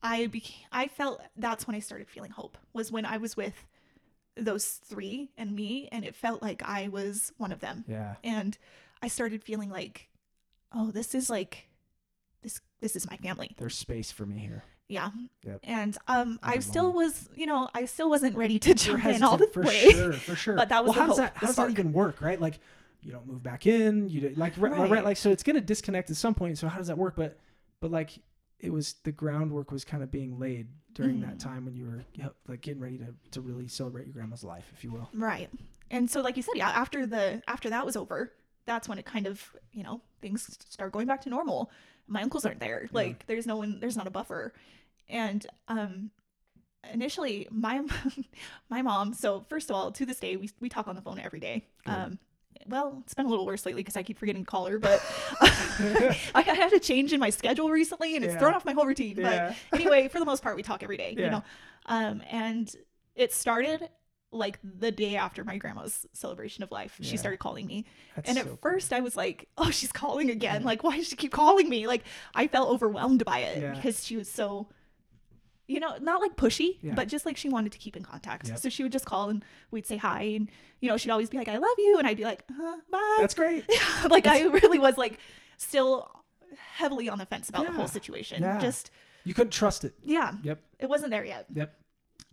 [0.02, 0.66] I became.
[0.70, 2.56] I felt that's when I started feeling hope.
[2.74, 3.54] Was when I was with
[4.38, 7.84] those three and me, and it felt like I was one of them.
[7.88, 8.16] Yeah.
[8.22, 8.56] And
[9.02, 10.08] I started feeling like,
[10.74, 11.68] oh, this is like,
[12.42, 13.54] this this is my family.
[13.58, 14.64] There's space for me here.
[14.88, 15.10] Yeah.
[15.44, 15.60] Yep.
[15.64, 19.22] And um I I still was, you know, I still wasn't ready to jump in
[19.22, 19.90] all the for way.
[19.90, 20.56] sure, for sure.
[20.56, 22.40] But that was well, how does that how does that even work, right?
[22.40, 22.58] Like
[23.02, 24.08] you don't move back in.
[24.08, 24.90] You do, like right, right.
[24.90, 25.04] Right.
[25.04, 26.58] like so it's gonna disconnect at some point.
[26.58, 27.14] So how does that work?
[27.16, 27.38] But
[27.80, 28.18] but like
[28.60, 31.38] it was the groundwork was kind of being laid during that Mhm.
[31.38, 32.04] time when you were
[32.48, 35.08] like getting ready to to really celebrate your grandma's life, if you will.
[35.12, 35.48] Right.
[35.90, 38.32] And so like you said, yeah, after the after that was over,
[38.66, 41.70] that's when it kind of, you know, things start going back to normal.
[42.06, 42.88] My uncles aren't there.
[42.92, 44.52] Like there's no one there's not a buffer.
[45.08, 46.10] And um
[46.92, 47.82] initially my
[48.70, 51.18] my mom, so first of all, to this day we we talk on the phone
[51.20, 51.64] every day.
[51.86, 52.18] Um
[52.66, 55.00] well, it's been a little worse lately because I keep forgetting to call her, but
[56.34, 58.40] I had a change in my schedule recently and it's Yeah.
[58.40, 59.16] thrown off my whole routine.
[59.16, 59.54] Yeah.
[59.70, 61.24] But anyway, for the most part, we talk every day, Yeah.
[61.24, 61.42] you know.
[61.86, 62.74] Um, and
[63.14, 63.88] it started
[64.30, 66.98] like the day after my grandma's celebration of life.
[67.00, 67.86] She started calling me.
[68.14, 68.58] That's and so at cool.
[68.60, 70.64] first I was like, oh, she's calling again.
[70.64, 71.86] Like, why does she keep calling me?
[71.86, 72.04] Like,
[72.34, 74.68] I felt overwhelmed by it because she was so,
[75.68, 76.94] you know, not like pushy, Yeah.
[76.94, 78.48] but just like she wanted to keep in contact.
[78.48, 78.58] Yep.
[78.58, 80.22] So she would just call and we'd say hi.
[80.22, 80.50] And,
[80.80, 81.98] you know, she'd always be like, I love you.
[81.98, 83.16] And I'd be like, uh, bye.
[83.20, 83.64] That's great.
[84.10, 85.18] like, I really was like
[85.58, 86.10] still
[86.56, 88.42] heavily on the fence about the whole situation.
[88.42, 88.58] Yeah.
[88.58, 88.90] Just,
[89.24, 89.94] You couldn't trust it.
[90.02, 90.58] yeah, Yep.
[90.78, 91.74] it wasn't there yet Yep.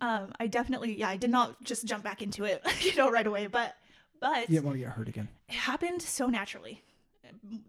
[0.00, 3.26] um i definitely yeah i did not just jump back into it you know right
[3.26, 3.74] away but
[4.20, 5.28] but You didn't want to get hurt again.
[5.48, 6.82] it happened so naturally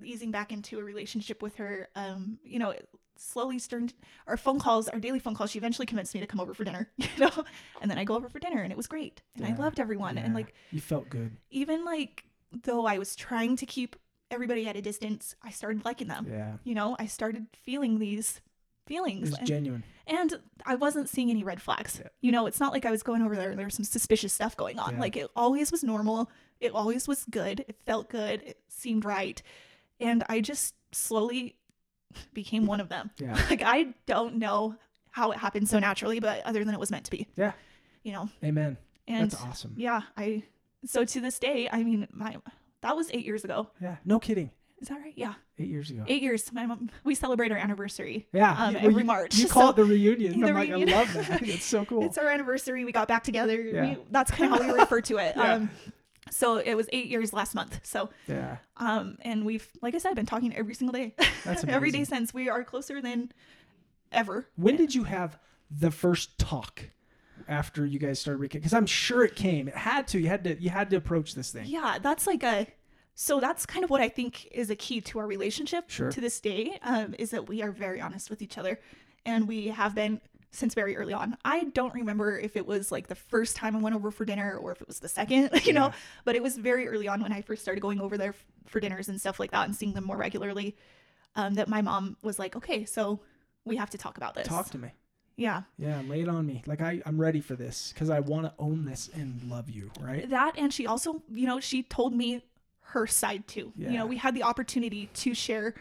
[0.04, 2.74] easing back into a relationship with her um you know
[3.20, 3.94] slowly turned
[4.28, 6.64] our phone calls our daily phone calls she eventually convinced me to come over for
[6.64, 7.32] dinner you know
[7.82, 10.18] and then i go over for dinner and it was great and i loved everyone
[10.18, 11.36] and like you felt good.
[11.50, 12.26] even like
[12.64, 13.96] though i was trying to keep
[14.32, 16.54] everybody at a distance i started liking them Yeah.
[16.64, 18.42] you know i started feeling these
[18.86, 19.84] feelings and- genuine.
[20.08, 22.00] and I wasn't seeing any red flags.
[22.02, 22.08] Yeah.
[22.22, 24.32] You know, it's not like I was going over there and there was some suspicious
[24.32, 24.94] stuff going on.
[24.94, 25.00] Yeah.
[25.02, 26.30] Like it always was normal.
[26.62, 27.66] It always was good.
[27.68, 28.42] It felt good.
[28.44, 29.42] It seemed right.
[30.00, 31.57] And I just slowly
[32.34, 33.12] became one of them.
[33.20, 33.38] Yeah.
[33.50, 34.76] Like I don't know
[35.12, 37.28] how it happened so naturally, but other than it was meant to be.
[37.36, 37.54] Yeah.
[38.04, 38.30] You know.
[38.44, 38.78] Amen.
[39.08, 39.74] And That's awesome.
[39.78, 40.44] yeah, I
[40.86, 42.38] so to this day, I mean my
[42.82, 43.70] that was eight years ago.
[43.82, 43.98] Yeah.
[44.06, 44.52] No kidding.
[44.80, 45.14] Is that right?
[45.16, 45.34] Yeah.
[45.58, 46.04] Eight years ago.
[46.08, 46.52] Eight years.
[46.54, 48.28] My mom we celebrate our anniversary.
[48.32, 48.52] Yeah.
[48.52, 49.36] Um, well, every you, March.
[49.36, 50.40] You call So- it the reunion.
[50.40, 50.90] The I'm like, reunion.
[50.94, 51.42] I love that.
[51.48, 52.04] It's so cool.
[52.06, 52.86] It's our anniversary.
[52.86, 53.60] We got back together.
[53.60, 53.82] Yeah.
[53.96, 55.36] We, that's kind of how we refer to it.
[55.36, 55.54] Yeah.
[55.56, 55.70] Um,
[56.32, 57.80] so it was eight years last month.
[57.84, 58.58] So, yeah.
[58.78, 61.16] um, and we've, like I said, been talking every single day.
[61.44, 62.34] That's every day since.
[62.34, 63.32] We are closer than
[64.12, 64.48] ever.
[64.56, 65.38] When did you have
[65.70, 66.82] the first talk
[67.48, 68.54] after you guys started reconnecting?
[68.54, 69.68] Because I'm sure it came.
[69.68, 70.20] It had to.
[70.20, 70.62] You had to.
[70.62, 71.66] You had to approach this thing.
[71.68, 72.68] Yeah, that's like a.
[73.16, 76.12] So that's kind of what I think is a key to our relationship Sure.
[76.12, 76.78] to this day.
[76.84, 78.80] Um, is that we are very honest with each other,
[79.26, 80.22] and we have been
[80.58, 81.38] since very early on.
[81.46, 84.58] I don't remember if it was like the first time I went over for dinner
[84.58, 85.92] or if it was the second, you know,
[86.26, 88.80] but it was very early on when I first started going over there f- for
[88.80, 90.76] dinners and stuff like that and seeing them more regularly.
[91.36, 93.20] Um, that my mom was like, okay, so
[93.64, 94.48] we have to talk about this.
[94.48, 94.90] Talk to me.
[95.36, 95.64] Yeah.
[95.78, 96.64] Yeah, lay it on me.
[96.66, 99.92] Like I, I'm ready for this because I want to own this and love you,
[100.00, 100.28] right?
[100.28, 102.44] That and she also, you know, she told me
[102.82, 103.72] her side too.
[103.78, 103.92] Yeah.
[103.92, 105.76] You know, we had the opportunity to share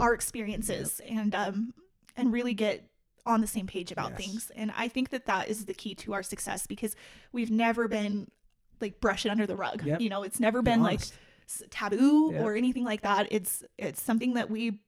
[0.00, 1.74] our experiences and um
[2.16, 2.87] and really get
[3.28, 4.18] on the same page about Yes.
[4.20, 4.50] things.
[4.56, 6.96] And I think that that is the key to our success because
[7.32, 8.30] we've never been
[8.80, 9.84] like brush it under the rug.
[9.84, 10.00] Yep.
[10.00, 11.00] You know, it's never been like
[11.70, 12.42] taboo Yeah.
[12.42, 13.28] or anything like that.
[13.30, 14.80] It's it's something that we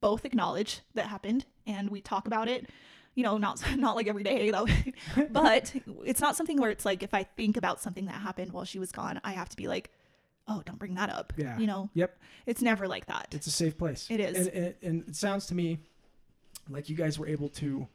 [0.00, 2.68] both acknowledge that happened and we talk about it.
[3.14, 4.66] You know, not not like every day, though,
[5.30, 5.72] but
[6.04, 8.78] it's not something where it's like if I think about something that happened while she
[8.78, 9.90] was gone, I have to be like,
[10.48, 11.32] oh, don't bring that up.
[11.36, 11.56] Yeah.
[11.58, 12.18] You know, Yep.
[12.46, 13.28] it's never like that.
[13.32, 14.08] It's a safe place.
[14.10, 14.46] It is.
[14.48, 15.78] And, and, and it sounds to me
[16.68, 17.86] like you guys were able to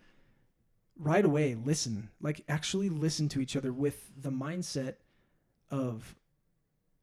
[0.97, 4.95] right away listen, like actually listen to each other with the mindset
[5.71, 6.15] of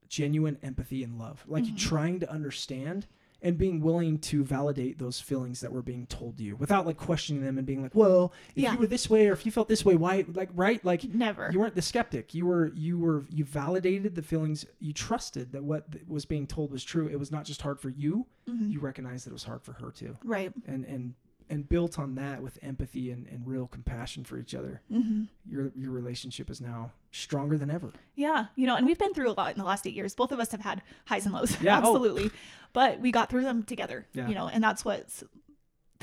[0.09, 1.79] genuine empathy and love, like Mhm.
[1.79, 3.07] trying to understand
[3.43, 6.97] and being willing to validate those feelings that were being told to you without like
[6.97, 8.73] questioning them and being like, well, if Yeah.
[8.73, 10.83] you were this way or if you felt this way, why, like, right?
[10.85, 11.51] Like, Never.
[11.53, 12.35] you weren't the skeptic.
[12.35, 14.65] You were you were you validated the feelings.
[14.79, 17.09] You trusted that what was being told was true.
[17.09, 18.27] It was not just hard for you.
[18.49, 18.71] Mhm.
[18.71, 20.53] You recognized that it was hard for her too, Right.
[20.67, 21.15] and and
[21.49, 24.81] and built on that with empathy and, and real compassion for each other.
[24.91, 27.93] hmm Your your relationship is now stronger than ever.
[28.15, 30.15] Yeah, you know, and we've been through a lot in the last eight years.
[30.15, 31.79] Both of us have had highs and lows, Yeah, oh.
[31.79, 32.31] absolutely.
[32.73, 34.29] But we got through them together, Yeah.
[34.29, 35.23] you know, and that's what's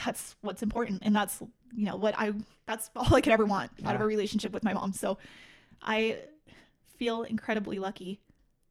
[0.04, 1.42] that's what's important, and that's
[1.76, 2.34] you know what I
[2.66, 4.94] that's all I could ever want out of a relationship with my mom.
[4.94, 5.18] So
[5.82, 6.20] I
[6.98, 8.20] feel incredibly lucky.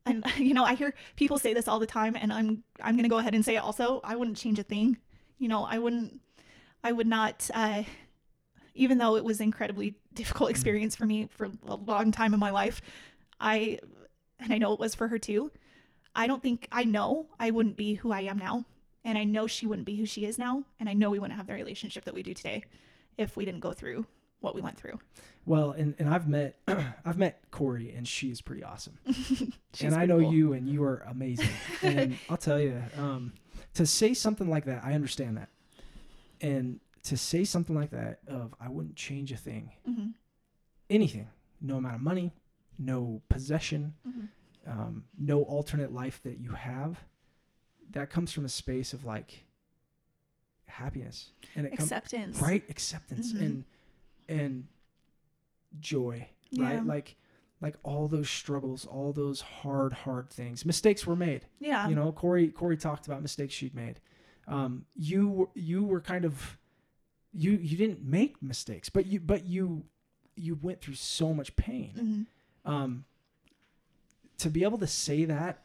[0.06, 3.08] And you know, I hear people say this all the time, and I'm I'm gonna
[3.08, 4.00] go ahead and say it also.
[4.02, 4.96] I wouldn't change a thing.
[5.38, 6.20] You know, I wouldn't.
[6.84, 7.48] I would not.
[7.52, 7.84] Uh,
[8.74, 12.40] even though it was an incredibly difficult experience for me for a long time in
[12.40, 12.80] my life,
[13.40, 13.78] I
[14.40, 15.50] and I know it was for her too.
[16.14, 18.64] I don't think I know I wouldn't be who I am now,
[19.04, 21.36] and I know she wouldn't be who she is now, and I know we wouldn't
[21.36, 22.64] have the relationship that we do today
[23.18, 24.06] if we didn't go through
[24.40, 24.98] what we went through.
[25.46, 26.56] Well, and, and I've met
[27.04, 28.98] I've met Corey and she is pretty awesome.
[29.06, 30.32] She's and I know cool.
[30.32, 31.48] you and you are amazing.
[31.82, 33.32] and I'll tell you, um,
[33.74, 35.48] to say something like that, I understand that.
[36.42, 40.12] And to say something like that of I wouldn't change a thing, Mhm,
[40.90, 41.28] anything,
[41.60, 42.32] no amount of money,
[42.78, 44.28] no possession, mhm.
[44.66, 46.98] um, no alternate life that you have,
[47.90, 49.44] that comes from a space of like
[50.66, 51.30] happiness.
[51.54, 53.40] And acceptance, right acceptance Mhm.
[53.40, 53.64] and
[54.28, 54.68] and
[55.80, 56.64] joy Yeah.
[56.64, 57.16] right like
[57.60, 60.64] like all those struggles all those hard hard things.
[60.64, 61.46] Mistakes were made.
[61.60, 64.00] Yeah, you know corey corey talked about mistakes she'd made
[64.48, 66.58] um you were- you were kind of
[67.32, 69.84] you you didn't make mistakes but you but you
[70.36, 72.26] you went through so much pain
[72.66, 72.70] Mhm.
[72.70, 73.04] um
[74.38, 75.62] to be able to say that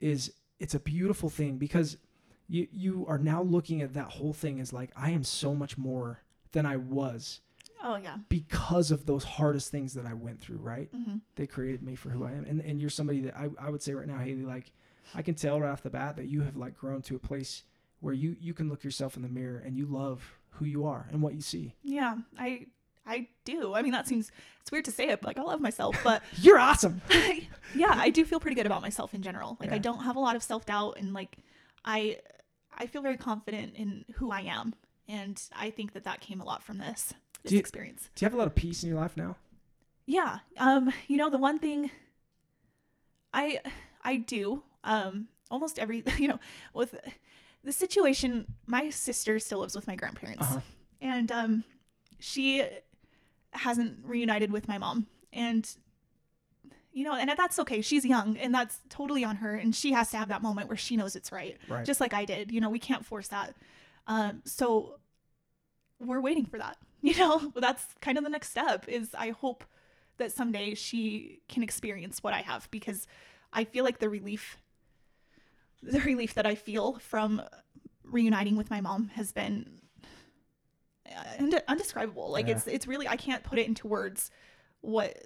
[0.00, 1.96] is it's a beautiful thing because
[2.48, 5.78] you you are now looking at that whole thing as like I am so much
[5.78, 6.20] more
[6.52, 7.40] than I was
[7.82, 10.90] Oh yeah, because of those hardest things that I went through, right?
[10.92, 12.44] hmm They created me for who I am.
[12.44, 14.70] And and you're somebody that I, I would say right now, Haley, like
[15.14, 17.64] I can tell right off the bat that you have like grown to a place
[18.00, 21.06] where you you can look yourself in the mirror and you love who you are
[21.12, 21.74] and what you see.
[21.82, 22.16] yeah.
[22.38, 22.66] I
[23.06, 23.74] I do.
[23.74, 26.22] I mean, that seems it's weird to say it, but like I love myself, but
[26.40, 27.00] You're awesome.
[27.74, 29.56] yeah, I do feel pretty good about myself in general.
[29.60, 31.38] Like I don't have a lot of self doubt, and like
[31.84, 32.18] I
[32.76, 34.74] I feel very confident in who I am,
[35.08, 38.10] and I think that that came a lot from this this Do you- experience.
[38.14, 39.36] Do you have a lot of peace in your life now?
[40.06, 40.38] Yeah.
[40.58, 40.92] Um.
[41.08, 41.90] You know, the one thing
[43.32, 43.60] I
[44.02, 46.38] I do um almost every you know
[46.74, 46.94] with
[47.62, 50.60] the situation, my sister still lives with my grandparents, Uh-huh.
[51.00, 51.64] and um
[52.18, 52.64] she
[53.52, 55.68] hasn't reunited with my mom, and
[56.92, 57.80] you know, and that's okay.
[57.82, 60.76] She's young, and that's totally on her, and she has to have that moment where
[60.76, 61.84] she knows it's right, Right.
[61.86, 62.50] just like I did.
[62.50, 63.54] You know, we can't force that.
[64.08, 64.98] Um, so
[66.00, 66.76] we're waiting for that.
[67.02, 68.86] You know, that's kind of the next step.
[68.86, 69.64] Is I hope
[70.18, 73.06] that someday she can experience what I have because
[73.54, 74.58] I feel like the relief,
[75.82, 77.42] the relief that I feel from
[78.04, 79.80] reuniting with my mom has been
[81.08, 82.30] uh, und- undescribable.
[82.30, 82.56] Like Yeah.
[82.56, 84.30] it's it's really I can't put it into words.
[84.80, 85.16] What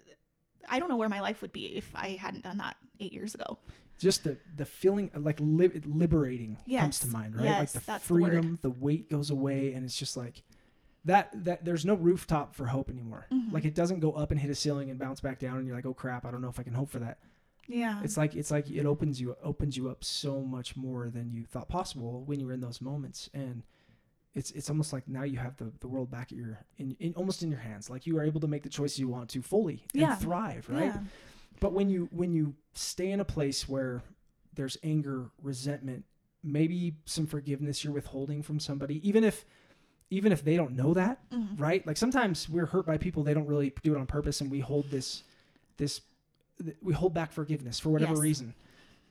[0.68, 3.34] I don't know where my life would be if I hadn't done that eight years
[3.34, 3.58] ago.
[3.98, 7.44] just the the feeling like li- liberating comes to mind, right?
[7.44, 10.42] yes, like the that's the freedom, the, weight goes away, and it's just like
[11.04, 11.30] that.
[11.44, 13.26] That there's no rooftop for hope anymore.
[13.32, 13.52] Mhm.
[13.52, 15.76] Like it doesn't go up and hit a ceiling and bounce back down, and you're
[15.76, 17.18] like, oh crap, I don't know if I can hope for that.
[17.68, 18.00] Yeah.
[18.02, 21.44] It's like it's like it opens you opens you up so much more than you
[21.44, 23.62] thought possible when you were in those moments, and
[24.34, 27.14] it's it's almost like now you have the, the world back at your in, in
[27.14, 27.88] almost in your hands.
[27.88, 30.16] Like you are able to make the choices you want to fully and Yeah.
[30.16, 30.86] thrive, right?
[30.86, 30.98] Yeah.
[31.60, 34.02] But when you when you stay in a place where
[34.54, 36.04] there's anger, resentment,
[36.42, 39.44] maybe some forgiveness you're withholding from somebody, even if
[40.10, 41.58] even if they don't know that, Mhm.
[41.58, 41.84] right?
[41.86, 44.60] Like sometimes we're hurt by people they don't really do it on purpose, and we
[44.60, 45.22] hold this
[45.76, 46.08] this th-
[46.82, 48.20] we hold back forgiveness for whatever Yes.
[48.22, 48.54] reason.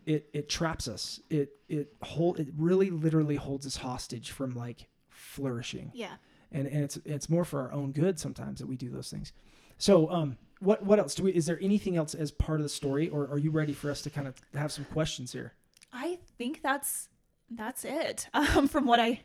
[0.05, 1.19] It it traps us.
[1.29, 6.13] It it hold it really literally holds us hostage from like flourishing Yeah.
[6.51, 9.31] and and it's it's more for our own good sometimes that we do those things.
[9.77, 12.69] So um what what else do we is there anything else as part of the
[12.69, 15.53] story or are you ready for us to kind of have some questions here?
[15.91, 17.07] I think that's
[17.49, 18.27] that's it.
[18.33, 19.21] Um, from what I,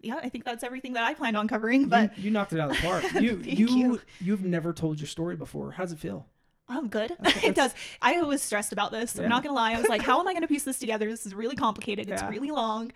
[0.00, 1.88] yeah, I think that's everything that I planned on covering.
[1.88, 3.04] But you, you knocked it out of the park.
[3.20, 4.00] You you, you.
[4.20, 5.70] you have never told your story before.
[5.72, 6.26] How does it feel?
[6.72, 7.12] I'm good.
[7.26, 7.74] Okay, it does.
[8.00, 9.16] I was stressed about this.
[9.16, 9.24] Yeah.
[9.24, 9.72] I'm not gonna lie.
[9.74, 11.08] I was like, how am I gonna piece this together?
[11.10, 12.08] This is really complicated.
[12.10, 12.28] It's Yeah.
[12.28, 12.92] really long.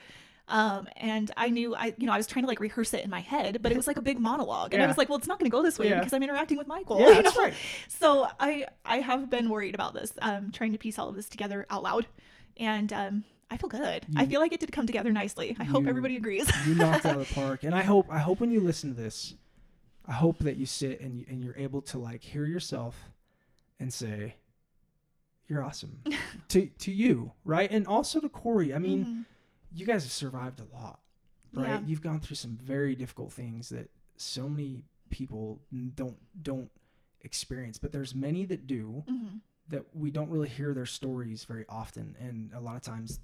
[0.48, 3.10] Um, and I knew I, you know, I was trying to like rehearse it in
[3.10, 5.26] my head, but it was like a big monologue, and I was like, well, it's
[5.26, 5.98] not going to go this way Yeah.
[5.98, 7.00] because I'm interacting with Michael.
[7.00, 7.52] Yeah, you that's right.
[7.88, 11.28] So I, I have been worried about this, um, trying to piece all of this
[11.28, 12.06] together out loud,
[12.58, 14.06] and um, I feel good.
[14.16, 15.56] I feel like it did come together nicely.
[15.58, 16.48] I hope everybody agrees.
[16.64, 17.64] You knocked out of the park.
[17.64, 19.34] And I hope I hope when you listen to this,
[20.06, 22.94] I hope that you sit and you, and you're able to like hear yourself
[23.78, 24.36] and say
[25.48, 26.02] you're awesome
[26.48, 27.70] to to you, right?
[27.70, 28.74] And also to Corey.
[28.74, 29.24] I mean, Mhm.
[29.72, 31.00] you guys have survived a lot,
[31.52, 31.80] right?
[31.80, 31.86] Yeah.
[31.86, 35.60] You've gone through some very difficult things that so many people
[35.94, 36.70] don't don't
[37.22, 39.40] experience, but there's many that do Mhm.
[39.68, 43.20] that we don't really hear their stories very often, and a lot of times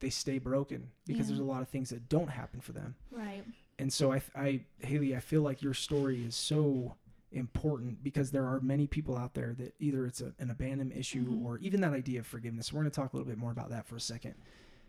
[0.00, 1.36] they stay broken because Yeah.
[1.36, 2.94] there's a lot of things that don't happen for them.
[3.10, 3.44] Right.
[3.78, 6.96] And so I, I Haley, I feel like your story is so
[7.32, 11.26] important because there are many people out there that either it's a, an abandonment issue
[11.26, 11.44] Mhm.
[11.44, 12.72] or even that idea of forgiveness.
[12.72, 14.34] We're going to talk a little bit more about that for a second,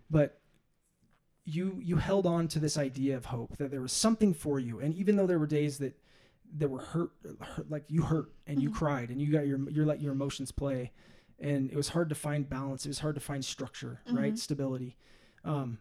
[0.09, 0.39] but
[1.45, 4.80] you you held on to this idea of hope that there was something for you,
[4.80, 5.97] and even though there were days that
[6.57, 7.11] that were hurt,
[7.41, 8.73] hurt like you hurt and you Mhm.
[8.76, 10.91] cried and you got your you let your emotions play,
[11.39, 12.85] and it was hard to find balance.
[12.85, 14.34] It was hard to find structure, right?
[14.34, 14.38] Mhm.
[14.38, 14.97] Stability.
[15.43, 15.80] Um,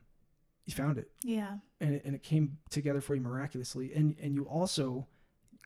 [0.64, 1.58] you found it Yeah.
[1.80, 5.06] and it, and it came together for you miraculously and and you also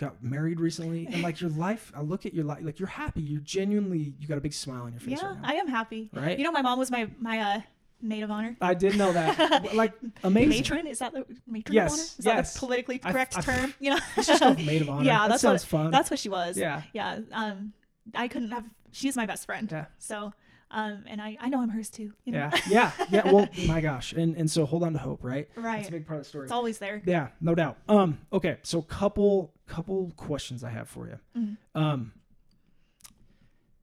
[0.01, 3.21] got married recently and like your life i look at your life like you're happy
[3.21, 5.29] you're genuinely you got a big smile on your face Yeah.
[5.29, 6.11] right now I am happy.
[6.13, 7.61] right You know, my mom was my my uh,
[8.03, 8.57] maid of honor.
[8.63, 9.93] i did know that like
[10.25, 12.03] amazing Matron is that the matron Yes, of honor?
[12.03, 12.53] Is that yes.
[12.55, 13.75] the politically correct I- term?
[13.79, 16.11] You know, let's just go maid of honor Yeah, that that's sounds what- fun that's
[16.11, 16.57] what she was.
[16.57, 17.21] yeah yeah.
[17.33, 17.73] Um,
[18.15, 18.65] I couldn't have.
[18.93, 19.69] She's my best friend.
[19.71, 19.85] Yeah.
[19.99, 20.33] So,
[20.71, 22.13] um, and I I know I'm hers too.
[22.25, 22.39] You know?
[22.39, 22.61] yeah.
[22.69, 22.93] Yeah.
[23.11, 23.31] Yeah.
[23.33, 24.13] Well my gosh.
[24.13, 25.49] And and so hold on to hope right?
[25.57, 25.79] Right.
[25.79, 26.45] that's a big part of the story.
[26.45, 27.03] It's always there.
[27.05, 27.29] yeah.
[27.41, 27.79] No doubt.
[27.89, 28.59] Um okay.
[28.63, 31.19] So couple couple questions i have for you.
[31.37, 31.57] Mhm.
[31.75, 32.13] um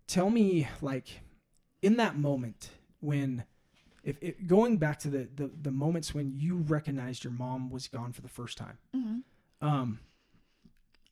[0.07, 1.21] tell me like
[1.81, 2.69] in that moment
[2.99, 3.43] when
[4.03, 7.87] if it, going back to the, the the moments when you recognized your mom was
[7.87, 8.77] gone for the first time.
[8.93, 9.17] Hmm
[9.59, 9.99] um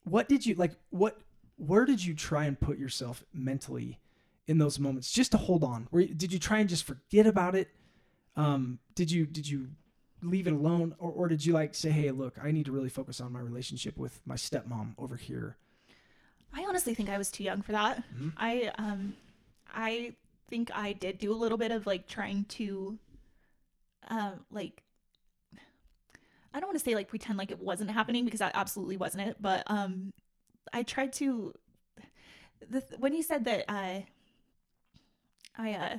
[0.03, 1.19] what did you like what
[1.57, 3.99] where did you try and put yourself mentally
[4.47, 7.55] in those moments just to hold on where did you try and just forget about
[7.55, 7.69] it
[8.35, 9.69] um did you did you
[10.21, 12.89] leave it alone or, or did you like say hey look i need to really
[12.89, 15.57] focus on my relationship with my stepmom over here
[16.57, 18.01] I honestly think I was too young for that.
[18.15, 18.31] Mhm.
[18.37, 19.13] I um,
[19.73, 20.13] I
[20.49, 22.97] think I did do a little bit of like trying to,
[24.07, 24.83] um, like.
[26.53, 29.27] I don't want to say like pretend like it wasn't happening because that absolutely wasn't
[29.27, 29.37] it.
[29.41, 30.13] But um,
[30.71, 31.53] I tried to.
[32.69, 34.05] The when you said that I.
[35.57, 35.97] I uh,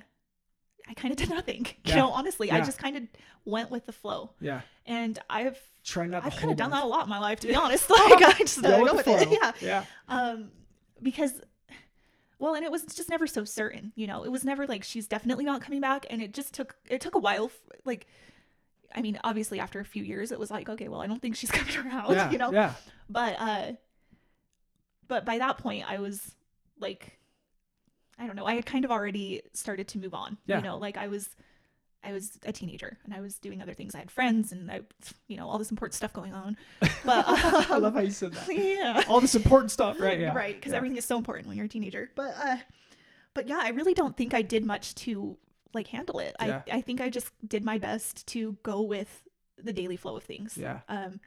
[0.88, 1.66] I kind of did nothing.
[1.84, 1.96] You Yeah.
[1.96, 3.02] know, honestly, I just kind of
[3.44, 4.60] went with the flow, yeah.
[4.86, 7.40] And I've try not to I've kind of done that a lot in my life,
[7.40, 7.88] to be honest.
[7.90, 9.28] Like I just Go with with it.
[9.30, 9.52] Yeah.
[9.60, 9.84] Yeah.
[10.08, 10.50] Um
[11.02, 11.40] because
[12.38, 14.24] well and it was just never so certain you know?
[14.24, 17.14] It was never like she's definitely not coming back and it just took it took
[17.14, 17.50] a while
[17.84, 18.06] like
[18.94, 21.36] i mean obviously after a few years it was like okay well i don't think
[21.36, 22.30] she's coming around yeah.
[22.30, 22.52] you know?
[22.52, 22.72] Yeah.
[23.08, 23.72] But uh
[25.08, 26.34] but by that point i was
[26.80, 27.15] like
[28.18, 30.58] i don't know i had kind of already started to move on Yeah.
[30.58, 31.28] you know like i was
[32.04, 33.94] i was a teenager and i was doing other things.
[33.94, 34.80] I had friends and i
[35.28, 36.56] you know all this important stuff going on.
[37.04, 38.48] But i um, love how you said that.
[38.54, 39.02] Yeah.
[39.08, 40.20] All this important stuff right?
[40.20, 40.32] Yeah.
[40.34, 40.76] Right because yeah.
[40.76, 42.10] everything is so important when you're a teenager.
[42.14, 42.56] But uh
[43.34, 45.36] but yeah i really don't think i did much to
[45.74, 46.36] like handle it.
[46.40, 46.62] Yeah.
[46.72, 49.22] i i think i just did my best to go with
[49.62, 50.56] the daily flow of things.
[50.56, 50.80] Yeah.
[50.88, 51.20] Um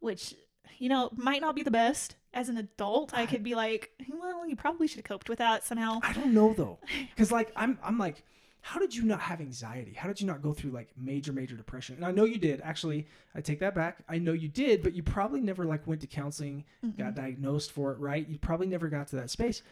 [0.00, 0.34] which
[0.78, 3.90] you know might not be the best as an adult i could be like
[4.20, 6.78] well you probably should have coped with that somehow I don't know though,
[7.10, 8.22] because like I'm I'm like,
[8.62, 9.94] how did you not have anxiety?
[9.94, 11.96] How did you not go through like major major depression?
[11.96, 12.60] And I know you did.
[12.62, 13.98] Actually, I take that back.
[14.08, 16.64] I know you did, but you probably never like went to counseling,
[16.98, 18.28] got diagnosed for it, right?
[18.28, 19.62] You probably never got to that space.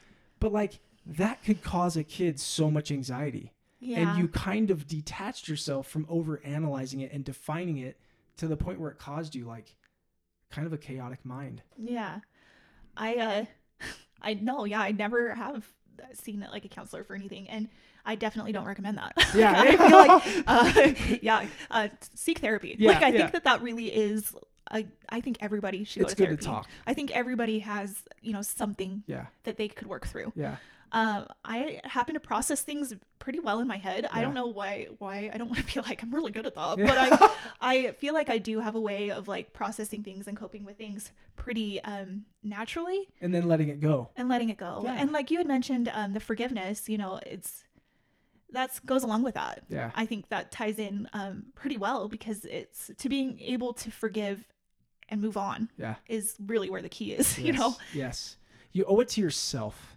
[0.40, 4.86] But like that could cause a kid so much anxiety, yeah and you kind of
[4.86, 7.98] detached yourself from over analyzing it and defining it
[8.36, 9.74] to the point where it caused you like
[10.51, 11.62] kind of a chaotic mind.
[11.76, 12.20] Yeah.
[12.99, 13.45] I uh
[14.23, 15.66] I know, yeah, I never have
[16.15, 17.69] seen like a counselor for anything and
[18.05, 19.12] I definitely don't recommend that.
[19.16, 19.55] Like, Yeah.
[19.57, 22.77] I feel like uh yeah, uh seek therapy.
[22.79, 23.19] Yeah, like I yeah.
[23.19, 24.35] think that that really is
[24.70, 26.69] I, I think everybody should It's go to good to talk.
[26.87, 29.27] I think everybody has, you know, something Yeah.
[29.45, 30.33] that they could work through.
[30.37, 30.57] Yeah.
[30.93, 34.06] Um, I happen to process things pretty well in my head.
[34.10, 34.89] I don't know why.
[34.98, 36.86] Why I don't want to feel like I'm really good at that, Yeah.
[36.86, 37.35] but I,
[37.86, 40.78] I feel like I do have a way of like processing things and coping with
[40.78, 44.10] things pretty um, naturally And then letting it go.
[44.16, 44.81] and letting it go.
[44.85, 44.97] Yeah.
[44.98, 46.89] And like you had mentioned, um, the forgiveness.
[46.89, 47.65] You know, it's
[48.51, 49.65] that's goes along with that.
[49.69, 49.90] Yeah.
[49.94, 54.44] I think that ties in um, pretty well because it's to being able to forgive
[55.10, 55.97] and move on Yeah.
[56.06, 57.39] is really where the key is.
[57.47, 57.77] You know.
[57.93, 58.36] Yes.
[58.73, 59.94] You owe it to yourself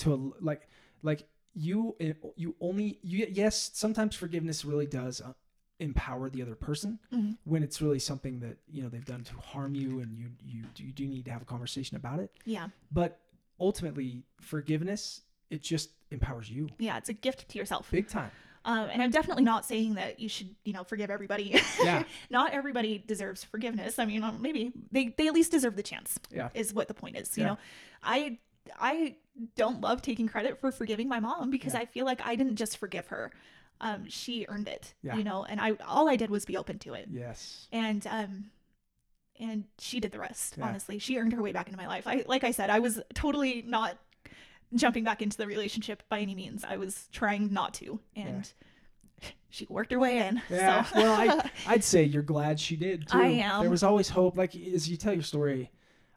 [0.00, 0.68] to a- like
[1.02, 1.96] like you
[2.36, 5.32] you only you yes sometimes forgiveness really does uh,
[5.80, 7.38] empower the other person Mhm.
[7.44, 10.64] when it's really something that you know they've done to harm you and you you
[10.76, 12.68] you do need to have a conversation about it Yeah.
[12.92, 13.20] but
[13.58, 16.96] ultimately forgiveness it just empowers you Yeah.
[16.98, 17.90] It's a gift to yourself.
[17.90, 18.30] big time
[18.64, 21.58] Um, and I'm definitely not saying that you should, you know, forgive everybody.
[21.82, 22.04] Yeah.
[22.30, 23.98] not everybody deserves forgiveness.
[23.98, 26.18] I mean, maybe they, they at least deserve the chance.
[26.30, 26.50] Yeah.
[26.52, 27.38] Is what the point is.
[27.38, 27.48] You Yeah.
[27.50, 27.58] know,
[28.02, 28.38] I
[28.78, 29.16] I
[29.56, 31.80] don't love taking credit for forgiving my mom because Yeah.
[31.80, 33.32] I feel like I didn't just forgive her.
[33.80, 34.92] Um, she earned it.
[35.02, 35.16] Yeah.
[35.16, 37.08] You know, and I all I did was be open to it.
[37.10, 38.50] yes And um
[39.38, 40.66] and she did the rest, Yeah.
[40.66, 40.98] honestly.
[40.98, 42.06] She earned her way back into my life.
[42.06, 43.96] I like I said, I was totally not
[44.74, 46.62] jumping back into the relationship by any means.
[46.62, 48.00] I was trying not to.
[48.14, 48.52] And
[49.48, 50.40] she worked her way in.
[50.50, 50.84] Yeah.
[50.84, 53.18] So well, I, I'd say you're glad she did too.
[53.18, 53.62] I am.
[53.62, 54.36] There was always hope.
[54.36, 55.70] Like as you tell your story,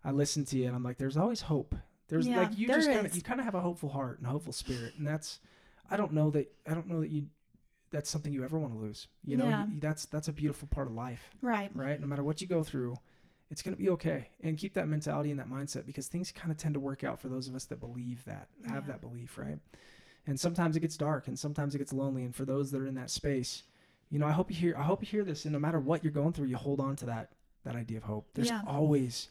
[0.04, 1.74] I listen to you and I'm like, there's always hope.
[2.14, 4.20] There's Yeah, like you there just kind of you kind of have a hopeful heart
[4.20, 5.40] and a hopeful spirit, and that's
[5.90, 7.26] I don't know that I don't know that you
[7.90, 9.08] that's something you ever want to lose.
[9.26, 9.66] You know, Yeah.
[9.66, 11.72] you, that's that's a beautiful part of life, right.
[11.76, 12.00] right?
[12.00, 12.98] No matter what you go through,
[13.50, 14.28] it's gonna be okay.
[14.44, 17.20] And keep that mentality and that mindset because things kind of tend to work out
[17.20, 18.92] for those of us that believe that, have Yeah.
[18.92, 19.58] that belief, right?
[20.28, 22.26] And sometimes it gets dark and sometimes it gets lonely.
[22.26, 23.64] And for those that are in that space,
[24.12, 26.04] you know, I hope you hear I hope you hear this and no matter what
[26.04, 27.32] you're going through, you hold on to that
[27.64, 28.28] that idea of hope.
[28.36, 28.62] There's Yeah.
[28.68, 29.30] always,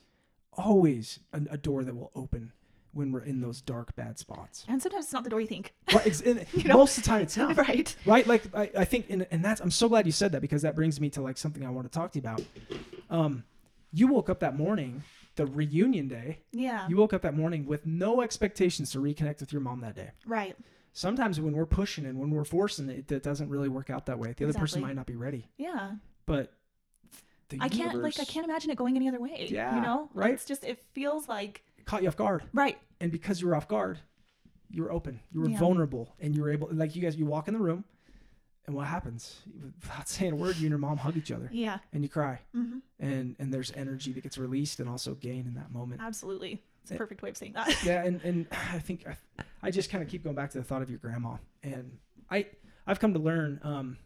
[0.55, 2.53] always a, a door that will open
[2.95, 4.65] when we're in those dark, bad spots.
[4.69, 5.73] And sometimes it's not the door you think.
[5.95, 6.23] Right, ex-
[6.55, 6.75] You know?
[6.79, 7.57] Most of the time it's not.
[7.57, 7.95] right.
[8.05, 8.27] Right?
[8.27, 10.75] Like I, I think and, and that's I'm so glad you said that because that
[10.77, 12.43] brings me to like something I want to talk to you about.
[13.11, 13.45] Um
[13.93, 15.03] you woke up that morning,
[15.37, 16.87] the reunion day, Yeah.
[16.89, 20.11] you woke up that morning with no expectations to reconnect with your mom that day.
[20.27, 20.57] right.
[20.95, 24.19] Sometimes when we're pushing and when we're forcing it, that doesn't really work out that
[24.19, 24.35] way.
[24.37, 25.49] The other person might not be ready.
[25.57, 25.93] Yeah.
[26.27, 26.53] But
[27.61, 29.47] I can't like I can't imagine it going any other way.
[29.51, 30.11] Yeah, You know?
[30.15, 30.33] right.
[30.35, 32.43] It's just it feels like caught you off guard.
[32.53, 32.79] right.
[33.01, 33.99] and because you were off guard,
[34.71, 35.59] you were open, you were Yeah.
[35.59, 36.69] vulnerable, and you were able.
[36.73, 37.85] Like you guys, you walk in the room,
[38.67, 39.41] and what happens?
[39.83, 41.79] Without saying a word, you and your mom hug each other, Yeah.
[41.93, 45.55] and you cry, hmm and and there's energy that gets released and also gained in
[45.55, 46.01] that moment.
[46.03, 46.63] Absolutely.
[46.83, 46.99] It's a Eh.
[46.99, 47.85] perfect way of saying that.
[47.85, 49.17] yeah, and and I think I,
[49.63, 51.99] I just kind of keep going back to the thought of your grandma, and
[52.31, 52.47] I
[52.87, 53.99] I've come to learn um,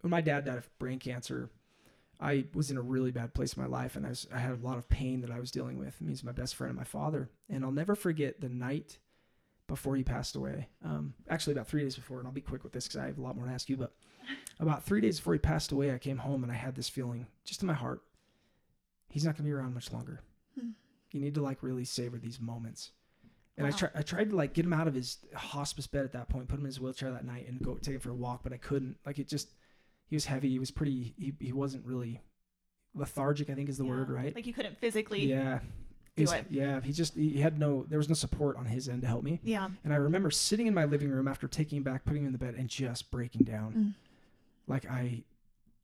[0.00, 1.48] when my dad died of brain cancer.
[2.20, 4.52] I was in a really bad place in my life, and I was I had
[4.52, 5.96] a lot of pain that I was dealing with.
[6.04, 8.98] He's my best friend and my father, and I'll never forget the night
[9.68, 10.68] before he passed away.
[10.84, 13.18] Um, actually, about three days before, and I'll be quick with this because I have
[13.18, 13.76] a lot more to ask you.
[13.76, 13.94] But
[14.58, 17.26] about three days before he passed away, I came home and I had this feeling
[17.44, 18.02] just in my heart.
[19.08, 20.20] He's not gonna be around much longer.
[20.58, 20.70] Hmm.
[21.12, 22.90] You need to like really savor these moments.
[23.56, 23.76] And I Wow.
[23.76, 26.48] tried I tried to like get him out of his hospice bed at that point,
[26.48, 28.52] put him in his wheelchair that night and go take him for a walk, but
[28.52, 28.96] I couldn't.
[29.06, 29.52] Like it just
[30.08, 32.20] he was heavy, he was pretty he, he wasn't really
[32.94, 34.34] lethargic, I think is the word, right?
[34.34, 35.24] Like you couldn't physically.
[35.26, 35.58] yeah.
[36.16, 36.46] do He's- it.
[36.50, 39.22] Yeah, he just he had no there was no support on his end to help
[39.22, 39.40] me.
[39.44, 39.68] Yeah.
[39.84, 42.32] And I remember sitting in my living room after taking him back, putting him in
[42.32, 43.72] the bed, and just breaking down.
[43.72, 43.94] Mm.
[44.66, 45.22] Like I,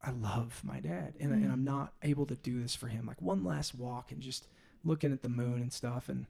[0.03, 1.43] I love my dad, and, I, Mm.
[1.45, 3.07] and I'm not able to do this for him.
[3.07, 4.47] Like one last walk and just
[4.85, 6.09] looking at the moon and stuff.
[6.11, 6.27] And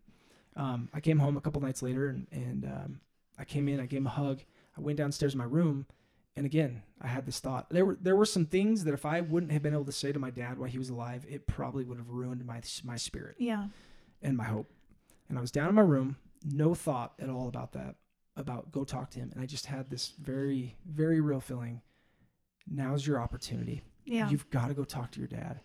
[0.54, 3.00] um, I came home a couple nights later, and and um,
[3.38, 4.40] I came in, I gave him a hug.
[4.76, 5.86] I went downstairs in my room,
[6.36, 7.70] and again, I had this thought.
[7.70, 10.12] There were there were some things that if I wouldn't have been able to say
[10.12, 13.36] to my dad while he was alive, it probably would have ruined my my spirit
[13.38, 13.68] Yeah.
[14.22, 14.70] and my hope.
[15.28, 17.94] And I was down in my room, no thought at all about that,
[18.36, 19.30] about go talk to him.
[19.32, 21.80] And I just had this very, very real feeling.
[22.68, 23.82] Now's your opportunity.
[24.04, 24.28] Yeah.
[24.30, 25.60] You've got to go talk to your dad.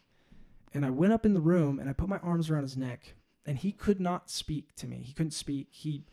[0.73, 3.15] And I went up in the room and I put my arms around his neck,
[3.45, 4.97] and he could not speak to me.
[5.03, 5.67] He couldn't speak.
[5.71, 6.05] He,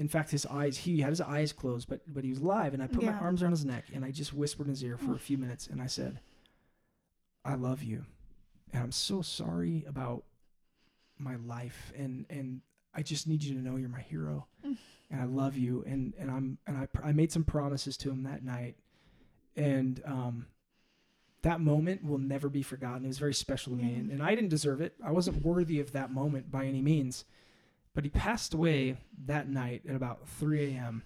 [0.00, 2.74] in fact, his eyes, he had his eyes closed, but but he was alive.
[2.74, 4.96] And I put my arms around his neck and I just whispered in his ear
[4.96, 6.20] for a few minutes, and I said,
[7.44, 8.06] "I love you,
[8.72, 10.24] and I'm so sorry about
[11.18, 12.62] my life, and and
[12.94, 14.76] I just need you to know you're my hero, Mm.
[15.10, 18.22] and I love you, and and I'm and I I made some promises to him
[18.24, 18.76] that night,
[19.56, 20.46] and um."
[21.42, 23.02] That moment will never be forgotten.
[23.06, 24.94] It was very special to me, and, and I didn't deserve it.
[25.02, 27.24] I wasn't worthy of that moment by any means.
[27.94, 28.96] But he passed away
[29.26, 31.02] that night at about 3 a.m.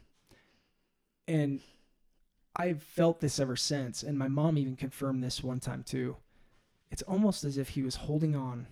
[1.26, 1.60] And
[2.56, 4.02] I've felt this ever since.
[4.02, 6.16] And my mom even confirmed this one time too.
[6.90, 8.66] it's almost as if he was holding on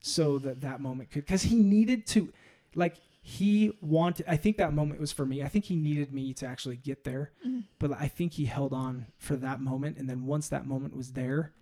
[0.00, 2.32] so that that moment could because he needed to
[2.74, 6.34] like he wanted i think that moment was for me i think he needed me
[6.34, 7.62] to actually get there Mhm.
[7.78, 11.12] but i think he held on for that moment and then once that moment was
[11.12, 11.52] there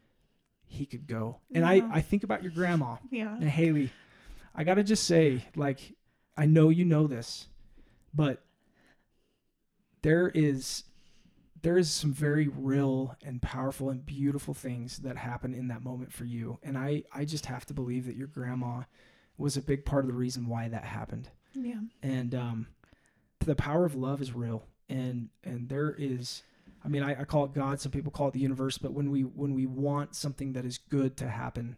[0.64, 1.70] he could go and Yeah.
[1.70, 3.35] i i think about your grandma Yeah.
[3.35, 3.90] and haley
[4.55, 5.94] i gotta just say like
[6.36, 7.48] i know you know this
[8.14, 8.43] but
[10.02, 10.85] there is
[11.62, 16.12] there is some very real and powerful and beautiful things that happen in that moment
[16.12, 16.59] for you.
[16.62, 18.82] And i i just have to believe that your grandma
[19.36, 21.28] was a big part of the reason why that happened.
[21.55, 21.81] Yeah.
[22.02, 22.66] and um,
[23.40, 24.64] the power of love is real.
[24.89, 26.43] And and there is
[26.85, 29.10] i mean I, I call it god some people call it the universe but when
[29.10, 31.77] we when we want something that is good to happen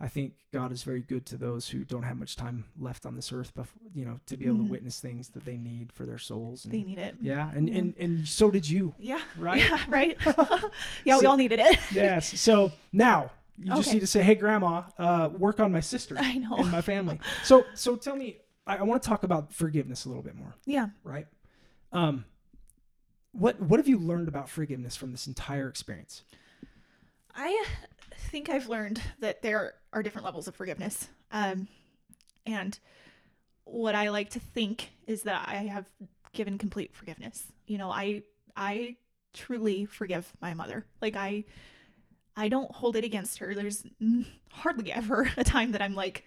[0.00, 3.14] i think god is very good to those who don't have much time left on
[3.16, 4.66] this earth before you know to be able Mhm.
[4.66, 7.16] to witness things that they need for their souls and, They need it.
[7.20, 9.20] yeah and, and and so did you Yeah.
[9.36, 9.84] right Yeah.
[9.88, 10.16] Right.
[11.04, 11.18] yeah.
[11.18, 11.78] we all needed it.
[11.92, 16.16] yes so now you just need to say hey grandma uh, work on my sister
[16.18, 16.56] I know.
[16.56, 20.08] and my family so so tell me i, I want to talk about forgiveness a
[20.08, 20.88] little bit more Yeah.
[21.04, 21.26] right?
[21.92, 22.24] Um,
[23.32, 26.22] what what have you learned about forgiveness from this entire experience?
[27.34, 27.64] I
[28.30, 31.08] think I've learned that there are different levels of forgiveness.
[31.32, 31.68] Um,
[32.46, 32.78] and
[33.64, 35.86] what I like to think is that I have
[36.32, 37.44] given complete forgiveness.
[37.66, 38.22] You know, I
[38.56, 38.96] I
[39.32, 40.86] truly forgive my mother.
[41.00, 41.44] Like I
[42.36, 43.54] I don't hold it against her.
[43.54, 43.84] There's
[44.52, 46.24] hardly ever a time that I'm like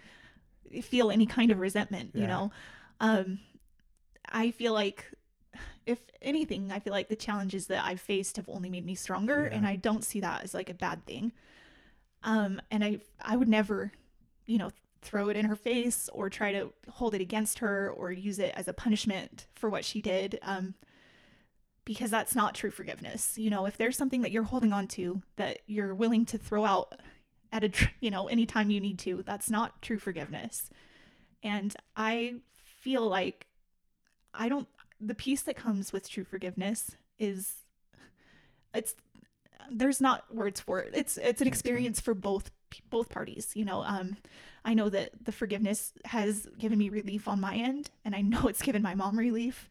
[0.82, 2.22] feel any kind of resentment, Yeah.
[2.22, 2.52] you know.
[3.00, 3.40] Um
[4.30, 5.12] I feel like
[5.86, 9.48] if anything, I feel like the challenges that I've faced have only made me stronger
[9.50, 9.58] Yeah.
[9.58, 11.34] and I don't see that as like a bad thing.
[12.24, 13.91] Um and I I would never,
[14.45, 14.72] you know,
[15.02, 18.54] throw it in her face or try to hold it against her or use it
[18.56, 20.40] as a punishment for what she did.
[20.41, 20.76] Um
[21.86, 23.38] because that's not true forgiveness.
[23.38, 26.66] You know, if there's something that you're holding on to that you're willing to throw
[26.66, 26.94] out
[27.52, 30.70] at a you know anytime you need to, that's not true forgiveness.
[31.44, 33.48] And I feel like
[34.34, 34.68] I don't
[35.00, 37.56] the peace that comes with true forgiveness is
[38.74, 38.95] it's
[39.72, 40.91] there's not words for it.
[40.94, 42.52] It's it's an experience for both
[42.90, 43.84] both parties, you know.
[43.84, 44.18] Um
[44.65, 48.48] I know that the forgiveness has given me relief on my end and I know
[48.48, 49.69] it's given my mom relief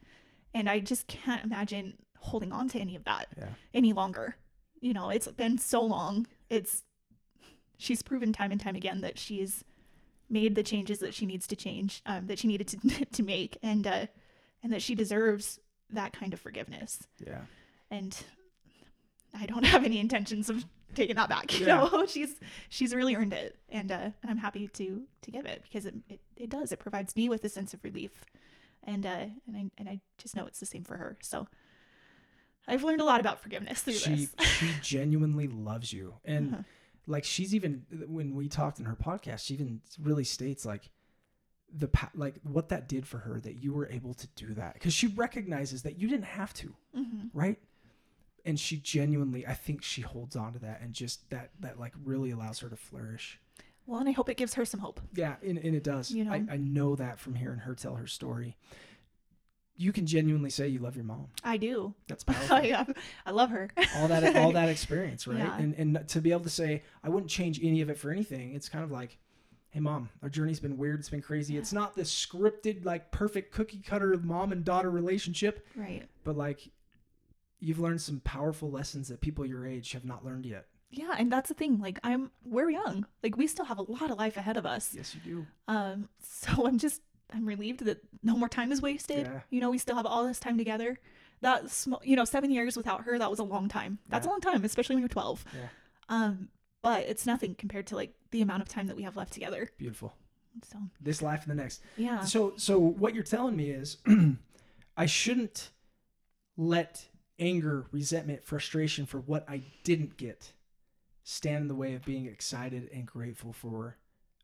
[0.55, 3.49] and I just can't imagine holding on to any of that Yeah.
[3.75, 4.37] any longer.
[4.81, 6.27] You know, it's been so long.
[6.51, 6.85] It's
[7.79, 9.65] she's proven time and time again that she's
[10.29, 13.59] made the changes that she needs to change, um, that she needed to to make,
[13.63, 14.07] and uh,
[14.63, 15.59] and that she deserves
[15.91, 17.07] that kind of forgiveness.
[17.25, 17.43] Yeah.
[17.91, 18.17] And
[19.39, 20.65] I don't have any intentions of
[20.95, 21.59] taking that back.
[21.59, 21.89] You Yeah.
[21.93, 22.35] know, she's
[22.69, 25.95] she's really earned it, and uh, and I'm happy to to give it because it,
[26.09, 26.73] it it does.
[26.73, 28.25] It provides me with a sense of relief,
[28.85, 31.17] and uh, and I and I just know it's the same for her.
[31.23, 31.47] So.
[32.69, 34.35] I've learned a lot about forgiveness through She this.
[34.47, 36.63] she genuinely loves you, and Uh-huh.
[37.09, 40.89] like she's even when we talked in her podcast, she even really states like
[41.75, 44.75] the pa- like what that did for her that you were able to do that
[44.75, 47.31] because she recognizes that you didn't have to, Mhm.
[47.35, 47.59] right?
[48.45, 51.93] And she genuinely, I think she holds on to that, and just that that like
[52.05, 53.39] really allows her to flourish.
[53.87, 55.01] Well, and I hope it gives her some hope.
[55.15, 56.11] Yeah, and, and it does.
[56.11, 56.33] You know?
[56.33, 58.57] I, I know that from hearing her tell her story.
[59.77, 61.29] You can genuinely say you love your mom.
[61.43, 61.95] I do.
[62.07, 62.57] That's powerful.
[62.57, 62.87] I,
[63.27, 63.71] I love her.
[63.97, 65.39] all that all that experience, right?
[65.39, 65.57] Yeah.
[65.57, 68.55] And and to be able to say I wouldn't change any of it for anything.
[68.55, 69.19] It's kind of like,
[69.71, 71.01] hey mom, our journey's been weird.
[71.01, 71.57] It's been crazy.
[71.57, 76.03] It's not this scripted like perfect cookie cutter mom and daughter relationship, Right.
[76.25, 76.71] but like
[77.63, 80.67] you've learned some powerful lessons that people your age have not learned yet.
[80.91, 81.79] Yeah, and that's the thing.
[81.81, 83.07] Like I'm we're young.
[83.23, 84.93] Like we still have a lot of life ahead of us.
[84.95, 85.47] Yes, you do.
[85.69, 87.01] Um so I'm just
[87.33, 89.27] I'm relieved that no more time is wasted.
[89.27, 89.41] Yeah.
[89.49, 90.99] You know, we still have all this time together.
[91.41, 93.99] That sm- you know, 7 years without her, that was a long time.
[94.11, 94.31] That's Yeah.
[94.31, 95.45] a long time, especially when you're 12.
[95.55, 95.69] Yeah.
[96.09, 96.49] Um
[96.83, 99.71] but it's nothing compared to like the amount of time that we have left together.
[99.79, 100.15] Beautiful.
[100.71, 101.81] So, This life and the next.
[101.97, 102.21] yeah.
[102.25, 103.97] So so what you're telling me is
[104.97, 105.71] I shouldn't
[106.59, 107.09] let
[107.43, 110.53] anger, resentment, frustration for what I didn't get
[111.25, 113.97] stand in the way of being excited and grateful for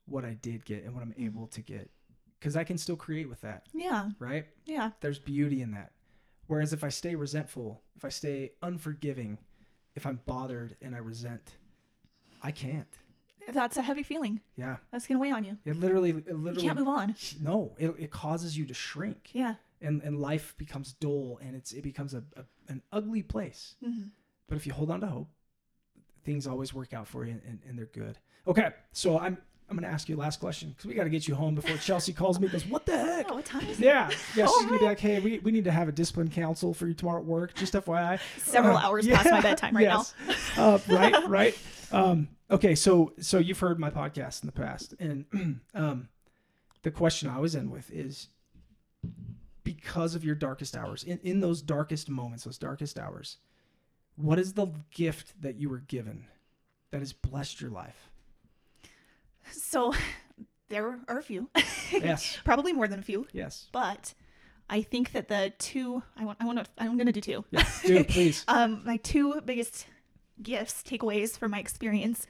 [0.07, 1.91] what I did get and what I'm able to get.
[2.41, 4.11] Cuz I can still create with that, Yeah.
[4.21, 4.47] right?
[4.65, 4.93] Yeah.
[5.01, 5.93] There's beauty in that.
[6.47, 9.39] Whereas if I stay resentful, if I stay unforgiving,
[9.97, 11.57] if I'm bothered and I resent,
[12.43, 12.87] I can't.
[13.51, 14.41] That's a heavy feeling.
[14.57, 14.77] Yeah.
[14.93, 15.59] That's going to weigh on you.
[15.65, 17.17] It literally it You literally can't move on.
[17.41, 19.31] no, it, it causes you to shrink.
[19.33, 19.57] Yeah.
[19.81, 23.75] and and life becomes dull and it's it becomes a, a an ugly place.
[23.85, 24.11] Mhm.
[24.49, 25.29] But if you hold on to hope,
[26.25, 28.19] things always work out for you and, and they're good.
[28.47, 29.39] Okay, so I'm
[29.71, 31.77] I'm gonna ask you a last question because we got to get you home before
[31.89, 32.47] Chelsea calls me.
[32.47, 33.31] and Goes, what the heck?
[33.31, 33.85] Oh, what time is it?
[33.85, 34.47] Yeah, yeah.
[34.47, 36.95] She's gonna be like, hey, we, we need to have a discipline council for you
[36.95, 37.55] tomorrow at work.
[37.55, 38.19] Just FYI.
[38.39, 40.15] Several Uh, hours past my bedtime right yes.
[40.57, 41.59] uh, right, right.
[41.93, 46.09] Um, okay, so so you've heard my podcast in the past, and um,
[46.83, 48.29] the question I always end with is
[49.83, 53.37] because of your darkest hours, in, in those darkest moments, those darkest hours,
[54.17, 56.27] what is the gift that you were given
[56.91, 58.11] that has blessed your life?
[59.53, 59.95] So
[60.69, 61.49] there are a few,
[61.93, 64.15] Yes, probably more than a few, yes, but
[64.69, 67.45] I think that the two I want I want to I'm going to do two.
[67.51, 67.83] yes.
[67.83, 68.45] Do please.
[68.49, 69.87] Um, my two biggest
[70.43, 72.27] gifts, takeaways from my experience.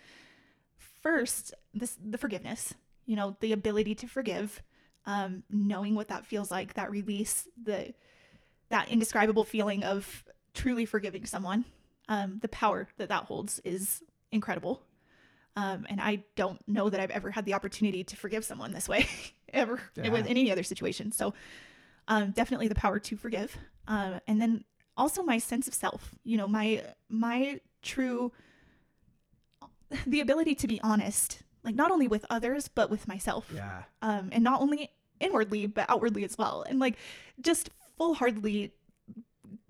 [1.02, 2.74] First, this the forgiveness.
[3.06, 4.62] You know, the ability to forgive,
[5.06, 7.94] um, knowing what that feels like, that release, the
[8.70, 11.64] that indescribable feeling of truly forgiving someone.
[12.08, 14.02] Um, the power that that holds is
[14.32, 14.82] incredible.
[15.56, 18.88] Um, and I don't know that I've ever had the opportunity to forgive someone this
[18.88, 19.06] way,
[19.52, 20.10] ever Yeah.
[20.10, 21.10] with any other situation.
[21.12, 21.34] So,
[22.06, 23.56] um, definitely the power to forgive.
[23.86, 24.64] Um, and then
[24.96, 26.14] also my sense of self.
[26.24, 28.32] You know, my my true
[30.06, 33.50] the ability to be honest, like not only with others but with myself.
[33.54, 34.90] Yeah, Um, and not only
[35.20, 36.64] inwardly but outwardly as well.
[36.68, 36.96] And like
[37.40, 38.72] just full heartedly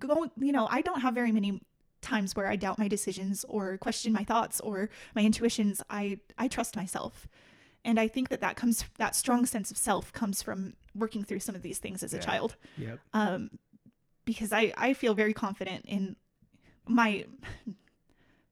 [0.01, 0.31] go.
[0.39, 1.60] You know, I don't have very many
[2.01, 5.82] times where I doubt my decisions or question my thoughts or my intuitions.
[5.90, 7.27] I I trust myself.
[7.85, 11.40] And I think that that comes that strong sense of self comes from working through
[11.40, 13.51] some of these things as a child yep, um,
[14.24, 16.16] because I, I feel very confident in
[16.86, 17.24] my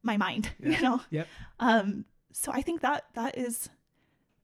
[0.03, 0.77] my mind, Yeah.
[0.77, 1.01] you know.
[1.11, 1.29] Yep.
[1.59, 2.05] Um,
[2.39, 3.69] so I think that that is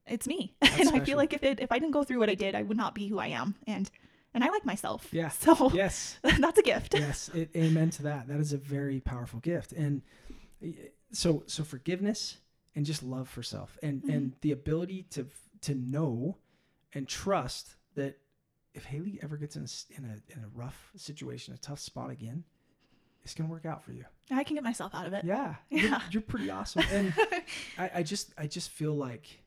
[0.07, 2.29] it's me, That's and I feel like if it if I didn't go through what
[2.29, 3.89] I did, I would not be who I am, and
[4.33, 5.07] and I like myself.
[5.11, 5.29] Yeah.
[5.39, 6.17] So yes.
[6.23, 6.93] that's a gift.
[6.95, 10.01] yes it, amen to that that is a very powerful gift and
[11.11, 12.37] so so forgiveness
[12.75, 14.09] and just love for self and Mm-hmm.
[14.11, 15.27] and the ability to
[15.61, 16.37] to know
[16.93, 18.17] and trust that
[18.73, 22.09] if haley ever gets in a, in a in a rough situation a tough spot
[22.09, 22.43] again
[23.23, 24.05] it's gonna work out for you.
[24.31, 25.23] I can get myself out of it.
[25.25, 26.83] yeah, You're, you're pretty awesome.
[26.91, 27.13] And
[27.77, 29.43] I, I just i just feel like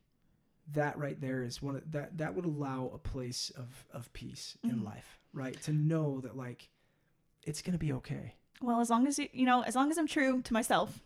[0.73, 4.57] that right there is one of that that would allow a place of of peace
[4.63, 4.85] in Mhm.
[4.85, 5.61] life right?
[5.63, 6.69] To know that like
[7.43, 8.33] it's gonna be okay.
[8.61, 10.99] Well, as long as you you know, as long as I'm true to myself,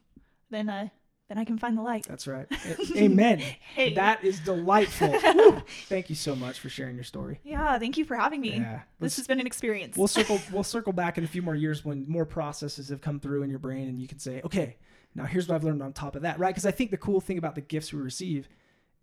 [0.49, 0.87] then uh
[1.31, 2.05] then I can find the light.
[2.09, 2.45] That's right.
[2.97, 3.39] Amen.
[3.73, 3.93] Hey.
[3.93, 5.17] That is delightful.
[5.87, 7.39] Thank you so much for sharing your story.
[7.45, 8.57] Yeah, thank you for having me.
[8.57, 8.81] Yeah.
[8.99, 9.95] This has been an experience.
[9.95, 13.17] we'll circle we'll circle back in a few more years when more processes have come
[13.21, 14.75] through in your brain and you can say, "Okay,
[15.15, 16.49] now here's what I've learned on top of that." Right?
[16.49, 18.49] Because I think the cool thing about the gifts we receive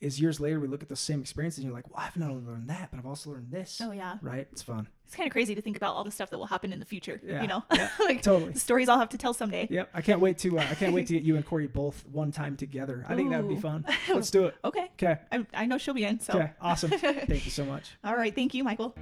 [0.01, 2.31] is years later we look at the same experiences and you're like, "Well, I've not
[2.31, 4.19] only learned that, but I've also learned this." oh yeah.
[4.23, 4.47] Right?
[4.53, 4.87] It's fun.
[5.07, 6.85] It's kind of crazy to think about all the stuff that will happen in the
[6.85, 7.19] future.
[7.25, 8.53] Yeah, You know, yeah, like totally.
[8.53, 9.67] the stories I'll have to tell someday.
[9.71, 9.89] Yep.
[9.95, 12.31] I can't wait to uh, I can't wait to get you and Corey both one
[12.31, 13.05] time together.
[13.09, 13.85] I think that would be fun.
[14.09, 14.55] Let's do it.
[14.65, 15.17] Okay, Okay.
[15.33, 16.21] I, I know she'll be in.
[16.21, 16.51] So, Okay.
[16.61, 16.91] Awesome.
[16.91, 17.97] Thank you so much.
[18.05, 18.95] all right, thank you, Michael.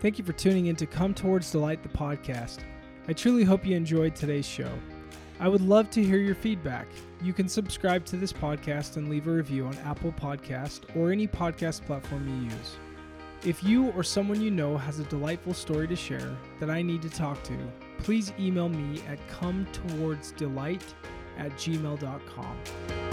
[0.00, 2.58] Thank you for tuning in to Come Towards Delight, the podcast.
[3.08, 4.70] I truly hope you enjoyed today's show.
[5.38, 6.86] I would love to hear your feedback.
[7.22, 11.28] You can subscribe to this podcast and leave a review on Apple Podcast or any
[11.28, 12.76] podcast platform you use.
[13.44, 17.02] If you or someone you know has a delightful story to share that I need
[17.02, 17.56] to talk to,
[17.98, 20.82] please email me at come towards delight
[21.36, 23.05] at gmail.com.